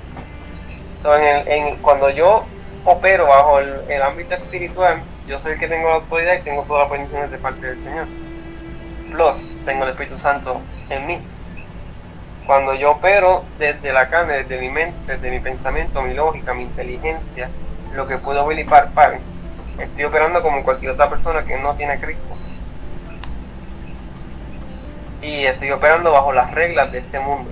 Cuando 1.82 2.10
yo 2.10 2.44
opero 2.84 3.26
bajo 3.26 3.58
el, 3.58 4.02
ámbito 4.02 4.34
espiritual 4.34 5.02
yo 5.26 5.38
soy 5.38 5.52
el 5.52 5.58
que 5.58 5.68
tengo 5.68 5.88
la 5.88 5.96
autoridad 5.96 6.34
y 6.34 6.42
tengo 6.42 6.62
todas 6.64 6.84
las 6.84 6.90
bendiciones 6.90 7.30
de 7.30 7.38
parte 7.38 7.66
del 7.66 7.78
Señor. 7.78 8.06
Plus 9.10 9.56
tengo 9.64 9.84
el 9.84 9.90
Espíritu 9.90 10.18
Santo 10.18 10.60
en 10.88 11.06
mí. 11.06 11.18
Cuando 12.46 12.74
yo 12.74 12.92
opero 12.92 13.44
desde 13.58 13.92
la 13.92 14.08
carne, 14.08 14.42
desde 14.42 14.60
mi 14.60 14.70
mente, 14.70 14.96
desde 15.06 15.30
mi 15.30 15.38
pensamiento, 15.38 16.02
mi 16.02 16.14
lógica, 16.14 16.52
mi 16.52 16.62
inteligencia, 16.62 17.48
lo 17.94 18.08
que 18.08 18.18
puedo 18.18 18.44
ver 18.46 18.58
y 18.58 18.64
palpar, 18.64 19.18
estoy 19.78 20.04
operando 20.04 20.42
como 20.42 20.64
cualquier 20.64 20.92
otra 20.92 21.08
persona 21.08 21.44
que 21.44 21.58
no 21.58 21.74
tiene 21.74 22.00
Cristo. 22.00 22.36
Y 25.22 25.44
estoy 25.44 25.70
operando 25.70 26.12
bajo 26.12 26.32
las 26.32 26.50
reglas 26.52 26.90
de 26.92 26.98
este 26.98 27.18
mundo. 27.20 27.50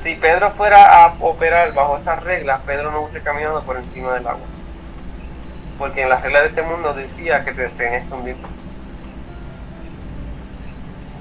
Si 0.00 0.14
Pedro 0.16 0.50
fuera 0.50 1.04
a 1.04 1.14
operar 1.20 1.72
bajo 1.72 1.96
esas 1.96 2.22
reglas, 2.22 2.60
Pedro 2.66 2.90
no 2.90 3.00
hubiese 3.00 3.22
caminado 3.22 3.62
por 3.62 3.78
encima 3.78 4.12
del 4.12 4.26
agua. 4.26 4.46
Porque 5.78 6.02
en 6.02 6.10
las 6.10 6.22
reglas 6.22 6.42
de 6.42 6.48
este 6.48 6.62
mundo 6.62 6.92
decía 6.92 7.44
que 7.44 7.52
te 7.52 7.68
tenías 7.70 8.06
que 8.06 8.14
hundir. 8.14 8.36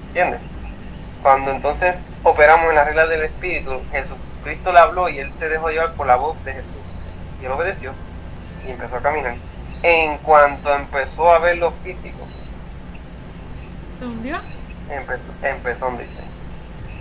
¿Entiendes? 0.07 0.41
Cuando 1.21 1.51
entonces 1.51 1.95
operamos 2.23 2.69
en 2.69 2.75
las 2.75 2.85
reglas 2.85 3.07
del 3.07 3.23
Espíritu, 3.23 3.81
Jesucristo 3.91 4.73
le 4.73 4.79
habló 4.79 5.07
y 5.07 5.19
él 5.19 5.31
se 5.39 5.47
dejó 5.47 5.69
llevar 5.69 5.93
por 5.93 6.05
la 6.05 6.17
voz 6.17 6.43
de 6.43 6.51
Jesús. 6.51 6.93
Y 7.41 7.45
él 7.45 7.51
obedeció 7.53 7.93
y 8.67 8.71
empezó 8.71 8.97
a 8.97 9.01
caminar. 9.01 9.35
En 9.81 10.17
cuanto 10.17 10.73
empezó 10.75 11.29
a 11.29 11.39
ver 11.39 11.57
lo 11.57 11.71
físico, 11.83 12.27
¿se 14.03 14.09
hundió? 14.09 14.37
Empezó, 14.89 15.23
empezó 15.41 15.85
a 15.85 15.89
hundirse. 15.89 16.21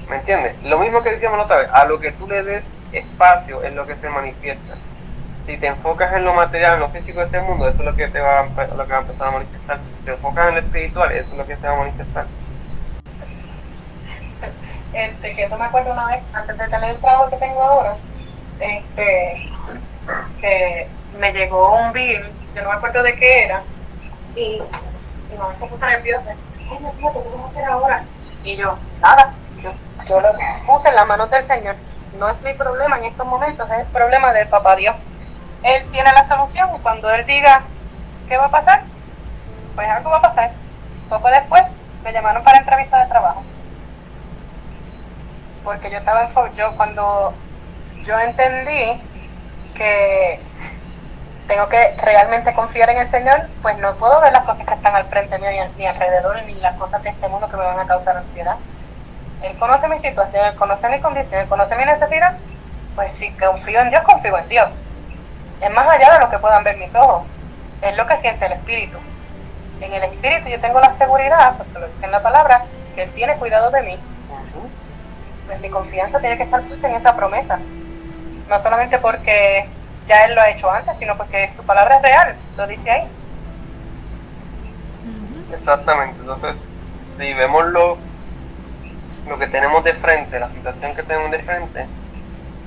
¿Me 0.08 0.16
entiendes? 0.16 0.54
Lo 0.62 0.78
mismo 0.78 1.02
que 1.02 1.10
decíamos 1.10 1.38
la 1.38 1.44
otra 1.44 1.58
vez, 1.58 1.68
a 1.72 1.84
lo 1.84 1.98
que 1.98 2.12
tú 2.12 2.28
le 2.28 2.42
des 2.42 2.76
espacio 2.92 3.62
es 3.62 3.74
lo 3.74 3.86
que 3.86 3.96
se 3.96 4.08
manifiesta. 4.08 4.74
Si 5.46 5.56
te 5.56 5.66
enfocas 5.66 6.12
en 6.14 6.24
lo 6.24 6.34
material, 6.34 6.74
en 6.74 6.80
lo 6.80 6.90
físico 6.90 7.18
de 7.20 7.26
este 7.26 7.40
mundo, 7.40 7.68
eso 7.68 7.80
es 7.80 7.84
lo 7.84 7.96
que 7.96 8.06
te 8.08 8.20
va 8.20 8.40
a, 8.40 8.44
lo 8.44 8.86
que 8.86 8.92
va 8.92 8.98
a 8.98 9.00
empezar 9.00 9.28
a 9.28 9.30
manifestar. 9.32 9.78
Si 9.98 10.04
te 10.04 10.12
enfocas 10.12 10.48
en 10.48 10.54
lo 10.54 10.60
espiritual, 10.60 11.12
eso 11.12 11.32
es 11.32 11.38
lo 11.38 11.46
que 11.46 11.56
te 11.56 11.66
va 11.66 11.72
a 11.72 11.78
manifestar. 11.78 12.26
Este, 14.92 15.34
que 15.34 15.44
eso 15.44 15.56
me 15.56 15.64
acuerdo 15.64 15.92
una 15.92 16.06
vez, 16.06 16.22
antes 16.34 16.58
de 16.58 16.68
tener 16.68 16.90
el 16.90 17.00
trabajo 17.00 17.30
que 17.30 17.36
tengo 17.36 17.62
ahora, 17.62 17.96
este, 18.60 19.50
que 20.40 20.86
me 21.18 21.32
llegó 21.32 21.76
un 21.76 21.92
bill, 21.92 22.22
yo 22.54 22.62
no 22.62 22.68
me 22.68 22.74
acuerdo 22.74 23.02
de 23.02 23.14
qué 23.18 23.44
era, 23.44 23.62
y 24.36 24.60
mi 25.30 25.38
mamá 25.38 25.54
se 25.58 25.66
puso 25.66 25.86
nerviosa. 25.86 26.36
Y 28.44 28.56
yo, 28.56 28.76
nada, 29.00 29.32
yo, 29.62 29.72
yo 30.08 30.20
lo 30.20 30.30
puse 30.66 30.88
en 30.88 30.96
las 30.96 31.06
manos 31.06 31.30
del 31.30 31.44
Señor. 31.44 31.76
No 32.18 32.28
es 32.28 32.40
mi 32.42 32.52
problema 32.54 32.98
en 32.98 33.04
estos 33.04 33.26
momentos, 33.26 33.70
es 33.70 33.78
el 33.78 33.86
problema 33.86 34.32
del 34.32 34.48
papá 34.48 34.76
Dios. 34.76 34.94
Él 35.62 35.84
tiene 35.92 36.12
la 36.12 36.26
solución 36.26 36.70
y 36.76 36.80
cuando 36.80 37.10
Él 37.10 37.24
diga 37.24 37.62
qué 38.28 38.36
va 38.36 38.46
a 38.46 38.50
pasar, 38.50 38.82
pues 39.74 39.88
algo 39.88 40.10
va 40.10 40.18
a 40.18 40.22
pasar. 40.22 40.52
Poco 41.08 41.28
después 41.28 41.64
me 42.02 42.12
llamaron 42.12 42.42
para 42.42 42.58
entrevista 42.58 43.00
de 43.02 43.08
trabajo. 43.08 43.42
Porque 45.64 45.90
yo 45.90 45.98
estaba 45.98 46.28
yo 46.56 46.76
cuando 46.76 47.32
yo 48.04 48.18
entendí 48.18 49.00
que 49.74 50.40
tengo 51.52 51.68
que 51.68 51.94
realmente 51.98 52.54
confiar 52.54 52.88
en 52.88 52.96
el 52.96 53.08
Señor, 53.08 53.46
pues 53.60 53.76
no 53.76 53.94
puedo 53.96 54.22
ver 54.22 54.32
las 54.32 54.44
cosas 54.44 54.66
que 54.66 54.72
están 54.72 54.96
al 54.96 55.04
frente 55.04 55.38
mío 55.38 55.50
ni, 55.76 55.86
alrededor, 55.86 56.42
ni 56.44 56.54
las 56.54 56.78
cosas 56.78 57.02
de 57.02 57.10
este 57.10 57.28
mundo 57.28 57.46
que 57.46 57.58
me 57.58 57.62
van 57.62 57.78
a 57.78 57.86
causar 57.86 58.16
ansiedad. 58.16 58.56
Él 59.42 59.58
conoce 59.58 59.86
mi 59.86 60.00
situación, 60.00 60.46
Él 60.46 60.54
conoce 60.54 60.88
mi 60.88 60.98
condición, 61.00 61.42
Él 61.42 61.48
conoce 61.48 61.76
mi 61.76 61.84
necesidad. 61.84 62.38
Pues 62.94 63.14
si 63.14 63.30
confío 63.32 63.80
en 63.80 63.90
Dios, 63.90 64.00
confío 64.00 64.38
en 64.38 64.48
Dios. 64.48 64.70
Es 65.60 65.70
más 65.72 65.86
allá 65.90 66.14
de 66.14 66.20
lo 66.20 66.30
que 66.30 66.38
puedan 66.38 66.64
ver 66.64 66.78
mis 66.78 66.94
ojos. 66.94 67.24
Es 67.82 67.94
lo 67.98 68.06
que 68.06 68.16
siente 68.16 68.46
el 68.46 68.52
Espíritu. 68.52 68.96
En 69.82 69.92
el 69.92 70.04
Espíritu 70.04 70.48
yo 70.48 70.58
tengo 70.58 70.80
la 70.80 70.94
seguridad, 70.94 71.58
porque 71.58 71.78
lo 71.78 71.86
dice 71.88 72.06
en 72.06 72.12
la 72.12 72.22
palabra, 72.22 72.64
que 72.94 73.02
Él 73.02 73.10
tiene 73.12 73.36
cuidado 73.36 73.70
de 73.70 73.82
mí. 73.82 73.98
Pues 75.46 75.60
mi 75.60 75.68
confianza 75.68 76.18
tiene 76.18 76.38
que 76.38 76.44
estar 76.44 76.62
puesta 76.62 76.88
en 76.88 76.94
esa 76.94 77.14
promesa. 77.14 77.58
No 78.48 78.62
solamente 78.62 78.98
porque 79.00 79.68
ya 80.06 80.24
él 80.24 80.34
lo 80.34 80.40
ha 80.40 80.50
hecho 80.50 80.70
antes, 80.70 80.98
sino 80.98 81.16
porque 81.16 81.50
su 81.50 81.62
palabra 81.64 81.96
es 81.96 82.02
real, 82.02 82.36
lo 82.56 82.66
dice 82.66 82.90
ahí. 82.90 83.08
Exactamente, 85.52 86.18
entonces 86.20 86.68
si 87.18 87.34
vemos 87.34 87.66
lo, 87.66 87.98
lo 89.28 89.38
que 89.38 89.46
tenemos 89.46 89.84
de 89.84 89.94
frente, 89.94 90.40
la 90.40 90.50
situación 90.50 90.94
que 90.94 91.02
tenemos 91.02 91.30
de 91.30 91.40
frente, 91.40 91.86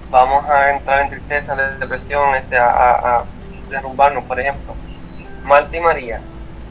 vamos 0.09 0.47
a 0.49 0.71
entrar 0.71 1.01
en 1.01 1.09
tristeza, 1.09 1.55
depresión, 1.55 2.35
este, 2.35 2.57
a, 2.57 3.23
derrumbarnos, 3.69 4.23
por 4.25 4.39
ejemplo. 4.39 4.73
Marta 5.43 5.75
y 5.75 5.79
María, 5.79 6.21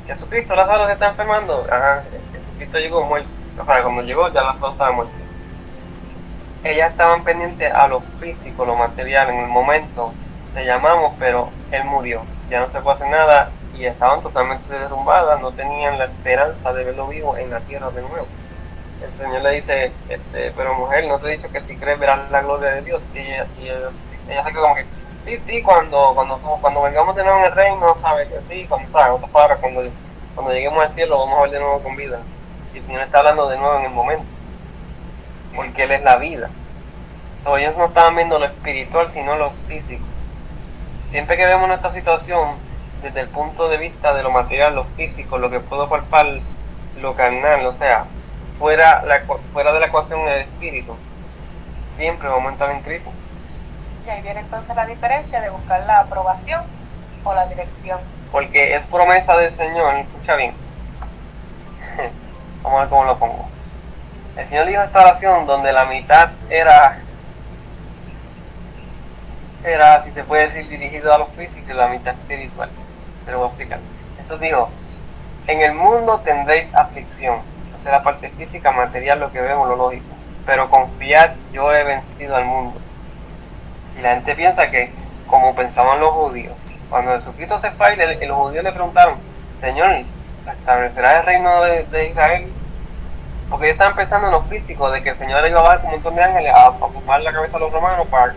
Jesucristo, 0.07 0.55
Lázaro 0.55 0.87
se 0.87 0.92
está 0.92 1.09
enfermando, 1.09 1.66
Ajá, 1.70 2.05
Jesucristo 2.33 2.79
llegó 2.79 3.05
muerto, 3.05 3.29
o 3.61 3.64
cuando 3.64 4.03
llegó 4.03 4.29
ya 4.33 4.42
Lázaro 4.42 4.72
estaba 4.72 4.92
muerto. 4.92 5.14
Ellas 6.62 6.92
estaban 6.92 7.22
pendientes 7.24 7.72
a 7.72 7.87
lo 7.88 8.00
físico, 8.18 8.64
lo 8.64 8.77
material, 8.77 9.29
en 9.29 9.40
el 9.40 9.48
momento, 9.48 10.14
te 10.55 10.64
llamamos, 10.64 11.14
pero 11.19 11.51
él 11.73 11.85
murió, 11.85 12.23
ya 12.49 12.61
no 12.61 12.69
se 12.69 12.81
puede 12.81 12.97
hacer 12.97 13.09
nada 13.09 13.51
y 13.77 13.87
estaban 13.87 14.23
totalmente 14.23 14.73
derrumbadas, 14.73 15.40
no 15.40 15.51
tenían 15.53 15.99
la 15.99 16.05
esperanza 16.05 16.73
de 16.73 16.85
verlo 16.85 17.09
vivo 17.09 17.37
en 17.37 17.51
la 17.51 17.61
tierra 17.61 17.90
de 17.90 18.03
nuevo. 18.03 18.27
El 19.03 19.11
Señor 19.11 19.43
le 19.43 19.51
dice, 19.51 19.93
este, 20.09 20.53
pero 20.57 20.75
mujer, 20.75 21.07
no 21.09 21.19
te 21.19 21.27
he 21.27 21.37
dicho 21.37 21.51
que 21.51 21.61
si 21.61 21.77
crees 21.77 21.99
verás 21.99 22.31
la 22.31 22.40
gloria 22.40 22.71
de 22.71 22.83
Dios. 22.83 23.05
Y 23.14 23.19
ella, 23.19 23.47
y 23.61 23.67
se 24.29 24.53
quedó 24.53 24.62
como 24.62 24.77
que, 24.77 24.87
sí, 25.25 25.38
sí, 25.38 25.62
cuando, 25.62 26.12
cuando, 26.14 26.38
cuando 26.38 26.83
vengamos 26.83 27.17
de 27.17 27.25
nuevo 27.25 27.40
en 27.40 27.45
el 27.47 27.53
reino, 27.53 27.97
sabe 28.01 28.29
que 28.29 28.40
sí, 28.49 28.64
cuando 28.69 28.90
sabe, 28.93 29.11
otras 29.11 29.31
palabras, 29.31 29.59
cuando, 29.59 29.83
cuando 30.35 30.53
lleguemos 30.53 30.85
al 30.85 30.93
cielo 30.93 31.19
vamos 31.19 31.38
a 31.38 31.43
ver 31.43 31.51
de 31.51 31.59
nuevo 31.59 31.83
con 31.83 31.97
vida. 31.97 32.21
Y 32.73 32.79
el 32.79 32.85
Señor 32.85 33.03
está 33.03 33.19
hablando 33.19 33.49
de 33.49 33.59
nuevo 33.59 33.77
en 33.79 33.85
el 33.87 33.90
momento, 33.90 34.25
porque 35.57 35.83
Él 35.83 35.90
es 35.90 36.03
la 36.03 36.17
vida. 36.17 36.49
So, 37.43 37.59
ellos 37.59 37.77
no 37.77 37.87
estaban 37.87 38.14
viendo 38.14 38.38
lo 38.38 38.47
espiritual, 38.47 39.11
sino 39.11 39.37
lo 39.37 39.51
físico 39.67 40.05
siempre 41.14 41.37
que 41.37 41.46
vemos 41.46 41.68
nuestra 41.68 41.92
situación 41.92 42.57
desde 43.00 43.20
el 43.20 43.29
punto 43.29 43.68
de 43.68 43.77
vista 43.77 44.12
de 44.14 44.24
lo 44.24 44.33
material, 44.33 44.74
lo 44.74 44.83
físico, 44.96 45.38
lo 45.38 45.48
que 45.48 45.61
puedo 45.61 45.88
palpar, 45.88 46.27
lo 47.00 47.14
carnal, 47.14 47.64
o 47.66 47.74
sea, 47.77 48.07
fuera, 48.59 49.05
la, 49.05 49.22
fuera 49.53 49.72
de 49.72 49.79
la 49.79 49.87
ecuación 49.87 50.24
del 50.24 50.40
espíritu, 50.40 50.96
siempre 51.96 52.29
vamos 52.29 52.46
a 52.46 52.53
entrar 52.54 52.71
en 52.73 52.83
crisis. 52.83 53.12
Y 54.04 54.10
ahí 54.10 54.23
viene 54.23 54.40
entonces 54.40 54.75
la 54.75 54.87
diferencia 54.87 55.40
de 55.40 55.50
buscar 55.50 55.87
la 55.87 56.00
aprobación 56.00 56.65
o 57.23 57.33
la 57.33 57.46
dirección. 57.46 58.00
Porque 58.33 58.75
es 58.75 58.85
promesa 58.87 59.37
del 59.37 59.52
Señor, 59.52 59.94
escucha 59.94 60.35
bien. 60.35 60.52
Vamos 62.65 62.77
a 62.77 62.81
ver 62.81 62.88
cómo 62.88 63.04
lo 63.04 63.17
pongo. 63.21 63.46
El 64.37 64.48
Señor 64.48 64.67
dijo 64.67 64.83
esta 64.83 65.00
oración 65.00 65.46
donde 65.46 65.73
la 65.73 65.85
mitad 65.85 66.31
era 66.50 66.98
era, 69.65 70.02
si 70.04 70.10
se 70.12 70.23
puede 70.25 70.48
decir, 70.48 70.69
dirigido 70.69 71.12
a 71.12 71.19
los 71.19 71.29
físicos 71.31 71.71
y 71.71 71.73
la 71.73 71.88
mitad 71.88 72.15
espiritual. 72.15 72.69
Pero 73.25 73.38
voy 73.38 73.46
a 73.46 73.48
explicar. 73.48 73.79
Eso 74.21 74.38
dijo, 74.38 74.69
en 75.46 75.62
el 75.62 75.75
mundo 75.75 76.21
tendréis 76.25 76.73
aflicción. 76.75 77.38
Esa 77.79 77.88
es 77.90 77.96
la 77.96 78.02
parte 78.02 78.29
física, 78.31 78.73
material, 78.73 79.21
lo 79.21 79.33
que 79.33 79.40
vemos, 79.40 79.69
lo 79.69 79.77
lógico. 79.77 80.04
Pero 80.44 80.71
confiad, 80.71 81.31
yo 81.52 81.73
he 81.73 81.83
vencido 81.85 82.37
al 82.37 82.44
mundo. 82.44 82.79
Y 83.98 84.02
la 84.02 84.15
gente 84.15 84.35
piensa 84.35 84.71
que, 84.71 84.90
como 85.27 85.54
pensaban 85.54 86.00
los 86.00 86.10
judíos, 86.10 86.54
cuando 86.90 87.12
Jesucristo 87.12 87.58
se 87.58 87.71
fue, 87.73 87.96
los 87.96 88.37
judíos 88.37 88.65
le 88.65 88.73
preguntaron, 88.73 89.17
Señor, 89.60 90.04
¿establecerá 90.46 91.21
el 91.21 91.27
reino 91.27 91.62
de, 91.62 92.08
Israel? 92.10 92.52
Porque 93.48 93.67
ellos 93.67 93.75
estaban 93.75 93.96
pensando 93.96 94.27
en 94.27 94.33
lo 94.33 94.42
físico, 94.42 94.90
de 94.90 95.02
que 95.02 95.10
el 95.10 95.19
Señor 95.19 95.46
iba 95.48 95.60
a 95.60 95.62
bajar 95.62 95.81
como 95.81 95.94
un 95.94 95.94
montón 95.96 96.17
de 96.17 96.23
ángeles 96.23 96.52
a 96.54 96.69
ocupar 96.69 97.23
la 97.23 97.33
cabeza 97.33 97.56
a 97.56 97.60
los 97.60 97.73
romanos 97.73 98.06
para 98.08 98.35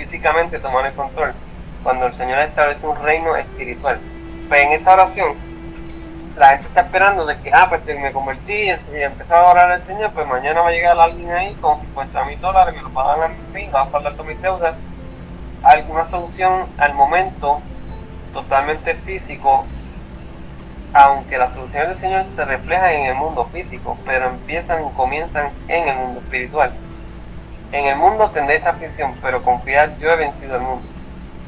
físicamente 0.00 0.58
tomar 0.58 0.86
el 0.86 0.94
control, 0.94 1.34
cuando 1.82 2.06
el 2.06 2.14
Señor 2.14 2.38
establece 2.38 2.86
un 2.86 2.96
reino 3.02 3.36
espiritual. 3.36 3.98
Pues 4.48 4.62
en 4.62 4.72
esta 4.72 4.94
oración, 4.94 5.34
la 6.38 6.48
gente 6.48 6.68
está 6.68 6.80
esperando 6.80 7.26
de 7.26 7.38
que, 7.40 7.50
ah, 7.52 7.66
pues 7.68 7.84
me 7.84 8.10
convertí 8.12 8.54
y 8.54 8.70
empecé 8.70 9.34
a 9.34 9.42
orar 9.42 9.70
al 9.70 9.82
Señor, 9.82 10.10
pues 10.12 10.26
mañana 10.26 10.62
va 10.62 10.68
a 10.68 10.72
llegar 10.72 10.98
alguien 10.98 11.30
ahí 11.30 11.54
con 11.60 11.78
50 11.80 12.24
mil 12.24 12.40
dólares, 12.40 12.74
me 12.74 12.82
lo 12.82 12.88
pagan 12.90 13.30
a 13.30 13.54
mí, 13.54 13.68
va 13.68 13.82
a 13.82 13.90
saldar 13.90 14.12
todas 14.14 14.28
mis 14.28 14.40
deudas. 14.40 14.74
Alguna 15.62 16.06
solución 16.06 16.66
al 16.78 16.94
momento 16.94 17.60
totalmente 18.32 18.94
físico, 18.94 19.66
aunque 20.94 21.36
las 21.36 21.52
soluciones 21.52 21.88
del 21.90 21.98
Señor 21.98 22.24
se 22.24 22.42
reflejan 22.42 22.90
en 22.94 23.06
el 23.06 23.14
mundo 23.16 23.44
físico, 23.52 23.98
pero 24.06 24.28
empiezan 24.30 24.86
y 24.86 24.90
comienzan 24.92 25.50
en 25.68 25.88
el 25.88 25.96
mundo 25.96 26.20
espiritual. 26.20 26.72
En 27.72 27.86
el 27.86 27.96
mundo 27.96 28.30
tendréis 28.30 28.66
aflicción, 28.66 29.14
pero 29.22 29.42
confiar, 29.42 29.96
yo 29.98 30.10
he 30.10 30.16
vencido 30.16 30.56
el 30.56 30.62
mundo. 30.62 30.86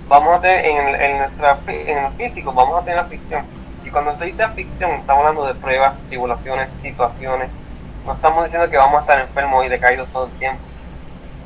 Vamos 0.09 0.39
a 0.39 0.41
tener 0.41 0.65
en, 0.67 1.01
en, 1.01 1.19
nuestra, 1.19 1.59
en 1.67 1.99
el 1.99 2.13
físico, 2.13 2.53
vamos 2.53 2.81
a 2.81 2.85
tener 2.85 2.99
aflicción 2.99 3.45
cuando 3.93 4.17
se 4.17 4.25
dice 4.25 4.43
aflicción, 4.43 4.93
estamos 4.93 5.21
hablando 5.21 5.47
de 5.47 5.55
pruebas, 5.55 5.95
tribulaciones, 6.07 6.75
situaciones. 6.77 7.51
No 8.07 8.15
estamos 8.15 8.45
diciendo 8.45 8.69
que 8.71 8.77
vamos 8.77 8.99
a 8.99 9.01
estar 9.03 9.21
enfermos 9.21 9.65
y 9.67 9.69
decaídos 9.69 10.09
todo 10.11 10.27
el 10.27 10.33
tiempo. 10.39 10.63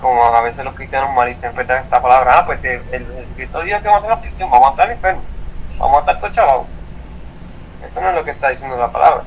Como 0.01 0.23
a 0.23 0.41
veces 0.43 0.65
los 0.65 0.75
cristianos 0.75 1.13
malinterpretan 1.15 1.83
esta 1.85 2.01
palabra. 2.01 2.39
Ah, 2.39 2.47
pues 2.47 2.65
el, 2.65 2.83
escritor 3.19 3.65
dice 3.65 3.81
que 3.81 3.89
vamos 3.89 3.99
a 3.99 4.03
tener 4.03 4.19
aflicción, 4.19 4.51
vamos 4.51 4.69
a 4.69 4.71
estar 4.71 4.91
enfermos, 4.91 5.25
vamos 5.79 5.97
a 5.97 6.13
estar 6.13 6.33
todos 6.33 6.67
Eso 7.85 8.01
no 8.01 8.11
es 8.11 8.15
lo 8.15 8.25
que 8.25 8.31
está 8.31 8.51
diciendo 8.51 8.77
la 8.77 8.93
palabra. 8.93 9.25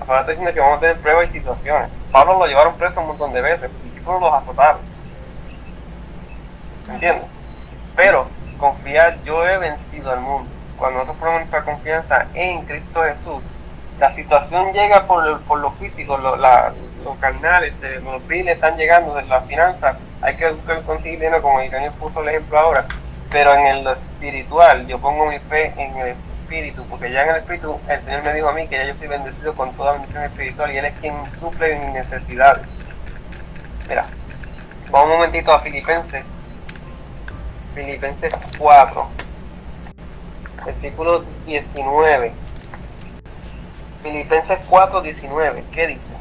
La 0.00 0.06
palabra 0.06 0.20
está 0.20 0.30
diciendo 0.32 0.54
que 0.54 0.60
vamos 0.60 0.78
a 0.78 0.80
tener 0.80 0.96
pruebas 1.00 1.28
y 1.28 1.32
situaciones. 1.32 1.90
Pablo 2.14 2.38
lo 2.38 2.46
llevaron 2.46 2.76
preso 2.76 3.00
un 3.00 3.08
montón 3.08 3.32
de 3.32 3.42
veces, 3.42 3.72
los 3.72 3.82
discípulos 3.82 4.20
los 4.20 4.32
azotaron. 4.34 4.80
¿Entiendes? 6.88 7.24
Pero 7.96 8.28
confiar, 8.56 9.20
yo 9.24 9.44
he 9.44 9.58
vencido 9.58 10.12
al 10.12 10.20
mundo 10.20 10.48
cuando 10.76 11.00
nosotros 11.00 11.18
ponemos 11.18 11.40
nuestra 11.40 11.64
confianza 11.64 12.26
en 12.34 12.64
Cristo 12.66 13.02
Jesús, 13.02 13.58
la 13.98 14.12
situación 14.12 14.72
llega 14.72 15.08
por, 15.08 15.40
por 15.40 15.58
lo 15.58 15.72
físico, 15.72 16.16
lo, 16.16 16.36
la, 16.36 16.72
los 17.02 17.16
carnales, 17.18 17.74
este, 17.74 18.00
los 18.00 18.24
biles 18.28 18.54
están 18.54 18.76
llegando 18.76 19.16
de 19.16 19.24
la 19.24 19.40
finanza, 19.40 19.98
hay 20.22 20.36
que 20.36 20.52
buscar 20.52 20.82
conseguir 20.82 21.18
dinero, 21.18 21.42
como 21.42 21.58
Daniel 21.58 21.90
puso 21.98 22.22
el 22.22 22.28
ejemplo 22.28 22.60
ahora, 22.60 22.86
pero 23.28 23.54
en 23.54 23.82
lo 23.82 23.92
espiritual, 23.92 24.86
yo 24.86 25.00
pongo 25.00 25.26
mi 25.26 25.40
fe 25.40 25.74
en 25.76 25.96
el 25.96 26.14
espíritu, 26.44 26.84
porque 26.88 27.10
ya 27.10 27.22
en 27.24 27.30
el 27.30 27.36
espíritu 27.36 27.80
el 27.88 28.02
Señor 28.02 28.22
me 28.22 28.34
dijo 28.34 28.48
a 28.48 28.52
mí 28.52 28.68
que 28.68 28.76
ya 28.76 28.84
yo 28.84 28.96
soy 28.96 29.08
bendecido 29.08 29.54
con 29.54 29.74
toda 29.74 29.92
bendición 29.92 30.24
espiritual 30.24 30.70
y 30.72 30.78
Él 30.78 30.84
es 30.84 30.98
quien 31.00 31.14
suple 31.38 31.78
mis 31.78 31.94
necesidades. 31.94 32.66
Mira, 33.88 34.04
vamos 34.90 35.08
un 35.08 35.14
momentito 35.14 35.52
a 35.52 35.60
Filipenses, 35.60 36.24
Filipenses 37.74 38.32
4 38.58 39.24
versículo 40.64 41.24
19. 41.46 42.32
Filipenses 44.02 44.58
4, 44.68 45.02
19. 45.02 45.64
¿Qué 45.72 45.86
dice? 45.86 46.12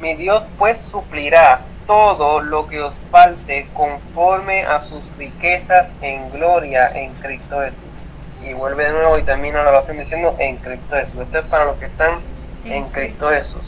Mi 0.00 0.14
Dios 0.14 0.48
pues 0.58 0.80
suplirá 0.80 1.60
todo 1.86 2.40
lo 2.40 2.66
que 2.66 2.80
os 2.80 3.00
falte 3.10 3.68
conforme 3.74 4.62
a 4.62 4.80
sus 4.80 5.14
riquezas 5.16 5.88
en 6.00 6.30
gloria 6.30 6.88
en 6.94 7.12
Cristo 7.14 7.60
Jesús. 7.60 8.06
Y 8.44 8.52
vuelve 8.52 8.84
de 8.84 8.92
nuevo 8.92 9.18
y 9.18 9.22
termina 9.22 9.62
la 9.62 9.70
oración 9.70 9.98
diciendo 9.98 10.36
en 10.38 10.56
Cristo 10.56 10.96
Jesús. 10.96 11.20
Esto 11.22 11.38
es 11.38 11.46
para 11.46 11.64
los 11.64 11.76
que 11.78 11.86
están 11.86 12.20
en 12.64 12.84
Cristo 12.90 13.30
Jesús. 13.30 13.62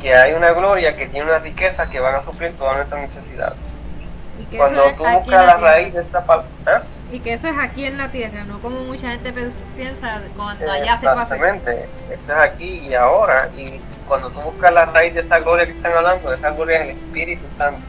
Que 0.00 0.14
hay 0.14 0.34
una 0.34 0.52
gloria 0.52 0.96
que 0.96 1.06
tiene 1.06 1.26
una 1.26 1.38
riqueza 1.38 1.86
que 1.86 2.00
van 2.00 2.14
a 2.14 2.22
suplir 2.22 2.56
todas 2.56 2.76
nuestras 2.76 3.02
necesidades. 3.02 3.58
Cuando 4.56 4.82
tú 4.92 5.04
buscas 5.04 5.46
la 5.46 5.56
raíz 5.56 5.94
de 5.94 6.02
esa 6.02 6.24
palabra. 6.24 6.48
¿eh? 6.66 6.80
Y 7.12 7.20
que 7.20 7.34
eso 7.34 7.48
es 7.48 7.56
aquí 7.56 7.84
en 7.84 7.98
la 7.98 8.10
tierra, 8.10 8.44
no 8.44 8.60
como 8.60 8.80
mucha 8.80 9.10
gente 9.10 9.32
piensa 9.76 10.22
cuando 10.36 10.70
allá 10.70 10.98
se 10.98 11.06
pasa. 11.06 11.36
Exactamente, 11.36 11.88
eso 12.10 12.32
es 12.32 12.38
aquí 12.38 12.88
y 12.88 12.94
ahora. 12.94 13.48
Y 13.56 13.80
cuando 14.08 14.28
tú 14.30 14.40
buscas 14.40 14.72
la 14.72 14.86
raíz 14.86 15.14
de 15.14 15.20
esa 15.20 15.38
gloria 15.38 15.66
que 15.66 15.72
están 15.72 15.92
hablando, 15.96 16.32
esa 16.32 16.50
gloria 16.50 16.82
es 16.82 16.90
el 16.90 16.96
Espíritu 16.96 17.48
Santo. 17.48 17.80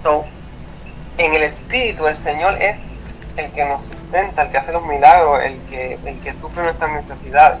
So, 0.00 0.24
en 1.18 1.34
el 1.34 1.42
Espíritu, 1.44 2.06
el 2.06 2.16
Señor 2.16 2.60
es 2.60 2.80
el 3.36 3.50
que 3.52 3.64
nos 3.64 3.84
sustenta, 3.84 4.42
el 4.42 4.50
que 4.50 4.58
hace 4.58 4.72
los 4.72 4.84
milagros, 4.84 5.42
el 5.42 5.60
que, 5.62 5.98
el 6.04 6.20
que 6.20 6.36
sufre 6.36 6.64
nuestras 6.64 6.90
necesidades. 6.92 7.58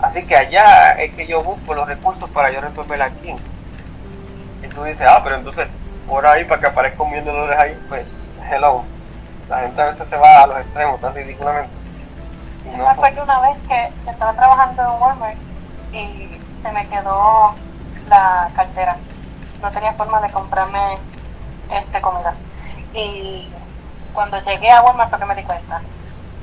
Así 0.00 0.24
que 0.24 0.36
allá 0.36 0.92
es 0.92 1.14
que 1.14 1.26
yo 1.26 1.42
busco 1.42 1.74
los 1.74 1.86
recursos 1.86 2.28
para 2.30 2.52
yo 2.52 2.60
resolver 2.60 3.00
aquí. 3.02 3.34
Y 4.62 4.68
tú 4.68 4.84
dices, 4.84 5.06
ah, 5.08 5.20
pero 5.22 5.36
entonces 5.36 5.68
por 6.06 6.26
ahí 6.26 6.44
para 6.44 6.60
que 6.60 6.66
aparezca 6.66 7.02
un 7.02 7.10
millón 7.10 7.24
de 7.24 7.32
dólares 7.32 7.58
ahí, 7.58 7.86
pues, 7.88 8.06
hello. 8.50 8.84
La 9.48 9.60
gente 9.60 9.80
a 9.80 9.90
veces 9.90 10.08
se 10.08 10.16
va 10.16 10.42
a 10.42 10.46
los 10.46 10.58
extremos 10.58 11.00
tan 11.00 11.14
ridículamente. 11.14 11.70
Yo 12.64 12.82
me 12.82 12.88
acuerdo 12.88 13.22
una 13.22 13.40
vez 13.40 13.58
que 13.68 14.10
estaba 14.10 14.32
trabajando 14.32 14.82
en 14.82 15.02
Walmart 15.02 15.36
y 15.92 16.40
se 16.62 16.72
me 16.72 16.86
quedó 16.88 17.54
la 18.08 18.50
cartera. 18.56 18.96
No 19.62 19.70
tenía 19.70 19.92
forma 19.92 20.20
de 20.20 20.30
comprarme 20.30 20.98
este 21.70 22.00
comida. 22.00 22.34
Y 22.94 23.52
cuando 24.12 24.40
llegué 24.40 24.70
a 24.70 24.82
Walmart 24.82 25.10
fue 25.10 25.18
que 25.18 25.24
me 25.26 25.34
di 25.34 25.42
cuenta 25.42 25.82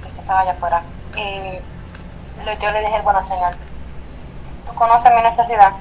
que 0.01 0.21
estaba 0.21 0.41
allá 0.41 0.51
afuera. 0.51 0.83
Y 1.15 1.59
yo 2.61 2.71
le 2.71 2.79
dije, 2.81 3.01
bueno 3.01 3.23
señor, 3.23 3.55
tú 4.67 4.73
conoces 4.75 5.13
mi 5.15 5.21
necesidad. 5.21 5.73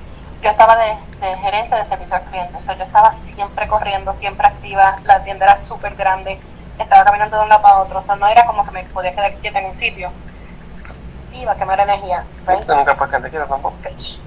Yo 0.42 0.50
estaba 0.50 0.76
de 0.76 0.96
de 1.22 1.36
gerente 1.38 1.74
de 1.76 1.84
servicio 1.84 2.16
al 2.16 2.22
cliente. 2.24 2.58
O 2.58 2.60
yo 2.60 2.84
estaba 2.84 3.14
siempre 3.14 3.68
corriendo, 3.68 4.14
siempre 4.14 4.46
activa, 4.46 4.96
la 5.04 5.22
tienda 5.22 5.46
era 5.46 5.56
súper 5.56 5.94
grande, 5.94 6.38
estaba 6.78 7.04
caminando 7.04 7.36
de 7.36 7.44
un 7.44 7.48
lado 7.48 7.62
para 7.62 7.78
otro, 7.78 8.00
o 8.00 8.04
sea, 8.04 8.16
no 8.16 8.26
era 8.26 8.44
como 8.44 8.64
que 8.64 8.72
me 8.72 8.84
podía 8.84 9.12
quedar 9.14 9.34
quieta 9.36 9.60
en 9.60 9.66
un 9.66 9.76
sitio. 9.76 10.10
Iba 11.32 11.52
a 11.52 11.56
quemar 11.56 11.80
energía. 11.80 12.24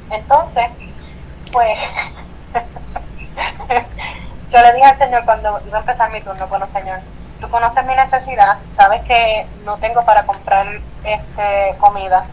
Entonces, 0.10 0.66
pues, 1.52 1.78
yo 4.56 4.62
le 4.62 4.72
dije 4.72 4.86
al 4.86 4.98
Señor 4.98 5.26
cuando 5.26 5.60
iba 5.68 5.78
a 5.78 5.82
empezar 5.82 6.10
mi 6.12 6.22
turno, 6.22 6.48
bueno, 6.48 6.70
Señor, 6.70 7.00
tú 7.42 7.50
conoces 7.50 7.84
mi 7.84 7.94
necesidad, 7.94 8.58
sabes 8.74 9.04
que 9.04 9.46
no 9.66 9.76
tengo 9.80 10.06
para 10.06 10.24
comprar 10.26 10.80
este 11.04 11.76
comida, 11.78 12.24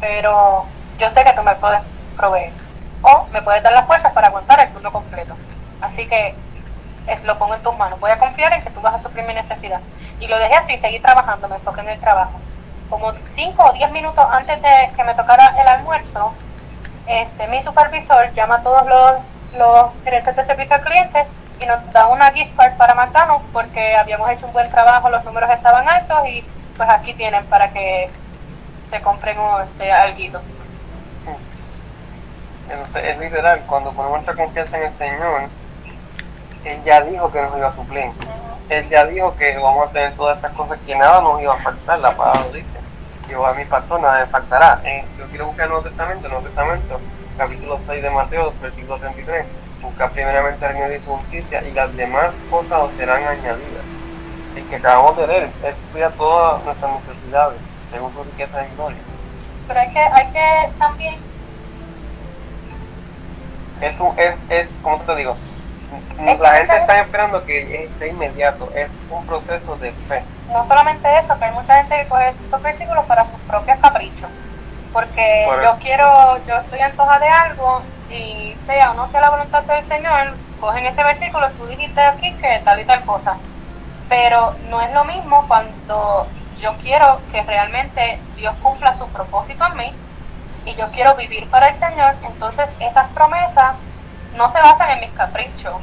pero 0.00 0.64
yo 0.98 1.10
sé 1.10 1.24
que 1.24 1.34
tú 1.34 1.42
me 1.42 1.54
puedes 1.56 1.80
proveer 2.16 2.50
o 3.02 3.26
me 3.30 3.42
puedes 3.42 3.62
dar 3.62 3.74
las 3.74 3.86
fuerzas 3.86 4.10
para 4.14 4.28
aguantar 4.28 4.58
el 4.60 4.72
turno 4.72 4.90
completo. 4.90 5.36
Así 5.82 6.08
que 6.08 6.34
lo 7.24 7.38
pongo 7.38 7.54
en 7.54 7.62
tus 7.62 7.76
manos. 7.76 8.00
Voy 8.00 8.10
a 8.10 8.18
confiar 8.18 8.54
en 8.54 8.62
que 8.62 8.70
tú 8.70 8.80
vas 8.80 8.94
a 8.94 9.02
suplir 9.02 9.26
mi 9.26 9.34
necesidad. 9.34 9.80
Y 10.20 10.28
lo 10.28 10.38
dejé 10.38 10.54
así, 10.54 10.78
seguí 10.78 10.98
trabajando, 10.98 11.46
me 11.46 11.56
enfoqué 11.56 11.82
en 11.82 11.90
el 11.90 12.00
trabajo. 12.00 12.40
Como 12.88 13.12
5 13.12 13.62
o 13.62 13.72
10 13.74 13.92
minutos 13.92 14.24
antes 14.30 14.62
de 14.62 14.90
que 14.96 15.04
me 15.04 15.14
tocara 15.14 15.54
el 15.60 15.68
almuerzo, 15.68 16.32
este, 17.06 17.48
mi 17.48 17.62
supervisor 17.62 18.32
llama 18.32 18.56
a 18.56 18.62
todos 18.62 18.86
los, 18.86 19.12
los 19.56 19.90
gerentes 20.04 20.36
de 20.36 20.44
servicio 20.44 20.76
al 20.76 20.82
cliente 20.82 21.26
y 21.60 21.66
nos 21.66 21.92
da 21.92 22.08
una 22.08 22.30
gift 22.32 22.54
card 22.56 22.76
para 22.76 22.94
McDonald's 22.94 23.46
porque 23.52 23.96
habíamos 23.96 24.30
hecho 24.30 24.46
un 24.46 24.52
buen 24.52 24.70
trabajo, 24.70 25.10
los 25.10 25.24
números 25.24 25.50
estaban 25.50 25.88
altos 25.88 26.18
y 26.28 26.44
pues 26.76 26.88
aquí 26.88 27.14
tienen 27.14 27.44
para 27.46 27.72
que 27.72 28.10
se 28.88 29.00
compren 29.00 29.38
un 29.38 29.62
este, 29.62 29.92
alguito 29.92 30.40
es 33.02 33.18
literal, 33.18 33.62
cuando 33.66 33.90
ponemos 33.92 34.22
nuestra 34.22 34.34
confianza 34.34 34.78
en 34.78 34.84
el 34.84 34.94
Señor, 34.96 35.42
Él 36.64 36.82
ya 36.84 37.00
dijo 37.02 37.32
que 37.32 37.42
nos 37.42 37.56
iba 37.56 37.68
a 37.68 37.72
suplir. 37.72 38.10
Él 38.68 38.88
ya 38.90 39.06
dijo 39.06 39.34
que 39.36 39.56
vamos 39.56 39.88
a 39.88 39.92
tener 39.92 40.14
todas 40.14 40.36
estas 40.36 40.52
cosas 40.52 40.78
que 40.84 40.94
nada 40.94 41.20
nos 41.22 41.40
iba 41.40 41.54
a 41.54 41.58
faltar, 41.58 41.98
la 42.00 42.14
palabra 42.14 42.42
lo 42.42 42.52
dice. 42.52 42.78
Yo 43.28 43.46
a 43.46 43.54
mi 43.54 43.64
pastor 43.64 44.00
nada 44.00 44.20
me 44.20 44.26
faltará. 44.26 44.80
Eh, 44.84 45.04
yo 45.18 45.26
quiero 45.28 45.46
buscar 45.46 45.64
el 45.64 45.70
Nuevo 45.70 45.84
Testamento, 45.84 46.26
el 46.26 46.32
Nuevo 46.32 46.46
Testamento, 46.46 47.00
capítulo 47.38 47.78
6 47.78 48.02
de 48.02 48.10
Mateo, 48.10 48.52
versículo 48.60 48.98
33. 48.98 49.46
Busca 49.80 50.10
primeramente 50.10 50.66
el 50.66 50.72
reino 50.72 50.88
de 50.88 51.00
su 51.00 51.16
justicia 51.16 51.62
y 51.62 51.70
las 51.70 51.96
demás 51.96 52.36
cosas 52.50 52.82
os 52.82 52.92
serán 52.94 53.22
añadidas. 53.22 53.84
El 54.56 54.64
que 54.64 54.76
acabamos 54.76 55.16
de 55.16 55.26
leer 55.28 55.50
es 55.64 55.74
cuidar 55.92 56.12
todas 56.12 56.64
nuestras 56.64 56.92
necesidades, 57.00 57.60
según 57.92 58.12
su 58.12 58.24
riqueza 58.24 58.66
y 58.66 58.74
gloria. 58.74 58.98
Pero 59.68 59.80
hay 59.80 59.92
que, 59.92 60.00
hay 60.00 60.26
que 60.32 60.72
también 60.78 61.14
es, 63.80 64.00
un, 64.00 64.18
es, 64.18 64.44
es 64.50 64.70
como 64.82 64.98
te 65.02 65.14
digo, 65.14 65.36
la 66.40 66.56
gente 66.56 66.76
está 66.76 67.00
esperando 67.00 67.44
que 67.44 67.88
sea 67.98 68.08
inmediato, 68.08 68.68
es 68.74 68.90
un 69.10 69.24
proceso 69.26 69.76
de 69.76 69.92
fe. 69.92 70.24
No 70.52 70.66
solamente 70.66 71.08
eso, 71.18 71.38
que 71.38 71.44
hay 71.44 71.52
mucha 71.52 71.76
gente 71.76 72.02
que 72.02 72.08
coge 72.08 72.30
estos 72.30 72.62
versículos 72.62 73.04
para 73.04 73.26
sus 73.28 73.38
propios 73.42 73.78
caprichos. 73.78 74.28
Porque 74.92 75.46
yo 75.62 75.76
quiero, 75.80 76.38
yo 76.46 76.56
estoy 76.56 76.80
antoja 76.80 77.18
de 77.18 77.28
algo 77.28 77.82
y 78.10 78.56
sea 78.64 78.92
o 78.92 78.94
no 78.94 79.10
sea 79.10 79.20
la 79.20 79.30
voluntad 79.30 79.62
del 79.64 79.84
Señor, 79.84 80.34
cogen 80.60 80.86
ese 80.86 81.04
versículo, 81.04 81.50
tú 81.52 81.66
dijiste 81.66 82.00
aquí 82.00 82.32
que 82.34 82.60
tal 82.64 82.80
y 82.80 82.84
tal 82.84 83.04
cosa. 83.04 83.36
Pero 84.08 84.54
no 84.70 84.80
es 84.80 84.92
lo 84.92 85.04
mismo 85.04 85.46
cuando 85.46 86.26
yo 86.58 86.76
quiero 86.78 87.20
que 87.30 87.42
realmente 87.42 88.20
Dios 88.36 88.54
cumpla 88.62 88.96
su 88.96 89.06
propósito 89.08 89.66
en 89.66 89.76
mí 89.76 89.92
y 90.64 90.74
yo 90.74 90.90
quiero 90.90 91.14
vivir 91.14 91.48
para 91.50 91.68
el 91.68 91.76
Señor, 91.76 92.14
entonces 92.22 92.70
esas 92.80 93.08
promesas 93.10 93.74
no 94.36 94.50
se 94.50 94.60
basan 94.60 94.90
en 94.90 95.00
mis 95.00 95.10
caprichos, 95.10 95.74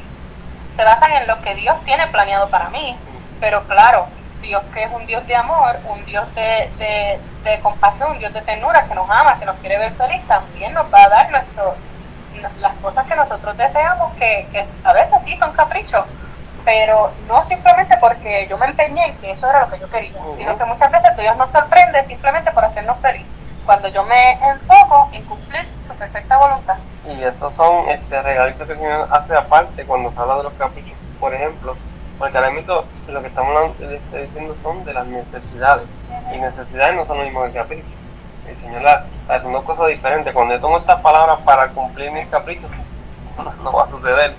se 0.74 0.84
basan 0.84 1.12
en 1.12 1.26
lo 1.26 1.40
que 1.42 1.54
Dios 1.54 1.76
tiene 1.84 2.06
planeado 2.08 2.48
para 2.48 2.70
mí. 2.70 2.96
Pero 3.40 3.64
claro, 3.64 4.06
Dios 4.40 4.62
que 4.72 4.82
es 4.82 4.90
un 4.92 5.06
Dios 5.06 5.26
de 5.26 5.34
amor, 5.34 5.76
un 5.88 6.04
Dios 6.04 6.26
de, 6.34 6.70
de, 6.78 7.20
de 7.44 7.60
compasión, 7.60 8.12
un 8.12 8.18
Dios 8.18 8.32
de 8.32 8.42
ternura, 8.42 8.84
que 8.84 8.94
nos 8.94 9.08
ama, 9.10 9.38
que 9.38 9.46
nos 9.46 9.56
quiere 9.56 9.78
ver 9.78 9.92
feliz, 9.94 10.26
también 10.26 10.72
nos 10.74 10.92
va 10.92 11.04
a 11.04 11.08
dar 11.08 11.30
nuestro, 11.30 11.74
las 12.60 12.74
cosas 12.76 13.06
que 13.06 13.16
nosotros 13.16 13.56
deseamos, 13.56 14.12
que, 14.14 14.48
que 14.52 14.66
a 14.84 14.92
veces 14.92 15.22
sí 15.22 15.36
son 15.36 15.52
caprichos, 15.52 16.04
pero 16.64 17.12
no 17.28 17.44
simplemente 17.46 17.96
porque 17.98 18.46
yo 18.48 18.58
me 18.58 18.66
empeñé 18.66 19.06
en 19.06 19.16
que 19.18 19.30
eso 19.30 19.48
era 19.48 19.60
lo 19.60 19.70
que 19.70 19.78
yo 19.78 19.88
quería, 19.90 20.12
sino 20.36 20.58
que 20.58 20.64
muchas 20.64 20.90
veces 20.90 21.16
Dios 21.16 21.36
nos 21.36 21.50
sorprende 21.50 22.04
simplemente 22.04 22.50
por 22.52 22.64
hacernos 22.64 22.98
feliz, 22.98 23.24
cuando 23.64 23.88
yo 23.88 24.04
me 24.04 24.32
enfoco 24.32 25.08
en 25.12 25.24
cumplir 25.24 25.68
su 25.86 25.94
perfecta 25.94 26.36
voluntad. 26.36 26.76
Y 27.06 27.22
esos 27.22 27.54
son 27.54 27.88
este, 27.88 28.20
regalitos 28.20 28.66
que 28.66 28.72
el 28.72 28.78
Señor 28.80 29.08
hace 29.10 29.34
aparte 29.36 29.84
cuando 29.84 30.12
se 30.12 30.18
habla 30.18 30.38
de 30.38 30.42
los 30.44 30.52
caprichos, 30.54 30.98
por 31.20 31.32
ejemplo, 31.32 31.76
porque 32.18 32.36
ahora 32.38 32.50
mismo 32.50 32.84
lo 33.08 33.20
que 33.20 33.26
estamos 33.28 33.54
hablando- 33.56 33.90
este, 33.94 34.22
diciendo 34.22 34.54
son 34.62 34.84
de 34.84 34.94
las 34.94 35.06
necesidades, 35.06 35.86
y 36.34 36.38
necesidades 36.38 36.94
no 36.96 37.04
son 37.06 37.18
lo 37.18 37.24
mismo 37.24 37.44
que 37.44 37.52
caprichos. 37.52 37.90
El 38.48 38.56
Señor 38.58 38.82
la, 38.82 39.04
la- 39.28 39.40
son 39.40 39.52
dos 39.52 39.64
cosas 39.64 39.88
diferentes. 39.88 40.32
Cuando 40.32 40.54
yo 40.54 40.60
tomo 40.60 40.78
estas 40.78 41.00
palabras 41.00 41.38
para 41.44 41.68
cumplir 41.68 42.10
mis 42.12 42.26
caprichos, 42.28 42.70
no 43.62 43.72
va 43.72 43.84
a 43.84 43.88
suceder. 43.90 44.34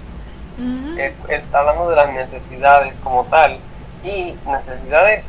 Ujú. 0.58 0.98
Él, 1.00 1.14
él 1.28 1.42
está 1.42 1.60
hablando 1.60 1.90
de 1.90 1.96
las 1.98 2.10
necesidades 2.12 2.94
como 3.04 3.26
tal 3.26 3.60
y 4.04 4.36
necesidades 4.46 5.24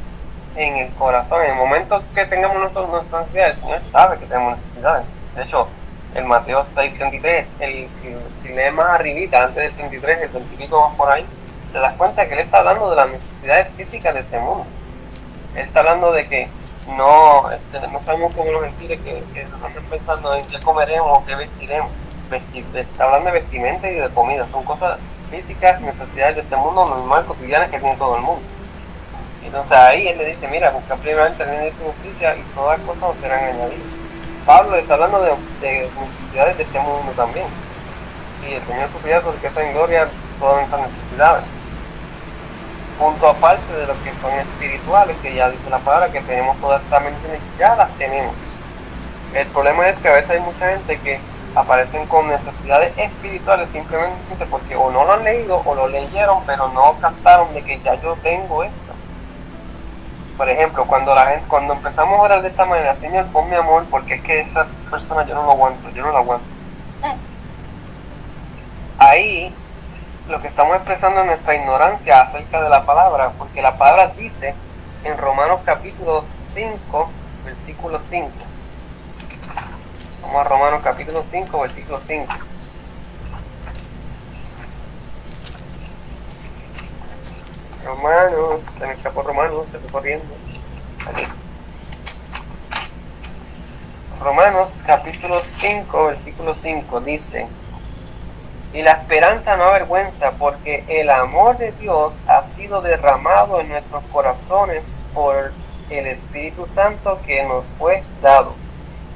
en 0.57 0.76
el 0.76 0.94
corazón. 0.94 1.42
En 1.44 1.51
el 1.51 1.57
momento 1.57 2.03
que 2.14 2.24
tengamos 2.26 2.57
nuestras 2.59 2.88
necesidades, 2.88 3.57
el 3.57 3.61
Señor 3.61 3.82
sabe 3.92 4.18
que 4.18 4.26
tenemos 4.26 4.57
necesidades. 4.59 5.05
De 5.36 5.42
hecho, 5.42 5.68
el 6.14 6.24
Mateo 6.24 6.62
6:33, 6.64 7.44
el, 7.61 7.88
si, 8.01 8.16
si 8.42 8.49
lees 8.55 8.72
más 8.72 8.86
arribita, 8.90 9.44
antes 9.44 9.57
del 9.57 9.72
33, 9.74 10.22
el 10.22 10.28
25 10.30 10.88
más 10.88 10.96
por 10.96 11.12
ahí, 11.12 11.26
te 11.73 11.79
das 11.79 11.95
cuenta 11.95 12.27
que 12.27 12.35
Él 12.35 12.41
está 12.41 12.59
hablando 12.59 12.91
de 12.91 12.97
las 12.97 13.09
necesidades 13.11 13.69
físicas 13.77 14.14
de 14.14 14.21
este 14.21 14.39
mundo. 14.39 14.64
Él 15.55 15.66
está 15.66 15.81
hablando 15.81 16.12
de 16.12 16.29
que 16.29 16.49
no, 16.97 17.51
este, 17.51 17.87
no 17.89 18.01
sabemos 18.01 18.35
cómo 18.35 18.51
los 18.51 18.64
gentiles 18.64 19.01
que, 19.01 19.23
que 19.35 19.41
están 19.43 19.73
pensando 19.91 20.35
en 20.35 20.45
qué 20.47 20.61
comeremos 20.61 21.25
qué 21.27 21.35
vestiremos. 21.35 21.91
Vestir, 22.31 22.64
está 22.75 23.05
hablando 23.05 23.31
de 23.31 23.41
vestimenta 23.41 23.91
y 23.91 23.95
de 23.95 24.09
comida, 24.11 24.47
son 24.51 24.62
cosas 24.64 24.99
físicas, 25.31 25.81
necesidades 25.81 26.37
de 26.37 26.43
este 26.43 26.57
mundo 26.57 26.87
normal, 26.87 27.25
cotidianas 27.25 27.71
que 27.71 27.79
tiene 27.79 27.97
todo 27.97 28.16
el 28.16 28.23
mundo. 28.23 28.43
Entonces 29.45 29.73
ahí 29.73 30.09
él 30.09 30.19
le 30.19 30.27
dice, 30.27 30.47
mira, 30.49 30.71
busca 30.71 30.95
primeramente 30.97 31.43
el 31.43 31.49
reino 31.49 31.73
justicia 31.87 32.37
y 32.37 32.43
todas 32.55 32.79
las 32.79 32.87
cosas 32.87 33.03
os 33.05 33.16
serán 33.23 33.45
añadidas. 33.45 33.97
Pablo 34.45 34.77
está 34.77 34.95
hablando 34.95 35.21
de, 35.23 35.31
de 35.61 35.91
necesidades 35.91 36.57
de 36.59 36.62
este 36.62 36.79
mundo 36.81 37.12
también. 37.16 37.47
Y 38.47 38.55
el 38.55 38.62
Señor 38.62 38.89
sobre 38.91 39.39
que 39.41 39.47
está 39.47 39.62
en 39.66 39.73
gloria 39.75 40.09
todas 40.39 40.57
nuestras 40.57 40.91
necesidades. 40.91 41.58
Punto 42.99 43.28
aparte 43.28 43.72
de 43.74 43.86
lo 43.86 43.94
que 44.03 44.12
son 44.20 44.32
espirituales, 44.32 45.16
que 45.22 45.34
ya 45.34 45.51
dice 45.51 45.70
la 45.70 45.78
palabra, 45.78 46.11
que 46.11 46.20
tenemos 46.20 46.57
todas 46.59 46.82
estas 46.82 47.05
bendiciones, 47.05 47.40
ya 47.59 47.76
las 47.76 47.90
tenemos. 47.92 48.34
El 49.34 49.46
problema 49.49 49.88
es 49.88 49.99
que 49.99 50.09
a 50.09 50.14
veces 50.14 50.30
hay 50.30 50.40
mucha 50.40 50.70
gente 50.70 50.99
que 50.99 51.20
aparecen 51.55 52.07
con 52.07 52.28
necesidades 52.28 52.96
espirituales 52.96 53.68
simplemente 53.72 54.46
porque 54.51 54.76
o 54.76 54.90
no 54.90 55.05
lo 55.05 55.12
han 55.12 55.24
leído 55.24 55.62
o 55.64 55.74
lo 55.74 55.88
leyeron 55.88 56.42
pero 56.46 56.68
no 56.68 56.96
captaron 57.01 57.53
de 57.55 57.62
que 57.62 57.80
ya 57.80 57.94
yo 57.94 58.16
tengo 58.22 58.64
esto. 58.64 58.92
Por 60.36 60.49
ejemplo, 60.49 60.84
cuando 60.86 61.14
la 61.14 61.26
gente, 61.26 61.44
cuando 61.49 61.74
empezamos 61.74 62.18
a 62.18 62.22
orar 62.22 62.42
de 62.42 62.49
esta 62.49 62.64
manera, 62.64 62.94
Señor, 62.96 63.26
pon 63.26 63.51
mi 63.51 63.57
amor, 63.57 63.84
porque 63.90 64.14
es 64.14 64.22
que 64.22 64.40
esa 64.40 64.66
persona 64.88 65.26
yo 65.26 65.34
no 65.34 65.42
lo 65.42 65.51
aguanto, 65.51 65.90
yo 65.90 66.03
no 66.03 66.12
lo 66.12 66.18
aguanto. 66.18 66.46
Ahí 68.99 69.53
lo 70.29 70.43
que 70.43 70.49
estamos 70.49 70.76
expresando 70.76 71.20
es 71.20 71.26
nuestra 71.26 71.55
ignorancia 71.55 72.20
acerca 72.20 72.62
de 72.62 72.68
la 72.68 72.85
palabra, 72.85 73.31
porque 73.39 73.62
la 73.62 73.79
palabra 73.79 74.09
dice 74.09 74.55
en 75.05 75.16
Romanos 75.16 75.61
capítulo 75.64 76.22
5, 76.22 77.11
versículo 77.47 77.99
5. 77.99 78.31
Vamos 80.22 80.41
a 80.41 80.45
Romanos 80.45 80.81
capítulo 80.85 81.22
5, 81.22 81.61
versículo 81.61 82.01
5. 82.01 82.35
Romanos, 87.87 88.61
se 88.76 88.87
me 88.87 88.93
escapó 88.93 89.22
Romanos, 89.22 89.66
se 89.72 89.79
fue 89.79 89.91
corriendo. 89.91 90.26
Romanos 94.20 94.83
capítulo 94.85 95.41
5, 95.41 96.05
versículo 96.05 96.55
5 96.55 97.01
dice, 97.01 97.47
y 98.73 98.83
la 98.83 98.93
esperanza 98.93 99.57
no 99.57 99.64
avergüenza 99.64 100.33
porque 100.33 100.85
el 100.89 101.09
amor 101.11 101.57
de 101.57 101.73
Dios 101.73 102.14
ha 102.27 102.43
sido 102.55 102.83
derramado 102.83 103.61
en 103.61 103.69
nuestros 103.69 104.05
corazones 104.12 104.83
por 105.14 105.53
el 105.89 106.07
Espíritu 106.07 106.66
Santo 106.66 107.19
que 107.27 107.43
nos 107.45 107.73
fue 107.79 108.05
dado. 108.21 108.55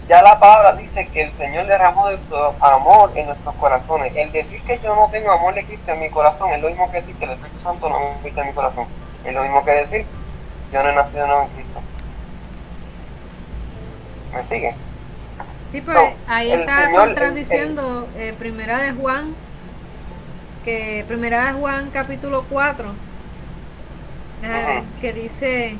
Ya 0.08 0.22
la 0.22 0.40
palabra 0.40 0.72
dice 0.72 1.06
que 1.08 1.24
el 1.24 1.32
Señor 1.34 1.66
derramó 1.66 2.08
de 2.08 2.18
su 2.18 2.34
amor 2.60 3.12
en 3.14 3.26
nuestros 3.26 3.54
corazones. 3.56 4.12
El 4.16 4.32
decir 4.32 4.62
que 4.62 4.80
yo 4.80 4.94
no 4.96 5.08
tengo 5.10 5.30
amor 5.30 5.54
de 5.54 5.64
Cristo 5.64 5.92
en 5.92 6.00
mi 6.00 6.10
corazón 6.10 6.50
es 6.52 6.60
lo 6.60 6.68
mismo 6.68 6.90
que 6.90 7.00
decir 7.00 7.14
que 7.16 7.24
el 7.24 7.32
Espíritu 7.32 7.60
Santo 7.60 7.88
no 7.88 7.98
me 8.00 8.28
en 8.28 8.46
mi 8.46 8.52
corazón. 8.52 8.86
Es 9.24 9.32
lo 9.32 9.42
mismo 9.42 9.64
que 9.64 9.70
decir 9.70 10.06
yo 10.72 10.82
no 10.82 10.88
he 10.88 10.94
nacido 10.94 11.24
en 11.24 11.48
Cristo. 11.48 11.80
¿Me 14.32 14.42
sigue? 14.44 14.74
Sí, 15.72 15.80
pues 15.80 15.96
No, 15.96 16.02
ahí 16.28 16.52
está 16.52 16.84
Señor, 16.86 17.06
contradiciendo 17.06 18.08
eh, 18.16 18.34
Primera 18.38 18.78
de 18.78 18.92
Juan, 18.92 19.34
que 20.64 21.04
Primera 21.08 21.46
de 21.46 21.52
Juan 21.58 21.90
capítulo 21.92 22.44
4, 22.50 22.92
déjame 24.42 24.60
Ajá. 24.60 24.68
ver, 24.74 24.82
que 25.00 25.12
dice 25.14 25.76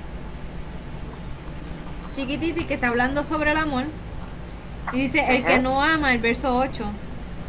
chiquititi 2.17 2.65
que 2.65 2.75
está 2.75 2.89
hablando 2.89 3.23
sobre 3.25 3.53
el 3.53 3.57
amor 3.59 3.85
y 4.93 5.01
dice 5.03 5.25
el 5.29 5.45
que 5.45 5.59
no 5.59 5.83
ama, 5.83 6.13
el 6.13 6.19
verso 6.21 6.57
8, 6.57 6.85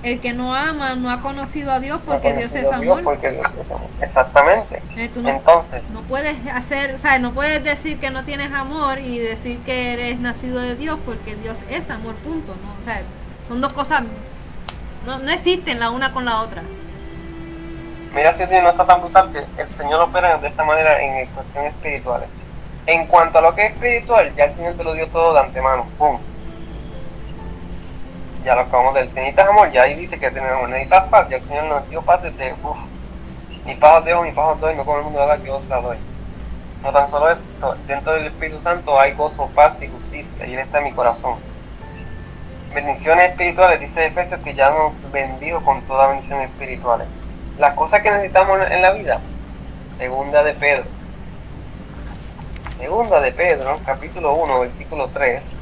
el 0.04 0.20
que 0.20 0.34
no 0.34 0.54
ama 0.54 0.96
no 0.96 1.10
ha 1.10 1.22
conocido 1.22 1.72
a 1.72 1.80
Dios 1.80 2.02
porque 2.06 2.34
No 2.34 2.40
Dios 2.40 2.54
es 2.56 2.70
Dios 2.70 2.74
amor. 2.74 3.04
Porque 3.04 3.32
Dios 3.32 3.48
es 3.60 3.72
amor. 3.72 3.88
Exactamente. 4.02 4.82
Eh, 4.98 5.10
no, 5.16 5.30
Entonces, 5.30 5.90
no 5.92 6.02
puedes 6.02 6.36
hacer, 6.48 6.94
o 6.94 6.98
sea, 6.98 7.20
no 7.20 7.32
puedes 7.32 7.64
decir 7.64 8.00
que 8.00 8.12
no 8.12 8.24
tienes 8.26 8.52
amor 8.52 9.00
y 9.00 9.18
decir 9.20 9.60
que 9.60 9.94
eres 9.94 10.20
nacido 10.20 10.60
de 10.60 10.76
Dios 10.76 11.00
porque 11.06 11.36
Dios 11.36 11.64
es 11.70 11.90
amor, 11.90 12.16
punto, 12.16 12.54
¿no? 12.64 12.82
O 12.82 12.84
sea, 12.84 13.02
son 13.48 13.62
dos 13.62 13.72
cosas, 13.72 14.04
no, 15.06 15.20
no 15.20 15.32
existen 15.32 15.80
la 15.80 15.90
una 15.90 16.12
con 16.12 16.26
la 16.26 16.42
otra. 16.42 16.62
Mira 18.14 18.34
si 18.34 18.44
no 18.44 18.70
está 18.70 18.86
tan 18.86 19.02
brutal 19.02 19.32
que 19.32 19.62
el 19.62 19.68
Señor 19.70 20.02
opera 20.02 20.38
de 20.38 20.48
esta 20.48 20.64
manera 20.64 21.02
en 21.02 21.26
cuestiones 21.28 21.74
espirituales. 21.74 22.30
En 22.86 23.08
cuanto 23.08 23.40
a 23.40 23.42
lo 23.42 23.56
que 23.56 23.66
es 23.66 23.74
espiritual, 23.74 24.36
ya 24.36 24.46
el 24.46 24.54
Señor 24.54 24.74
te 24.74 24.84
lo 24.84 24.94
dio 24.94 25.08
todo 25.08 25.34
de 25.34 25.40
antemano. 25.40 25.88
¡Pum! 25.98 26.20
Ya 28.44 28.56
lo 28.56 28.62
acabamos 28.62 28.94
de 28.94 29.02
decir. 29.02 29.16
Necesitas 29.16 29.48
amor, 29.48 29.72
ya 29.72 29.84
ahí 29.84 29.96
dice 29.96 30.20
que 30.20 30.32
tenemos. 30.32 30.70
Necesitas 30.70 31.04
paz, 31.06 31.30
ya 31.30 31.38
el 31.38 31.44
Señor 31.44 31.64
nos 31.66 31.90
dio 31.90 32.02
paz 32.02 32.22
desde. 32.22 32.54
Uf, 32.64 32.78
mi 33.66 33.76
paz 33.76 34.00
os 34.00 34.06
dejo, 34.06 34.24
mi 34.24 34.32
paz 34.32 34.60
doy, 34.60 34.76
no 34.76 34.84
como 34.84 34.98
el 34.98 35.04
mundo 35.06 35.22
haga 35.22 35.38
que 35.38 35.48
yo 35.48 35.58
os 35.58 35.66
la 35.68 35.80
doy. 35.80 35.98
No 36.84 36.92
tan 36.92 37.10
solo 37.10 37.32
esto, 37.32 37.78
dentro 37.88 38.14
del 38.14 38.28
Espíritu 38.28 38.62
Santo 38.62 39.00
hay 39.00 39.14
gozo, 39.14 39.50
paz 39.56 39.82
y 39.82 39.88
justicia, 39.88 40.46
y 40.46 40.54
Él 40.54 40.60
está 40.60 40.80
en 40.80 40.84
mi 40.84 40.92
corazón. 40.92 41.36
Bendiciones 42.76 43.30
espirituales, 43.30 43.80
dice 43.80 44.08
Efesios 44.08 44.42
que 44.42 44.54
ya 44.54 44.70
nos 44.72 44.96
bendijo 45.12 45.64
con 45.64 45.82
todas 45.84 46.10
bendiciones 46.10 46.50
espirituales. 46.50 47.08
Las 47.58 47.74
cosas 47.76 48.02
que 48.02 48.12
necesitamos 48.12 48.60
en 48.70 48.82
la 48.82 48.92
vida, 48.92 49.22
segunda 49.96 50.44
de 50.44 50.54
Pedro. 50.56 50.84
Segunda 52.78 53.22
de 53.22 53.32
Pedro, 53.32 53.80
capítulo 53.86 54.34
1, 54.34 54.60
versículo 54.60 55.08
3. 55.14 55.62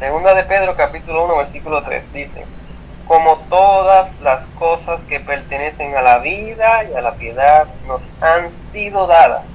Segunda 0.00 0.32
de 0.32 0.44
Pedro, 0.44 0.74
capítulo 0.76 1.26
1, 1.26 1.36
versículo 1.36 1.82
3, 1.82 2.10
dice, 2.14 2.46
como 3.06 3.36
todas 3.50 4.18
las 4.22 4.46
cosas 4.58 4.98
que 5.10 5.20
pertenecen 5.20 5.94
a 5.94 6.00
la 6.00 6.16
vida 6.20 6.84
y 6.84 6.94
a 6.94 7.02
la 7.02 7.16
piedad 7.16 7.68
nos 7.86 8.10
han 8.22 8.50
sido 8.72 9.06
dadas, 9.06 9.46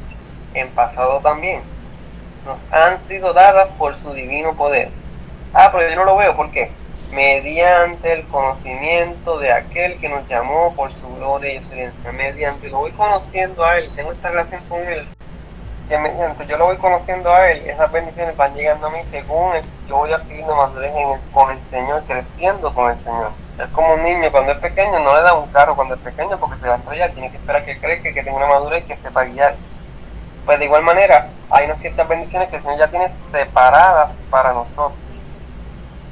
en 0.54 0.70
pasado 0.70 1.20
también, 1.22 1.64
nos 2.46 2.64
han 2.72 3.04
sido 3.06 3.34
dadas 3.34 3.70
por 3.80 3.98
su 3.98 4.14
divino 4.14 4.54
poder. 4.54 4.90
Ah, 5.52 5.72
pero 5.74 5.90
yo 5.90 5.96
no 5.96 6.06
lo 6.06 6.16
veo, 6.16 6.36
¿por 6.36 6.52
qué? 6.52 6.70
Mediante 7.12 8.14
el 8.14 8.28
conocimiento 8.28 9.40
de 9.40 9.52
aquel 9.52 10.00
que 10.00 10.10
nos 10.10 10.28
llamó 10.28 10.76
por 10.76 10.94
su 10.94 11.12
gloria 11.16 11.56
y 11.56 11.58
excelencia, 11.58 12.12
mediante 12.12 12.70
lo 12.70 12.82
voy 12.82 12.92
conociendo 12.92 13.66
a 13.66 13.80
él, 13.80 13.90
tengo 13.96 14.12
esta 14.12 14.30
relación 14.30 14.62
con 14.70 14.82
él, 14.82 15.08
que 15.88 15.98
mediante 15.98 16.48
yo 16.48 16.58
lo 16.58 16.66
voy 16.66 16.78
conociendo 16.78 17.32
a 17.32 17.52
él, 17.52 17.68
esas 17.68 17.92
bendiciones 17.92 18.36
van 18.36 18.54
llegando 18.56 18.88
a 18.88 18.90
mí 18.90 19.00
según 19.12 19.54
yo 19.88 19.98
voy 19.98 20.12
adquiriendo 20.14 20.56
madurez 20.56 20.96
en 20.96 21.10
el- 21.10 21.20
con 21.32 21.52
el 21.52 21.60
Señor, 21.70 22.04
creciendo 22.08 22.74
con 22.74 22.92
el 22.92 23.04
Señor. 23.04 23.32
Es 23.60 23.70
como 23.70 23.94
un 23.94 24.04
niño 24.04 24.32
cuando 24.32 24.52
es 24.52 24.58
pequeño, 24.60 25.00
no 25.00 25.16
le 25.16 25.22
da 25.22 25.34
un 25.34 25.48
carro 25.52 25.76
cuando 25.76 25.96
es 25.96 26.02
pequeño 26.02 26.38
porque 26.40 26.60
se 26.60 26.68
va 26.68 26.74
a 26.74 26.78
estrellar, 26.78 27.12
tiene 27.12 27.30
que 27.32 27.38
esperar 27.38 27.64
que 27.66 27.80
crezca, 27.80 28.12
que 28.12 28.24
tenga 28.24 28.38
una 28.38 28.48
madurez 28.48 28.84
y 28.84 28.88
que 28.88 28.98
sepa 28.98 29.24
guiar. 29.26 29.56
Pues 30.46 30.60
de 30.60 30.66
igual 30.66 30.84
manera, 30.84 31.30
hay 31.50 31.66
unas 31.66 31.80
ciertas 31.80 32.08
bendiciones 32.08 32.50
que 32.50 32.58
el 32.58 32.62
Señor 32.62 32.78
ya 32.80 32.88
tiene 32.88 33.10
separadas 33.32 34.12
para 34.30 34.54
nosotros. 34.54 35.00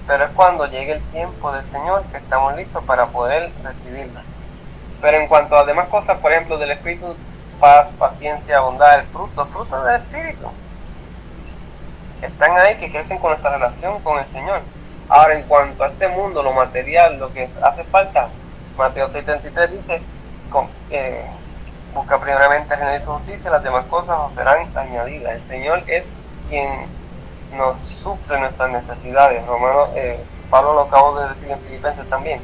Pero 0.07 0.25
es 0.25 0.31
cuando 0.31 0.65
llegue 0.67 0.93
el 0.93 1.01
tiempo 1.11 1.51
del 1.51 1.65
Señor 1.65 2.03
que 2.05 2.17
estamos 2.17 2.55
listos 2.55 2.83
para 2.83 3.07
poder 3.07 3.51
recibirlas. 3.63 4.23
Pero 5.01 5.17
en 5.17 5.27
cuanto 5.27 5.57
a 5.57 5.65
demás 5.65 5.87
cosas, 5.87 6.17
por 6.19 6.31
ejemplo, 6.31 6.57
del 6.57 6.71
Espíritu, 6.71 7.15
paz, 7.63 7.91
paciencia, 7.97 8.59
bondad, 8.59 8.99
el 8.99 9.05
fruto, 9.05 9.45
fruto 9.45 9.81
del 9.85 9.95
Espíritu. 10.01 10.49
Están 12.21 12.57
ahí 12.57 12.75
que 12.75 12.91
crecen 12.91 13.19
con 13.19 13.29
nuestra 13.31 13.51
relación 13.51 14.01
con 14.01 14.19
el 14.19 14.27
Señor. 14.27 14.59
Ahora, 15.07 15.35
en 15.35 15.43
cuanto 15.43 15.81
a 15.81 15.87
este 15.87 16.09
mundo, 16.09 16.43
lo 16.43 16.51
material, 16.51 17.17
lo 17.19 17.31
que 17.31 17.49
hace 17.61 17.85
falta, 17.85 18.27
Mateo 18.77 19.09
6:33 19.09 19.71
dice, 19.71 20.01
eh, 20.89 21.25
busca 21.93 22.19
primeramente 22.19 22.73
el 22.73 23.01
su 23.01 23.13
justicia, 23.13 23.49
las 23.49 23.63
demás 23.63 23.85
cosas 23.85 24.17
os 24.19 24.33
serán 24.33 24.67
añadidas. 24.75 25.35
El 25.35 25.47
Señor 25.47 25.83
es 25.87 26.03
quien 26.49 26.67
nos 27.55 27.79
suple 27.79 28.41
nuestras 28.41 28.71
necesidades. 28.71 29.47
Romano, 29.47 29.87
eh, 29.95 30.21
Pablo 30.49 30.73
lo 30.73 30.81
acabo 30.81 31.17
de 31.17 31.29
decir 31.29 31.49
en 31.49 31.59
Filipenses 31.61 32.09
también. 32.09 32.41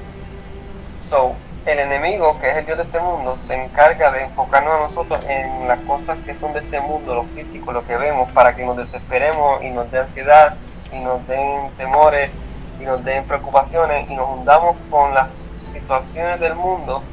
So, 1.01 1.35
el 1.65 1.79
enemigo, 1.79 2.39
que 2.39 2.49
es 2.49 2.57
el 2.57 2.65
Dios 2.65 2.77
de 2.77 2.83
este 2.83 2.99
mundo, 2.99 3.37
se 3.37 3.53
encarga 3.53 4.11
de 4.11 4.23
enfocarnos 4.23 4.73
a 4.73 4.79
nosotros 4.79 5.23
en 5.27 5.67
las 5.67 5.79
cosas 5.81 6.17
que 6.25 6.35
son 6.35 6.53
de 6.53 6.59
este 6.59 6.79
mundo, 6.79 7.15
lo 7.15 7.23
físico, 7.25 7.71
lo 7.71 7.85
que 7.85 7.97
vemos, 7.97 8.31
para 8.31 8.55
que 8.55 8.65
nos 8.65 8.77
desesperemos 8.77 9.61
y 9.61 9.69
nos 9.69 9.91
dé 9.91 9.99
ansiedad 9.99 10.55
y 10.91 10.99
nos 10.99 11.25
den 11.27 11.69
temores 11.77 12.31
y 12.79 12.83
nos 12.83 13.03
den 13.03 13.25
preocupaciones 13.25 14.09
y 14.09 14.15
nos 14.15 14.29
hundamos 14.29 14.77
con 14.89 15.13
las 15.13 15.27
situaciones 15.73 16.39
del 16.39 16.55
mundo 16.55 17.03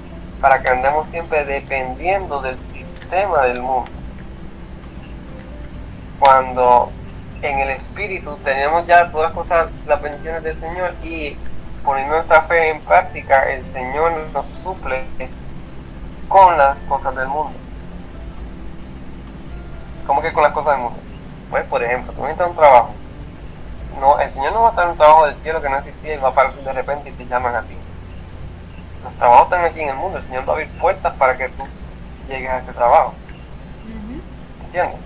para 0.41 0.63
que 0.63 0.71
andemos 0.71 1.09
siempre 1.09 1.45
dependiendo 1.45 2.41
del 2.41 2.57
sistema 2.73 3.43
del 3.43 3.61
mundo. 3.61 3.91
Cuando 6.19 6.91
en 7.43 7.59
el 7.61 7.71
espíritu 7.71 8.37
tenemos 8.45 8.87
ya 8.87 9.11
todas 9.11 9.31
las 9.31 9.33
cosas, 9.33 9.71
las 9.87 10.01
bendiciones 10.01 10.43
del 10.43 10.59
Señor 10.59 10.95
y 11.03 11.37
poniendo 11.87 12.17
nuestra 12.17 12.43
fe 12.43 12.71
en 12.71 12.81
práctica, 12.81 13.49
el 13.49 13.65
Señor 13.73 14.13
nos 14.33 14.49
suple 14.49 15.05
con 16.29 16.59
las 16.59 16.77
cosas 16.89 17.15
del 17.15 17.29
mundo. 17.29 17.57
¿Cómo 20.05 20.21
que 20.21 20.33
con 20.33 20.43
las 20.43 20.53
cosas 20.53 20.73
del 20.73 20.83
mundo? 20.83 20.99
Pues, 21.49 21.65
por 21.67 21.83
ejemplo, 21.83 22.13
tú 22.13 22.23
necesitas 22.23 22.51
un 22.51 22.57
trabajo. 22.57 22.91
No, 24.01 24.19
el 24.19 24.31
Señor 24.33 24.53
no 24.53 24.63
va 24.63 24.67
a 24.67 24.71
estar 24.71 24.89
un 24.89 24.97
trabajo 24.97 25.27
del 25.27 25.37
cielo 25.37 25.63
que 25.63 25.69
no 25.69 25.79
existía 25.79 26.15
y 26.15 26.19
va 26.19 26.29
a 26.29 26.31
aparecer 26.33 26.65
de 26.65 26.73
repente 26.73 27.09
y 27.09 27.13
te 27.13 27.27
llaman 27.27 27.55
a 27.55 27.63
ti. 27.63 27.77
Los 29.05 29.15
trabajos 29.15 29.45
están 29.45 29.65
aquí 29.65 29.81
en 29.81 29.91
el 29.91 29.95
mundo. 29.95 30.19
El 30.19 30.25
Señor 30.25 30.43
va 30.47 30.53
a 30.53 30.57
abrir 30.57 30.69
puertas 30.81 31.15
para 31.15 31.37
que 31.39 31.49
tú 31.51 31.65
llegues 32.29 32.51
a 32.51 32.59
ese 32.59 32.73
trabajo. 32.73 33.15
¿Entiendes? 34.67 34.99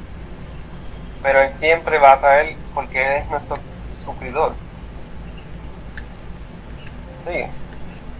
Pero 1.22 1.40
Él 1.40 1.52
siempre 1.58 1.98
va 1.98 2.12
a 2.12 2.20
traer 2.20 2.56
porque 2.74 3.06
Él 3.06 3.22
es 3.22 3.30
nuestro 3.30 3.56
suplidor. 4.02 4.54
Sí. 7.26 7.46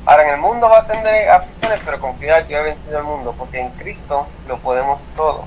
Ahora 0.07 0.24
en 0.24 0.30
el 0.30 0.40
mundo 0.40 0.68
va 0.68 0.78
a 0.78 0.86
tener 0.86 1.28
aflicciones, 1.30 1.80
pero 1.84 2.01
confiar 2.01 2.46
yo 2.48 2.59
he 2.59 2.62
vencido 2.62 2.98
el 2.98 3.05
mundo, 3.05 3.34
porque 3.38 3.61
en 3.61 3.70
Cristo 3.70 4.26
lo 4.48 4.59
podemos 4.59 5.01
todo. 5.14 5.44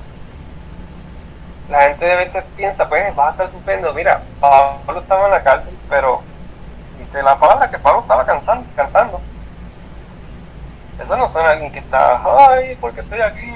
La 1.70 1.82
gente 1.82 2.06
de 2.06 2.16
veces 2.16 2.44
piensa, 2.56 2.88
pues 2.88 3.16
vas 3.16 3.28
a 3.28 3.32
estar 3.32 3.52
sufriendo. 3.52 3.94
Mira, 3.94 4.22
Pablo 4.40 5.02
estaba 5.02 5.26
en 5.26 5.32
la 5.32 5.44
cárcel, 5.44 5.78
pero 5.90 6.22
dice 7.00 7.24
la 7.24 7.38
palabra 7.40 7.70
que 7.70 7.80
Pablo 7.80 8.02
estaba 8.02 8.26
cansando, 8.26 8.68
cantando. 8.76 9.20
Eso 11.04 11.18
no 11.18 11.28
suena 11.30 11.50
a 11.50 11.52
alguien 11.54 11.72
que 11.72 11.80
está, 11.80 12.22
ay, 12.50 12.78
porque 12.80 13.02
estoy 13.02 13.22
aquí. 13.22 13.52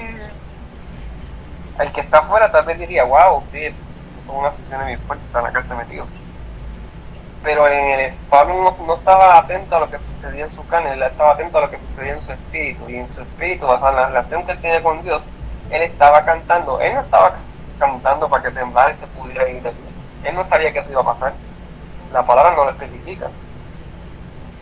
El 1.78 1.92
que 1.92 2.00
está 2.00 2.18
afuera 2.18 2.50
tal 2.50 2.64
vez 2.64 2.78
diría, 2.78 3.04
wow, 3.04 3.42
sí, 3.52 3.68
son 4.26 4.36
unas 4.36 4.52
aflicciones 4.52 4.86
muy 4.86 4.96
fuertes, 5.06 5.26
está 5.26 5.38
en 5.38 5.44
la 5.44 5.52
cárcel 5.52 5.76
metido 5.76 6.06
pero 7.48 7.66
en 7.66 8.00
el 8.00 8.14
Pablo 8.28 8.76
no, 8.86 8.94
estaba 8.96 9.38
atento 9.38 9.74
a 9.74 9.80
lo 9.80 9.90
que 9.90 9.98
sucedía 10.00 10.44
en 10.44 10.52
su 10.54 10.66
carne, 10.66 10.92
él 10.92 11.02
estaba 11.02 11.30
atento 11.30 11.56
a 11.56 11.62
lo 11.62 11.70
que 11.70 11.80
sucedía 11.80 12.12
en 12.12 12.22
su 12.22 12.30
espíritu, 12.30 12.90
y 12.90 12.96
en 12.96 13.10
su 13.14 13.22
espíritu, 13.22 13.66
basado 13.66 13.88
en 13.88 13.96
la 13.96 14.08
relación 14.08 14.44
que 14.44 14.52
él 14.52 14.58
tiene 14.58 14.82
con 14.82 15.02
Dios, 15.02 15.22
él 15.70 15.80
estaba 15.80 16.26
cantando, 16.26 16.78
él 16.78 16.92
no 16.92 17.00
estaba 17.00 17.36
cantando 17.78 18.28
para 18.28 18.42
que 18.42 18.50
temblara 18.50 18.92
y 18.92 18.98
se 18.98 19.06
pudiera 19.06 19.48
ir 19.48 19.62
de 19.62 19.70
pie, 19.70 19.84
él 20.24 20.34
no 20.34 20.44
sabía 20.44 20.74
que 20.74 20.80
eso 20.80 20.92
iba 20.92 21.00
a 21.00 21.04
pasar, 21.06 21.32
la 22.12 22.26
palabra 22.26 22.54
no 22.54 22.64
lo 22.66 22.70
especifica. 22.72 23.28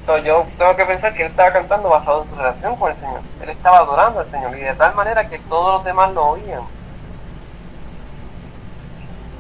So, 0.05 0.19
yo 0.19 0.47
tengo 0.57 0.77
que 0.77 0.85
pensar 0.85 1.13
que 1.13 1.25
él 1.25 1.31
estaba 1.33 1.53
cantando 1.53 1.89
basado 1.89 2.23
en 2.23 2.29
su 2.29 2.37
relación 2.37 2.77
con 2.77 2.93
el 2.93 2.97
Señor, 2.97 3.21
él 3.43 3.49
estaba 3.49 3.79
adorando 3.79 4.21
al 4.21 4.31
Señor, 4.31 4.57
y 4.57 4.61
de 4.61 4.75
tal 4.75 4.95
manera 4.95 5.29
que 5.29 5.41
todos 5.41 5.79
los 5.79 5.85
demás 5.85 6.13
lo 6.13 6.25
oían. 6.25 6.63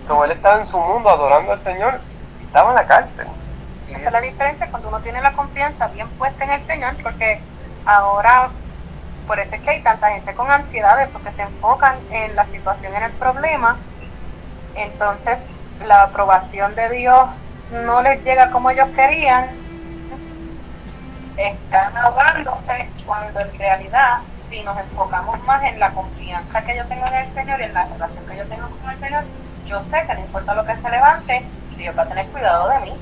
So, 0.04 0.24
él 0.24 0.32
estaba 0.32 0.62
en 0.62 0.66
su 0.66 0.78
mundo 0.78 1.08
adorando 1.08 1.52
al 1.52 1.60
Señor 1.60 2.00
estaba 2.46 2.70
en 2.70 2.76
la 2.76 2.86
cárcel. 2.86 3.26
Esa 3.90 4.06
es 4.06 4.12
la 4.12 4.20
diferencia 4.20 4.68
cuando 4.70 4.88
uno 4.88 5.00
tiene 5.00 5.20
la 5.20 5.32
confianza 5.32 5.86
bien 5.88 6.08
puesta 6.10 6.44
en 6.44 6.50
el 6.50 6.62
Señor, 6.62 6.96
porque 7.02 7.40
ahora, 7.84 8.48
por 9.26 9.38
eso 9.38 9.54
es 9.54 9.62
que 9.62 9.70
hay 9.70 9.82
tanta 9.82 10.10
gente 10.10 10.34
con 10.34 10.50
ansiedades, 10.50 11.08
porque 11.10 11.32
se 11.32 11.42
enfocan 11.42 11.96
en 12.10 12.34
la 12.34 12.46
situación, 12.46 12.94
en 12.94 13.04
el 13.04 13.12
problema, 13.12 13.76
entonces 14.74 15.38
la 15.86 16.04
aprobación 16.04 16.74
de 16.74 16.90
Dios 16.90 17.26
no 17.84 18.02
les 18.02 18.22
llega 18.24 18.50
como 18.50 18.70
ellos 18.70 18.88
querían, 18.96 19.48
están 21.36 21.96
ahogándose 21.96 22.88
cuando 23.04 23.40
en 23.40 23.58
realidad 23.58 24.20
si 24.36 24.62
nos 24.62 24.78
enfocamos 24.78 25.42
más 25.44 25.62
en 25.64 25.78
la 25.78 25.90
confianza 25.90 26.64
que 26.64 26.76
yo 26.76 26.86
tengo 26.86 27.04
en 27.06 27.14
el 27.14 27.34
Señor 27.34 27.60
y 27.60 27.64
en 27.64 27.74
la 27.74 27.84
relación 27.84 28.26
que 28.26 28.36
yo 28.36 28.46
tengo 28.46 28.68
con 28.68 28.90
el 28.90 29.00
Señor, 29.00 29.24
yo 29.66 29.84
sé 29.84 30.06
que 30.06 30.14
no 30.14 30.20
importa 30.20 30.54
lo 30.54 30.64
que 30.64 30.76
se 30.76 30.90
levante, 30.90 31.44
Dios 31.76 31.96
va 31.96 32.02
a 32.02 32.08
tener 32.08 32.26
cuidado 32.28 32.68
de 32.68 32.78
mí. 32.80 32.92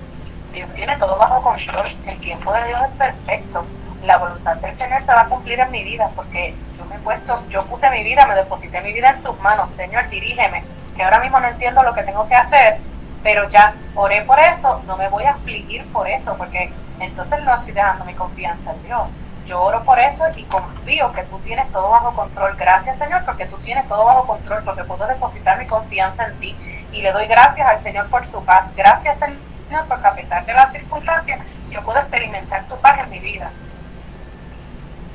Dios 0.52 0.68
tiene 0.74 0.96
todo 0.98 1.16
bajo 1.18 1.42
control. 1.42 1.86
El 2.06 2.18
tiempo 2.20 2.52
de 2.52 2.64
Dios 2.64 2.80
es 2.82 2.90
perfecto. 2.96 3.62
La 4.04 4.18
voluntad 4.18 4.56
del 4.56 4.76
Señor 4.76 5.04
se 5.04 5.12
va 5.12 5.22
a 5.22 5.28
cumplir 5.28 5.58
en 5.58 5.70
mi 5.70 5.82
vida 5.82 6.10
porque 6.14 6.54
yo 6.78 6.84
me 6.84 6.96
he 6.96 6.98
puesto, 6.98 7.36
yo 7.48 7.64
puse 7.66 7.90
mi 7.90 8.04
vida, 8.04 8.26
me 8.26 8.34
deposité 8.34 8.80
mi 8.82 8.92
vida 8.92 9.10
en 9.10 9.20
sus 9.20 9.38
manos. 9.40 9.74
Señor, 9.74 10.08
dirígeme. 10.08 10.62
Que 10.96 11.02
ahora 11.02 11.20
mismo 11.20 11.40
no 11.40 11.48
entiendo 11.48 11.82
lo 11.82 11.94
que 11.94 12.02
tengo 12.04 12.28
que 12.28 12.34
hacer, 12.34 12.78
pero 13.22 13.48
ya 13.50 13.74
oré 13.96 14.22
por 14.22 14.38
eso, 14.38 14.80
no 14.86 14.96
me 14.96 15.08
voy 15.08 15.24
a 15.24 15.32
afligir 15.32 15.84
por 15.92 16.08
eso, 16.08 16.36
porque 16.36 16.72
entonces 17.00 17.42
no 17.42 17.54
estoy 17.54 17.72
dejando 17.72 18.04
mi 18.04 18.14
confianza 18.14 18.72
en 18.72 18.82
Dios. 18.84 19.02
Yo 19.46 19.60
oro 19.60 19.82
por 19.82 19.98
eso 19.98 20.24
y 20.36 20.44
confío 20.44 21.12
que 21.12 21.22
tú 21.24 21.38
tienes 21.40 21.70
todo 21.72 21.90
bajo 21.90 22.14
control. 22.14 22.54
Gracias, 22.56 22.96
Señor, 22.98 23.24
porque 23.24 23.46
tú 23.46 23.56
tienes 23.58 23.88
todo 23.88 24.04
bajo 24.04 24.26
control, 24.26 24.62
porque 24.62 24.84
puedo 24.84 25.06
depositar 25.06 25.58
mi 25.58 25.66
confianza 25.66 26.26
en 26.26 26.38
ti 26.38 26.56
y 26.94 27.02
le 27.02 27.12
doy 27.12 27.26
gracias 27.26 27.66
al 27.66 27.82
Señor 27.82 28.08
por 28.08 28.24
su 28.26 28.42
paz. 28.44 28.68
Gracias, 28.76 29.18
Señor, 29.18 29.84
porque 29.88 30.06
a 30.06 30.14
pesar 30.14 30.46
de 30.46 30.54
las 30.54 30.72
circunstancias, 30.72 31.40
yo 31.68 31.82
puedo 31.84 31.98
experimentar 31.98 32.66
tu 32.68 32.76
paz 32.76 33.00
en 33.00 33.10
mi 33.10 33.18
vida. 33.18 33.50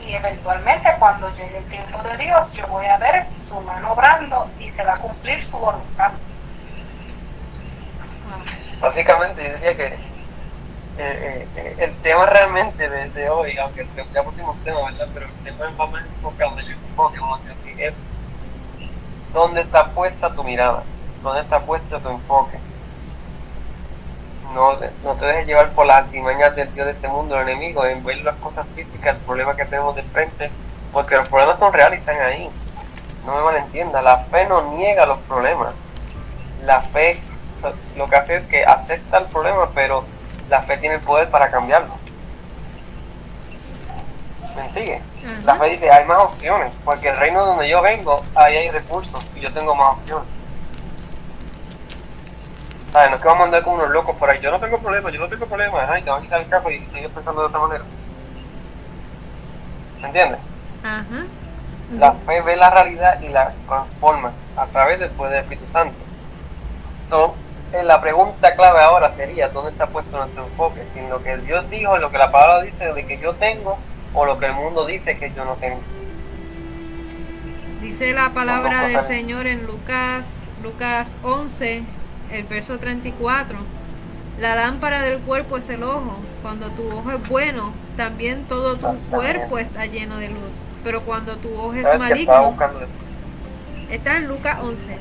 Y 0.06 0.14
eventualmente, 0.14 0.90
cuando 1.00 1.30
llegue 1.36 1.58
el 1.58 1.66
tiempo 1.66 2.04
de 2.04 2.18
Dios, 2.18 2.52
yo 2.54 2.68
voy 2.68 2.86
a 2.86 2.98
ver 2.98 3.28
su 3.32 3.60
mano 3.62 3.94
obrando 3.94 4.50
y 4.60 4.70
se 4.72 4.84
va 4.84 4.94
a 4.94 4.98
cumplir 4.98 5.44
su 5.46 5.58
voluntad. 5.58 6.12
Básicamente, 8.82 9.44
yo 9.44 9.54
diría 9.56 9.78
que 9.78 9.86
eh, 10.98 11.48
eh, 11.56 11.76
el 11.78 11.96
tema 12.02 12.26
realmente 12.26 12.90
de, 12.90 13.30
hoy, 13.30 13.58
aunque 13.58 13.88
ya 14.14 14.24
pusimos 14.24 14.62
tema, 14.66 14.84
¿verdad? 14.84 15.08
Pero 15.14 15.28
el 15.28 15.56
tema 15.56 15.72
va 15.80 15.88
más 15.88 16.06
enfocado, 16.06 16.60
yo 16.60 16.74
enfoque, 16.74 17.20
es 17.78 17.94
dónde 19.32 19.62
está 19.62 19.86
puesta 19.92 20.34
tu 20.34 20.44
mirada 20.44 20.84
dónde 21.24 21.42
está 21.42 21.60
puesto 21.62 22.00
tu 22.00 22.10
enfoque. 22.10 22.58
No, 24.54 24.74
no 25.04 25.14
te 25.16 25.26
dejes 25.26 25.48
llevar 25.48 25.70
por 25.72 25.86
las 25.86 25.98
artimañas 25.98 26.56
del 26.56 26.74
Dios 26.74 26.88
de 26.88 26.94
este 26.94 27.08
mundo, 27.08 27.40
el 27.40 27.48
enemigo, 27.48 27.86
en 27.86 28.04
ver 28.04 28.18
las 28.20 28.36
cosas 28.38 28.66
físicas, 28.76 29.16
el 29.16 29.22
problema 29.22 29.56
que 29.56 29.66
tenemos 29.66 29.96
de 29.96 30.04
frente, 30.04 30.50
porque 30.92 31.16
los 31.18 31.28
problemas 31.28 31.60
son 31.60 31.72
reales 31.72 32.00
y 32.00 32.02
están 32.02 32.20
ahí. 32.20 32.50
No 33.26 33.36
me 33.36 33.42
malentienda, 33.44 34.02
la 34.02 34.18
fe 34.26 34.46
no 34.48 34.76
niega 34.76 35.06
los 35.06 35.20
problemas. 35.20 35.74
La 36.64 36.82
fe 36.82 37.22
lo 37.96 38.08
que 38.10 38.16
hace 38.16 38.36
es 38.38 38.48
que 38.48 38.66
acepta 38.66 39.20
el 39.20 39.26
problema, 39.26 39.70
pero 39.76 40.04
la 40.50 40.62
fe 40.64 40.78
tiene 40.78 40.96
el 40.96 41.02
poder 41.02 41.30
para 41.30 41.52
cambiarlo. 41.52 41.94
¿Me 44.56 44.72
sigue? 44.74 45.02
La 45.46 45.56
fe 45.56 45.70
dice, 45.70 45.92
hay 45.92 46.06
más 46.06 46.20
opciones, 46.20 46.72
porque 46.84 47.10
el 47.10 47.18
reino 47.18 47.46
donde 47.46 47.70
yo 47.70 47.82
vengo, 47.82 48.24
ahí 48.36 48.58
hay 48.58 48.70
recursos 48.70 49.26
y 49.36 49.42
yo 49.42 49.54
tengo 49.54 49.76
más 49.76 49.96
opciones. 49.96 50.39
¿Sabes? 52.92 53.10
No 53.12 53.16
es 53.18 53.22
que 53.22 53.28
vamos 53.28 53.42
a 53.42 53.46
andar 53.46 53.64
como 53.64 53.76
unos 53.78 53.90
locos 53.90 54.16
por 54.16 54.30
ahí. 54.30 54.40
Yo 54.42 54.52
no 54.52 54.60
tengo 54.60 54.80
problema, 54.80 55.10
yo 55.12 55.20
no 55.20 55.28
tengo 55.28 55.46
problema. 55.46 55.86
Ay, 55.92 56.02
te 56.02 56.10
vas 56.10 56.20
a 56.20 56.24
quitar 56.24 56.42
el 56.42 56.50
café 56.50 56.76
y 56.76 56.86
sigues 56.88 57.12
pensando 57.12 57.44
de 57.44 57.50
esa 57.50 57.60
manera. 57.60 57.84
¿Me 60.02 60.08
entiendes? 60.08 60.40
Ajá. 60.84 61.26
La 61.98 62.14
fe 62.14 62.42
ve 62.42 62.56
la 62.56 62.70
realidad 62.70 63.20
y 63.22 63.30
la 63.30 63.54
transforma 63.68 64.32
a 64.56 64.66
través 64.68 65.00
del 65.00 65.10
poder 65.12 65.34
del 65.34 65.42
Espíritu 65.44 65.68
Santo. 65.68 65.98
So, 67.08 67.36
eh, 67.74 67.84
la 67.84 68.02
pregunta 68.02 68.56
clave 68.56 68.80
ahora 68.80 69.14
sería, 69.14 69.50
¿dónde 69.50 69.72
está 69.72 69.88
puesto 69.88 70.18
nuestro 70.18 70.46
enfoque? 70.46 70.86
Si 70.94 71.00
en 71.00 71.10
lo 71.10 71.22
que 71.22 71.38
Dios 71.38 71.70
dijo, 71.70 71.96
en 71.96 72.02
lo 72.02 72.12
que 72.12 72.18
la 72.18 72.32
palabra 72.32 72.62
dice 72.64 72.94
de 72.94 73.06
que 73.06 73.20
yo 73.20 73.34
tengo, 73.36 73.78
o 74.14 74.26
lo 74.26 74.40
que 74.40 74.48
el 74.48 74.54
mundo 74.54 74.86
dice 74.86 75.18
que 75.18 75.32
yo 75.34 75.46
no 75.46 75.54
tengo. 75.56 75.80
Dice 77.82 78.14
la 78.14 78.30
palabra 78.32 78.88
del 78.88 79.00
Señor 79.02 79.48
en 79.48 79.66
Lucas, 79.66 80.28
Lucas 80.62 81.16
11, 81.24 81.84
el 82.32 82.44
verso 82.46 82.78
34, 82.78 83.58
la 84.40 84.56
lámpara 84.56 85.02
del 85.02 85.20
cuerpo 85.20 85.58
es 85.58 85.70
el 85.70 85.84
ojo. 85.84 86.18
Cuando 86.42 86.70
tu 86.72 86.88
ojo 86.88 87.12
es 87.12 87.28
bueno, 87.28 87.74
también 87.98 88.46
todo 88.46 88.78
tu 88.78 88.98
cuerpo 89.10 89.58
está 89.58 89.86
lleno 89.86 90.18
de 90.18 90.30
luz. 90.30 90.64
Pero 90.84 91.04
cuando 91.04 91.38
tu 91.38 91.54
ojo 91.56 91.74
es 91.74 91.84
¿Sabes 91.84 92.14
que 92.14 92.22
estaba 92.22 92.52
maligno, 92.52 92.88
está 93.90 94.18
en 94.18 94.28
Lucas 94.28 94.58
11. 94.62 94.98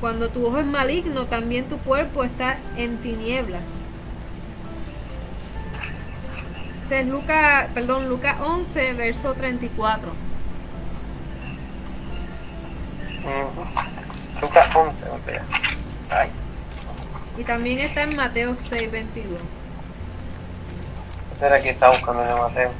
Cuando 0.00 0.30
tu 0.30 0.44
ojo 0.46 0.58
es 0.58 0.66
maligno, 0.66 1.26
también 1.26 1.68
tu 1.68 1.78
cuerpo 1.78 2.24
está 2.24 2.58
en 2.76 2.96
tinieblas. 2.98 3.62
Ese 6.84 7.00
es 7.00 7.06
Lucas, 7.06 7.68
perdón, 7.72 8.08
Lucas 8.08 8.36
11, 8.44 8.94
verso 8.94 9.34
34. 9.34 10.10
Ujú. 13.20 14.40
Lucas 14.40 14.68
11, 14.74 15.04
o 15.08 15.18
sea. 15.30 15.44
Ay, 16.10 16.30
Y 17.36 17.44
también 17.44 17.78
está 17.78 18.02
en 18.02 18.14
Mateo 18.14 18.54
6, 18.54 18.90
22. 18.90 19.40
espera 21.32 21.60
que 21.62 21.70
está 21.70 21.88
buscando 21.88 22.22
el 22.22 22.34
Mateo. 22.34 22.70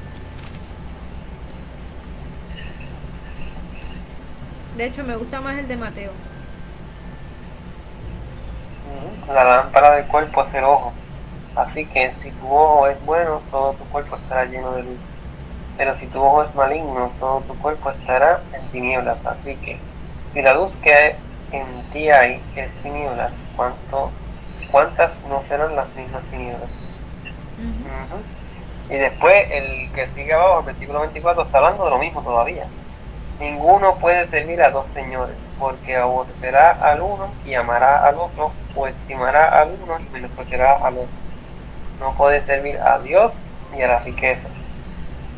De 4.76 4.86
hecho, 4.86 5.04
me 5.04 5.16
gusta 5.16 5.40
más 5.40 5.58
el 5.58 5.68
de 5.68 5.76
Mateo. 5.76 6.12
La 9.28 9.44
lámpara 9.44 9.96
del 9.96 10.06
cuerpo 10.06 10.42
es 10.42 10.54
el 10.54 10.64
ojo. 10.64 10.92
Así 11.54 11.86
que 11.86 12.14
si 12.20 12.30
tu 12.30 12.46
ojo 12.46 12.86
es 12.88 13.04
bueno, 13.04 13.42
todo 13.50 13.72
tu 13.74 13.84
cuerpo 13.84 14.16
estará 14.16 14.44
lleno 14.44 14.72
de 14.72 14.82
luz. 14.82 15.00
Pero 15.76 15.94
si 15.94 16.06
tu 16.06 16.22
ojo 16.22 16.42
es 16.42 16.54
maligno, 16.54 17.10
todo 17.18 17.40
tu 17.40 17.54
cuerpo 17.58 17.90
estará 17.90 18.42
en 18.52 18.66
tinieblas. 18.70 19.24
Así 19.26 19.56
que 19.56 19.78
si 20.32 20.42
la 20.42 20.54
luz 20.54 20.76
que 20.76 21.16
en 21.52 21.66
ti 21.92 22.08
hay 22.08 22.42
es 22.56 22.72
tinieblas, 22.82 23.32
¿cuánto, 23.56 24.10
¿cuántas 24.72 25.22
no 25.28 25.42
serán 25.42 25.76
las 25.76 25.86
mismas 25.94 26.22
tinieblas? 26.30 26.80
Y 28.90 28.94
después 28.94 29.34
el 29.50 29.92
que 29.92 30.08
sigue 30.14 30.32
abajo, 30.32 30.60
el 30.60 30.66
versículo 30.66 31.00
24, 31.00 31.44
está 31.44 31.58
hablando 31.58 31.84
de 31.84 31.90
lo 31.90 31.98
mismo 31.98 32.22
todavía. 32.22 32.66
Ninguno 33.38 33.96
puede 33.96 34.26
servir 34.26 34.62
a 34.62 34.70
dos 34.70 34.88
señores, 34.88 35.36
porque 35.58 35.96
aborrecerá 35.96 36.72
al 36.72 37.00
uno 37.00 37.28
y 37.44 37.54
amará 37.54 38.04
al 38.06 38.16
otro, 38.16 38.52
o 38.74 38.86
estimará 38.86 39.60
al 39.60 39.76
uno 39.82 39.98
y 40.00 40.12
menospreciará 40.12 40.74
al 40.74 40.94
otro. 40.94 41.08
No 42.00 42.14
puede 42.14 42.42
servir 42.44 42.78
a 42.78 42.98
Dios 42.98 43.34
ni 43.72 43.82
a 43.82 43.88
las 43.88 44.04
riquezas. 44.04 44.50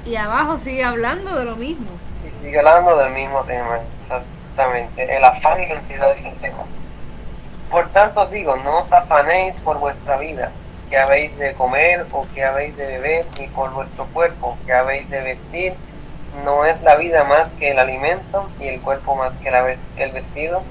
Y 0.05 0.17
abajo 0.17 0.59
sigue 0.59 0.85
hablando 0.85 1.35
de 1.37 1.45
lo 1.45 1.57
mismo. 1.57 1.87
Y 2.27 2.43
sigue 2.43 2.59
hablando 2.59 2.97
del 2.97 3.13
mismo 3.13 3.43
tema, 3.43 3.79
exactamente, 4.01 5.17
el 5.17 5.25
afán 5.25 5.63
y 5.63 5.67
la 5.67 5.79
ansiedad 5.79 6.15
del 6.15 6.35
tema. 6.37 6.65
Por 7.75 7.89
tanto 7.89 8.21
os 8.21 8.31
digo, 8.31 8.55
no 8.55 8.83
os 8.83 8.93
afanéis 8.93 9.57
por 9.63 9.79
vuestra 9.81 10.17
vida, 10.17 10.53
que 10.89 10.97
habéis 10.97 11.37
de 11.39 11.55
comer 11.55 12.07
o 12.13 12.25
que 12.33 12.45
habéis 12.45 12.77
de 12.77 12.87
beber, 12.87 13.27
ni 13.41 13.49
por 13.49 13.73
vuestro 13.73 14.07
cuerpo, 14.13 14.57
que 14.65 14.73
habéis 14.73 15.11
de 15.11 15.21
vestir. 15.21 15.75
No 16.45 16.65
es 16.65 16.81
la 16.83 16.95
vida 16.95 17.25
más 17.25 17.53
que 17.55 17.73
el 17.73 17.81
alimento 17.81 18.49
y 18.61 18.69
el 18.69 18.81
cuerpo 18.81 19.17
más 19.17 19.33
que, 19.39 19.49
el 19.49 20.13
vestido. 20.13 20.63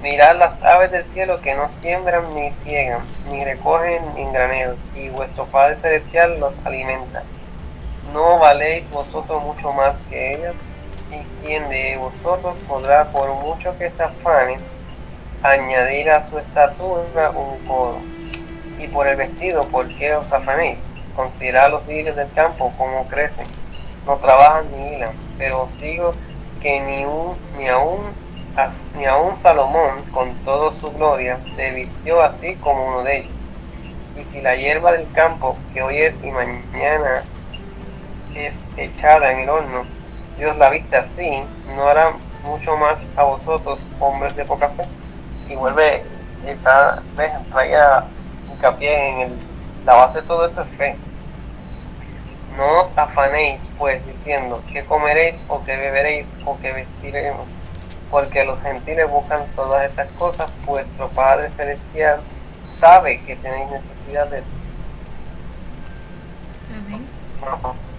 Mirad 0.00 0.36
las 0.36 0.62
aves 0.62 0.92
del 0.92 1.02
cielo 1.06 1.40
que 1.40 1.56
no 1.56 1.70
siembran 1.80 2.32
ni 2.36 2.52
ciegan, 2.52 3.02
ni 3.32 3.44
recogen 3.44 4.04
en 4.16 4.32
graneros, 4.32 4.78
y 4.94 5.08
vuestro 5.08 5.44
Padre 5.46 5.74
Celestial 5.74 6.38
los 6.38 6.54
alimenta. 6.64 7.24
¿No 8.12 8.38
valéis 8.38 8.88
vosotros 8.90 9.42
mucho 9.42 9.72
más 9.72 10.00
que 10.08 10.34
ellas? 10.34 10.54
¿Y 11.10 11.44
quién 11.44 11.68
de 11.68 11.96
vosotros 11.96 12.62
podrá, 12.68 13.06
por 13.10 13.28
mucho 13.42 13.76
que 13.76 13.90
se 13.90 14.02
afane, 14.04 14.58
añadir 15.42 16.10
a 16.10 16.20
su 16.20 16.38
estatura 16.38 17.30
un 17.30 17.58
codo? 17.66 17.98
Y 18.78 18.88
por 18.88 19.06
el 19.06 19.16
vestido, 19.16 19.64
¿por 19.64 19.88
qué 19.96 20.14
os 20.14 20.30
afanéis? 20.32 20.88
Considerad 21.16 21.70
los 21.70 21.86
lirios 21.86 22.16
del 22.16 22.32
campo, 22.32 22.72
cómo 22.78 23.08
crecen. 23.08 23.46
No 24.06 24.16
trabajan 24.16 24.66
ni 24.72 24.94
hilan, 24.94 25.12
pero 25.36 25.62
os 25.62 25.80
digo 25.80 26.14
que 26.60 26.80
ni, 26.80 27.04
un, 27.04 27.36
ni 27.56 27.68
aún 27.68 28.28
ni 28.96 29.04
aún 29.04 29.36
Salomón, 29.36 30.02
con 30.12 30.34
toda 30.44 30.72
su 30.72 30.90
gloria, 30.92 31.38
se 31.54 31.70
vistió 31.70 32.20
así 32.22 32.56
como 32.56 32.86
uno 32.86 33.02
de 33.04 33.18
ellos. 33.18 33.32
Y 34.20 34.24
si 34.24 34.40
la 34.40 34.56
hierba 34.56 34.92
del 34.92 35.10
campo, 35.12 35.56
que 35.72 35.82
hoy 35.82 35.98
es 35.98 36.18
y 36.24 36.30
mañana 36.32 37.22
es 38.34 38.54
echada 38.76 39.32
en 39.32 39.40
el 39.40 39.48
horno, 39.48 39.84
Dios 40.36 40.56
la 40.56 40.70
viste 40.70 40.96
así, 40.96 41.44
no 41.76 41.86
hará 41.86 42.14
mucho 42.44 42.76
más 42.76 43.08
a 43.16 43.24
vosotros, 43.24 43.80
hombres 44.00 44.34
de 44.34 44.44
poca 44.44 44.70
fe. 44.70 44.84
Y 45.48 45.56
vuelve, 45.56 46.04
está, 46.46 47.02
ves, 47.16 47.32
traiga 47.50 48.04
hincapié 48.50 49.08
en 49.08 49.20
el, 49.20 49.38
la 49.86 49.94
base 49.94 50.20
de 50.20 50.26
todo 50.26 50.46
esto 50.46 50.62
es 50.62 50.68
fe. 50.76 50.96
No 52.56 52.82
os 52.82 52.98
afanéis, 52.98 53.70
pues, 53.78 54.04
diciendo 54.06 54.62
que 54.70 54.84
comeréis 54.84 55.42
o 55.48 55.62
que 55.64 55.76
beberéis 55.76 56.34
o 56.44 56.58
que 56.58 56.72
vestiremos, 56.72 57.48
porque 58.10 58.44
los 58.44 58.60
gentiles 58.60 59.08
buscan 59.08 59.46
todas 59.54 59.88
estas 59.88 60.10
cosas, 60.12 60.50
vuestro 60.66 61.08
Padre 61.10 61.50
Celestial 61.56 62.20
sabe 62.66 63.22
que 63.22 63.36
tenéis 63.36 63.70
necesidad 63.70 64.26
de 64.26 64.42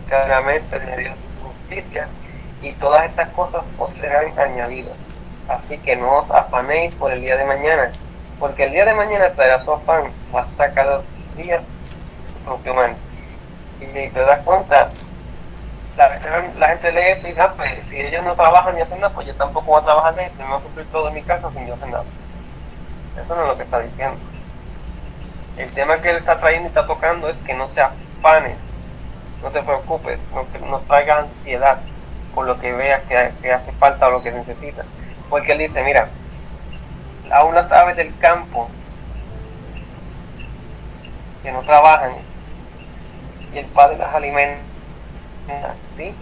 claramente 0.08 0.80
de 0.80 0.98
Dios 0.98 1.26
su 1.38 1.44
justicia, 1.44 2.08
y 2.62 2.74
todas 2.74 3.06
estas 3.06 3.30
cosas 3.30 3.74
os 3.80 3.92
serán 3.92 4.38
añadidas. 4.38 4.98
Así 5.50 5.80
que 5.80 5.96
no 5.96 6.20
os 6.20 6.30
afanéis 6.30 6.94
por 6.94 7.12
el 7.12 7.22
día 7.22 7.36
de 7.36 7.44
mañana, 7.44 7.92
porque 8.40 8.66
el 8.66 8.72
día 8.72 8.86
de 8.86 8.94
mañana 8.94 9.32
traerá 9.32 9.60
su 9.66 9.74
afán, 9.74 10.12
basta 10.32 10.72
cada 10.74 11.02
día 11.36 11.62
su 12.32 12.40
propio 12.42 12.76
mal. 12.76 12.96
Y 13.82 13.86
te 14.10 14.20
das 14.20 14.40
cuenta, 14.42 14.90
la, 15.98 16.20
la 16.58 16.68
gente 16.68 16.92
lee 16.92 17.12
esto 17.14 17.28
y 17.28 17.30
dice, 17.32 17.42
"Ah, 17.42 17.54
pues, 17.58 17.84
si 17.86 18.00
ellos 18.00 18.24
no 18.24 18.36
trabajan 18.36 18.76
ni 18.76 18.82
hacen 18.82 19.00
nada, 19.00 19.14
pues 19.14 19.26
yo 19.26 19.36
tampoco 19.36 19.66
voy 19.66 19.82
a 19.82 19.86
trabajar 19.86 20.16
ni 20.16 20.30
se 20.30 20.44
me 20.44 20.52
va 20.52 20.58
a 20.58 20.62
sufrir 20.62 20.86
todo 20.92 21.08
en 21.08 21.16
mi 21.16 21.24
casa 21.24 21.50
sin 21.52 21.66
yo 21.66 21.74
hacer 21.74 21.88
nada. 21.90 22.04
Eso 23.20 23.36
no 23.36 23.42
es 23.42 23.48
lo 23.48 23.58
que 23.58 23.64
está 23.64 23.80
diciendo. 23.80 24.18
El 25.58 25.70
tema 25.72 25.98
que 25.98 26.12
él 26.12 26.18
está 26.18 26.40
trayendo 26.40 26.68
y 26.68 26.70
está 26.70 26.86
tocando 26.86 27.28
es 27.28 27.38
que 27.40 27.54
no 27.56 27.68
te 27.70 27.82
afanes, 27.82 28.58
no 29.42 29.50
te 29.50 29.64
preocupes, 29.64 30.20
no, 30.34 30.46
no 30.68 30.80
traigas 30.82 31.26
ansiedad 31.26 31.80
por 32.36 32.46
lo 32.46 32.60
que 32.60 32.72
veas 32.72 33.02
que, 33.10 33.32
que 33.42 33.52
hace 33.52 33.72
falta 33.74 34.08
o 34.08 34.12
lo 34.12 34.22
que 34.24 34.32
necesitas. 34.32 34.86
Porque 35.30 35.52
él 35.52 35.60
dice, 35.60 35.84
mira, 35.84 36.08
aún 37.32 37.54
las 37.56 37.72
aves 37.72 37.96
del 37.96 38.16
campo 38.18 38.70
que 41.44 41.52
no 41.52 41.62
trabajan 41.62 42.12
y 43.54 43.58
el 43.60 43.66
Padre 43.68 43.98
las 43.98 44.14
alimenta, 44.14 44.60
¿sí? 45.98 46.14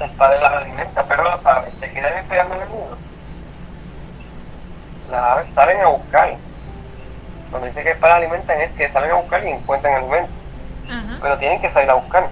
El 0.00 0.10
Padre 0.10 0.40
las 0.40 0.52
alimenta, 0.52 1.04
pero 1.06 1.24
las 1.24 1.44
aves 1.46 1.74
se 1.78 1.90
quedan 1.90 2.18
esperando 2.18 2.54
en 2.56 2.62
el 2.62 2.68
mundo. 2.68 2.98
Las 5.10 5.22
aves 5.22 5.46
salen 5.54 5.80
a 5.80 5.86
buscar. 5.88 6.34
Cuando 7.50 7.68
dice 7.68 7.82
que 7.82 7.90
el 7.90 7.98
Padre 7.98 8.14
alimentan 8.14 8.60
es 8.60 8.70
que 8.72 8.90
salen 8.92 9.10
a 9.10 9.14
buscar 9.14 9.44
y 9.44 9.48
encuentran 9.48 9.94
alimento 9.94 10.30
Ajá. 10.88 11.18
pero 11.20 11.38
tienen 11.38 11.60
que 11.60 11.70
salir 11.70 11.90
a 11.90 11.94
buscar. 11.94 12.28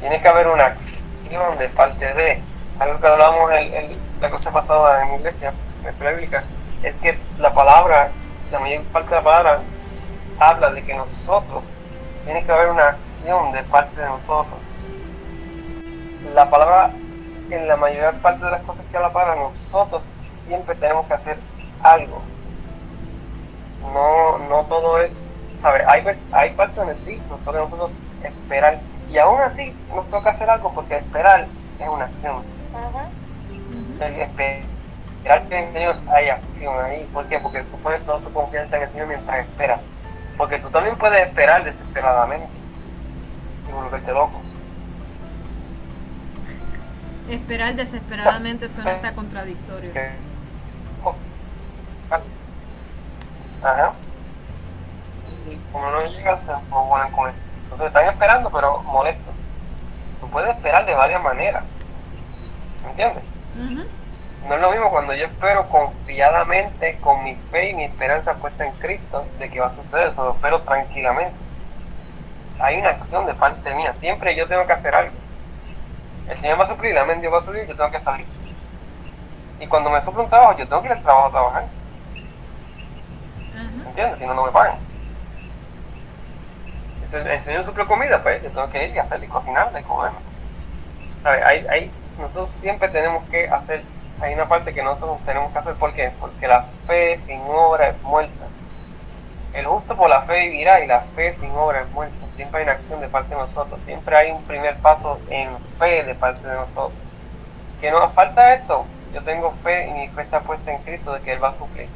Tiene 0.00 0.20
que 0.20 0.28
haber 0.28 0.46
una 0.46 0.66
acción 0.66 1.58
de 1.58 1.68
parte 1.70 2.14
de, 2.14 2.40
algo 2.78 3.00
que 3.00 3.06
hablamos 3.06 3.50
el, 3.52 3.74
el- 3.74 3.98
la 4.20 4.30
cosa 4.30 4.50
pasada 4.50 5.04
en 5.04 5.14
iglesia, 5.14 5.52
en 5.84 6.04
la 6.04 6.10
bíblica, 6.10 6.44
es 6.82 6.94
que 6.96 7.18
la 7.38 7.52
palabra, 7.52 8.10
la 8.50 8.58
mayor 8.60 8.82
parte 8.84 9.10
de 9.10 9.16
la 9.16 9.22
palabra, 9.22 9.60
habla 10.38 10.70
de 10.70 10.84
que 10.84 10.94
nosotros, 10.94 11.64
tiene 12.24 12.44
que 12.44 12.52
haber 12.52 12.68
una 12.70 12.88
acción 12.88 13.52
de 13.52 13.62
parte 13.64 14.00
de 14.00 14.06
nosotros. 14.06 14.60
La 16.34 16.50
palabra, 16.50 16.90
en 17.50 17.68
la 17.68 17.76
mayor 17.76 18.14
parte 18.16 18.44
de 18.44 18.50
las 18.50 18.62
cosas 18.62 18.84
que 18.90 18.96
habla 18.96 19.08
la 19.08 19.14
palabra, 19.14 19.50
nosotros 19.64 20.02
siempre 20.46 20.74
tenemos 20.74 21.06
que 21.06 21.14
hacer 21.14 21.38
algo. 21.82 22.22
No, 23.94 24.38
no 24.48 24.64
todo 24.64 25.00
es 25.00 25.10
¿sabes? 25.62 25.82
Hay, 25.86 26.04
hay 26.32 26.50
partes 26.52 26.76
donde 26.76 26.94
sí, 27.06 27.20
nos 27.28 27.40
toca 27.40 27.58
a 27.58 27.62
nosotros 27.62 27.90
esperar. 28.22 28.78
Y 29.10 29.18
aún 29.18 29.40
así 29.40 29.74
nos 29.94 30.08
toca 30.10 30.30
hacer 30.30 30.48
algo 30.50 30.72
porque 30.74 30.96
esperar 30.96 31.46
es 31.78 31.88
una 31.88 32.04
acción. 32.04 32.42
Esperar 34.00 35.48
que 35.48 35.78
Dios 35.78 35.96
hay 36.08 36.28
acción 36.28 36.84
ahí. 36.84 37.08
¿Por 37.12 37.26
qué? 37.26 37.38
Porque 37.38 37.62
tú 37.64 37.78
pones 37.78 38.04
toda 38.04 38.20
tu 38.20 38.32
confianza 38.32 38.76
en 38.76 38.82
el 38.82 38.90
Señor 38.90 39.06
mientras 39.08 39.40
esperas. 39.40 39.80
Porque 40.36 40.58
tú 40.58 40.70
también 40.70 40.96
puedes 40.96 41.20
esperar 41.22 41.64
desesperadamente 41.64 42.48
y 43.68 43.72
volverte 43.72 44.12
loco. 44.12 44.40
Esperar 47.28 47.74
desesperadamente 47.74 48.68
suena 48.68 48.92
hasta 48.92 49.14
contradictorio. 49.14 49.92
Ajá. 53.62 53.92
Y 55.50 55.56
como 55.72 55.90
no 55.90 56.06
llegas, 56.06 56.38
se 56.46 56.52
enfocan 56.52 57.10
con 57.12 57.28
eso. 57.28 57.38
Entonces 57.64 57.86
están 57.88 58.08
esperando, 58.08 58.50
pero 58.50 58.82
molestos. 58.84 59.34
Tú 60.20 60.30
puedes 60.30 60.50
esperar 60.56 60.86
de 60.86 60.94
varias 60.94 61.22
maneras. 61.22 61.64
¿Me 62.84 62.90
entiendes? 62.90 63.24
No 64.48 64.54
es 64.54 64.60
lo 64.60 64.70
mismo 64.70 64.90
cuando 64.90 65.14
yo 65.14 65.26
espero 65.26 65.68
confiadamente, 65.68 66.96
con 67.00 67.24
mi 67.24 67.34
fe 67.50 67.70
y 67.70 67.74
mi 67.74 67.84
esperanza 67.84 68.34
puesta 68.34 68.64
en 68.64 68.72
Cristo, 68.74 69.26
de 69.38 69.50
que 69.50 69.60
va 69.60 69.66
a 69.66 69.74
suceder, 69.74 70.08
eso 70.08 70.24
lo 70.24 70.30
espero 70.32 70.60
tranquilamente. 70.62 71.34
hay 72.60 72.78
una 72.78 72.90
acción 72.90 73.26
de 73.26 73.34
parte 73.34 73.74
mía. 73.74 73.94
Siempre 74.00 74.34
yo 74.36 74.46
tengo 74.46 74.66
que 74.66 74.72
hacer 74.72 74.94
algo. 74.94 75.12
El 76.28 76.38
Señor 76.38 76.60
va 76.60 76.64
a 76.64 76.68
suplir, 76.68 76.94
la 76.94 77.04
mente 77.04 77.28
va 77.28 77.38
a 77.38 77.42
subir, 77.42 77.66
yo 77.66 77.76
tengo 77.76 77.90
que 77.90 78.00
salir. 78.00 78.26
Y 79.60 79.66
cuando 79.66 79.90
me 79.90 80.00
suple 80.02 80.22
un 80.22 80.30
trabajo, 80.30 80.56
yo 80.56 80.68
tengo 80.68 80.82
que 80.82 80.88
ir 80.88 80.92
al 80.92 81.02
trabajo 81.02 81.26
a 81.26 81.30
trabajar. 81.30 81.64
¿Entiendes? 83.86 84.18
Si 84.18 84.26
no, 84.26 84.34
no 84.34 84.46
me 84.46 84.52
pagan. 84.52 84.78
El 87.12 87.40
Señor 87.40 87.64
suple 87.64 87.86
comida, 87.86 88.22
pues 88.22 88.42
yo 88.42 88.50
tengo 88.50 88.70
que 88.70 88.86
ir 88.86 88.94
y 88.94 88.98
hacerle 88.98 89.26
y 89.26 89.28
cocinarle 89.28 89.80
y 89.80 89.84
comerme. 89.84 90.18
Hay, 91.24 91.66
hay, 91.66 91.90
nosotros 92.18 92.50
siempre 92.50 92.88
tenemos 92.88 93.24
que 93.28 93.48
hacer, 93.48 93.82
hay 94.20 94.34
una 94.34 94.48
parte 94.48 94.74
que 94.74 94.82
nosotros 94.82 95.18
tenemos 95.24 95.52
que 95.52 95.58
hacer, 95.58 95.74
¿por 95.74 95.92
qué? 95.94 96.12
Porque 96.20 96.46
la 96.46 96.66
fe 96.86 97.20
sin 97.26 97.40
obra 97.48 97.88
es 97.88 98.02
muerta. 98.02 98.46
El 99.54 99.66
justo 99.66 99.96
por 99.96 100.10
la 100.10 100.22
fe 100.22 100.48
vivirá 100.48 100.84
y 100.84 100.86
la 100.86 101.00
fe 101.00 101.36
sin 101.40 101.50
obra 101.52 101.82
es 101.82 101.90
muerta. 101.90 102.26
Siempre 102.36 102.60
hay 102.60 102.64
una 102.64 102.72
acción 102.72 103.00
de 103.00 103.08
parte 103.08 103.34
de 103.34 103.40
nosotros, 103.40 103.80
siempre 103.80 104.16
hay 104.16 104.30
un 104.30 104.42
primer 104.44 104.76
paso 104.78 105.18
en 105.30 105.50
fe 105.78 106.04
de 106.04 106.14
parte 106.14 106.46
de 106.46 106.54
nosotros. 106.54 106.98
¿Que 107.80 107.90
nos 107.90 108.12
falta 108.12 108.54
esto? 108.54 108.84
Yo 109.14 109.22
tengo 109.22 109.52
fe 109.62 109.88
y 109.88 109.92
mi 109.92 110.08
fe 110.08 110.22
está 110.22 110.40
puesta 110.40 110.72
en 110.72 110.82
Cristo 110.82 111.12
de 111.12 111.20
que 111.20 111.32
Él 111.32 111.42
va 111.42 111.50
a 111.50 111.54
suplir. 111.54 111.88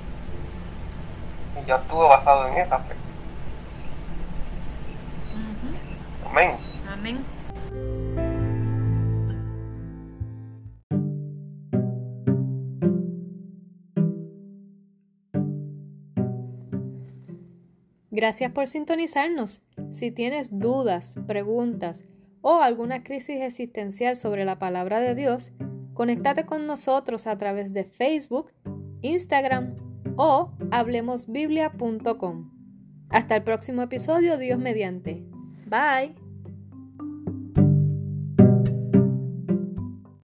Y 1.60 1.66
yo 1.66 1.74
actúo 1.74 2.08
basado 2.08 2.48
en 2.48 2.58
esa 2.58 2.78
fe. 2.78 2.94
Amén. 6.30 6.56
Amén. 6.90 7.24
Gracias 18.12 18.52
por 18.52 18.68
sintonizarnos. 18.68 19.62
Si 19.90 20.10
tienes 20.10 20.58
dudas, 20.58 21.18
preguntas 21.26 22.04
o 22.42 22.60
alguna 22.60 23.02
crisis 23.02 23.40
existencial 23.40 24.16
sobre 24.16 24.44
la 24.44 24.58
palabra 24.58 25.00
de 25.00 25.14
Dios, 25.14 25.52
conéctate 25.94 26.44
con 26.44 26.66
nosotros 26.66 27.26
a 27.26 27.38
través 27.38 27.72
de 27.72 27.84
Facebook, 27.84 28.52
Instagram 29.00 29.74
o 30.16 30.52
hablemosbiblia.com. 30.70 32.50
Hasta 33.08 33.36
el 33.36 33.44
próximo 33.44 33.80
episodio, 33.82 34.36
Dios 34.36 34.58
mediante. 34.58 35.24
Bye. 35.66 36.21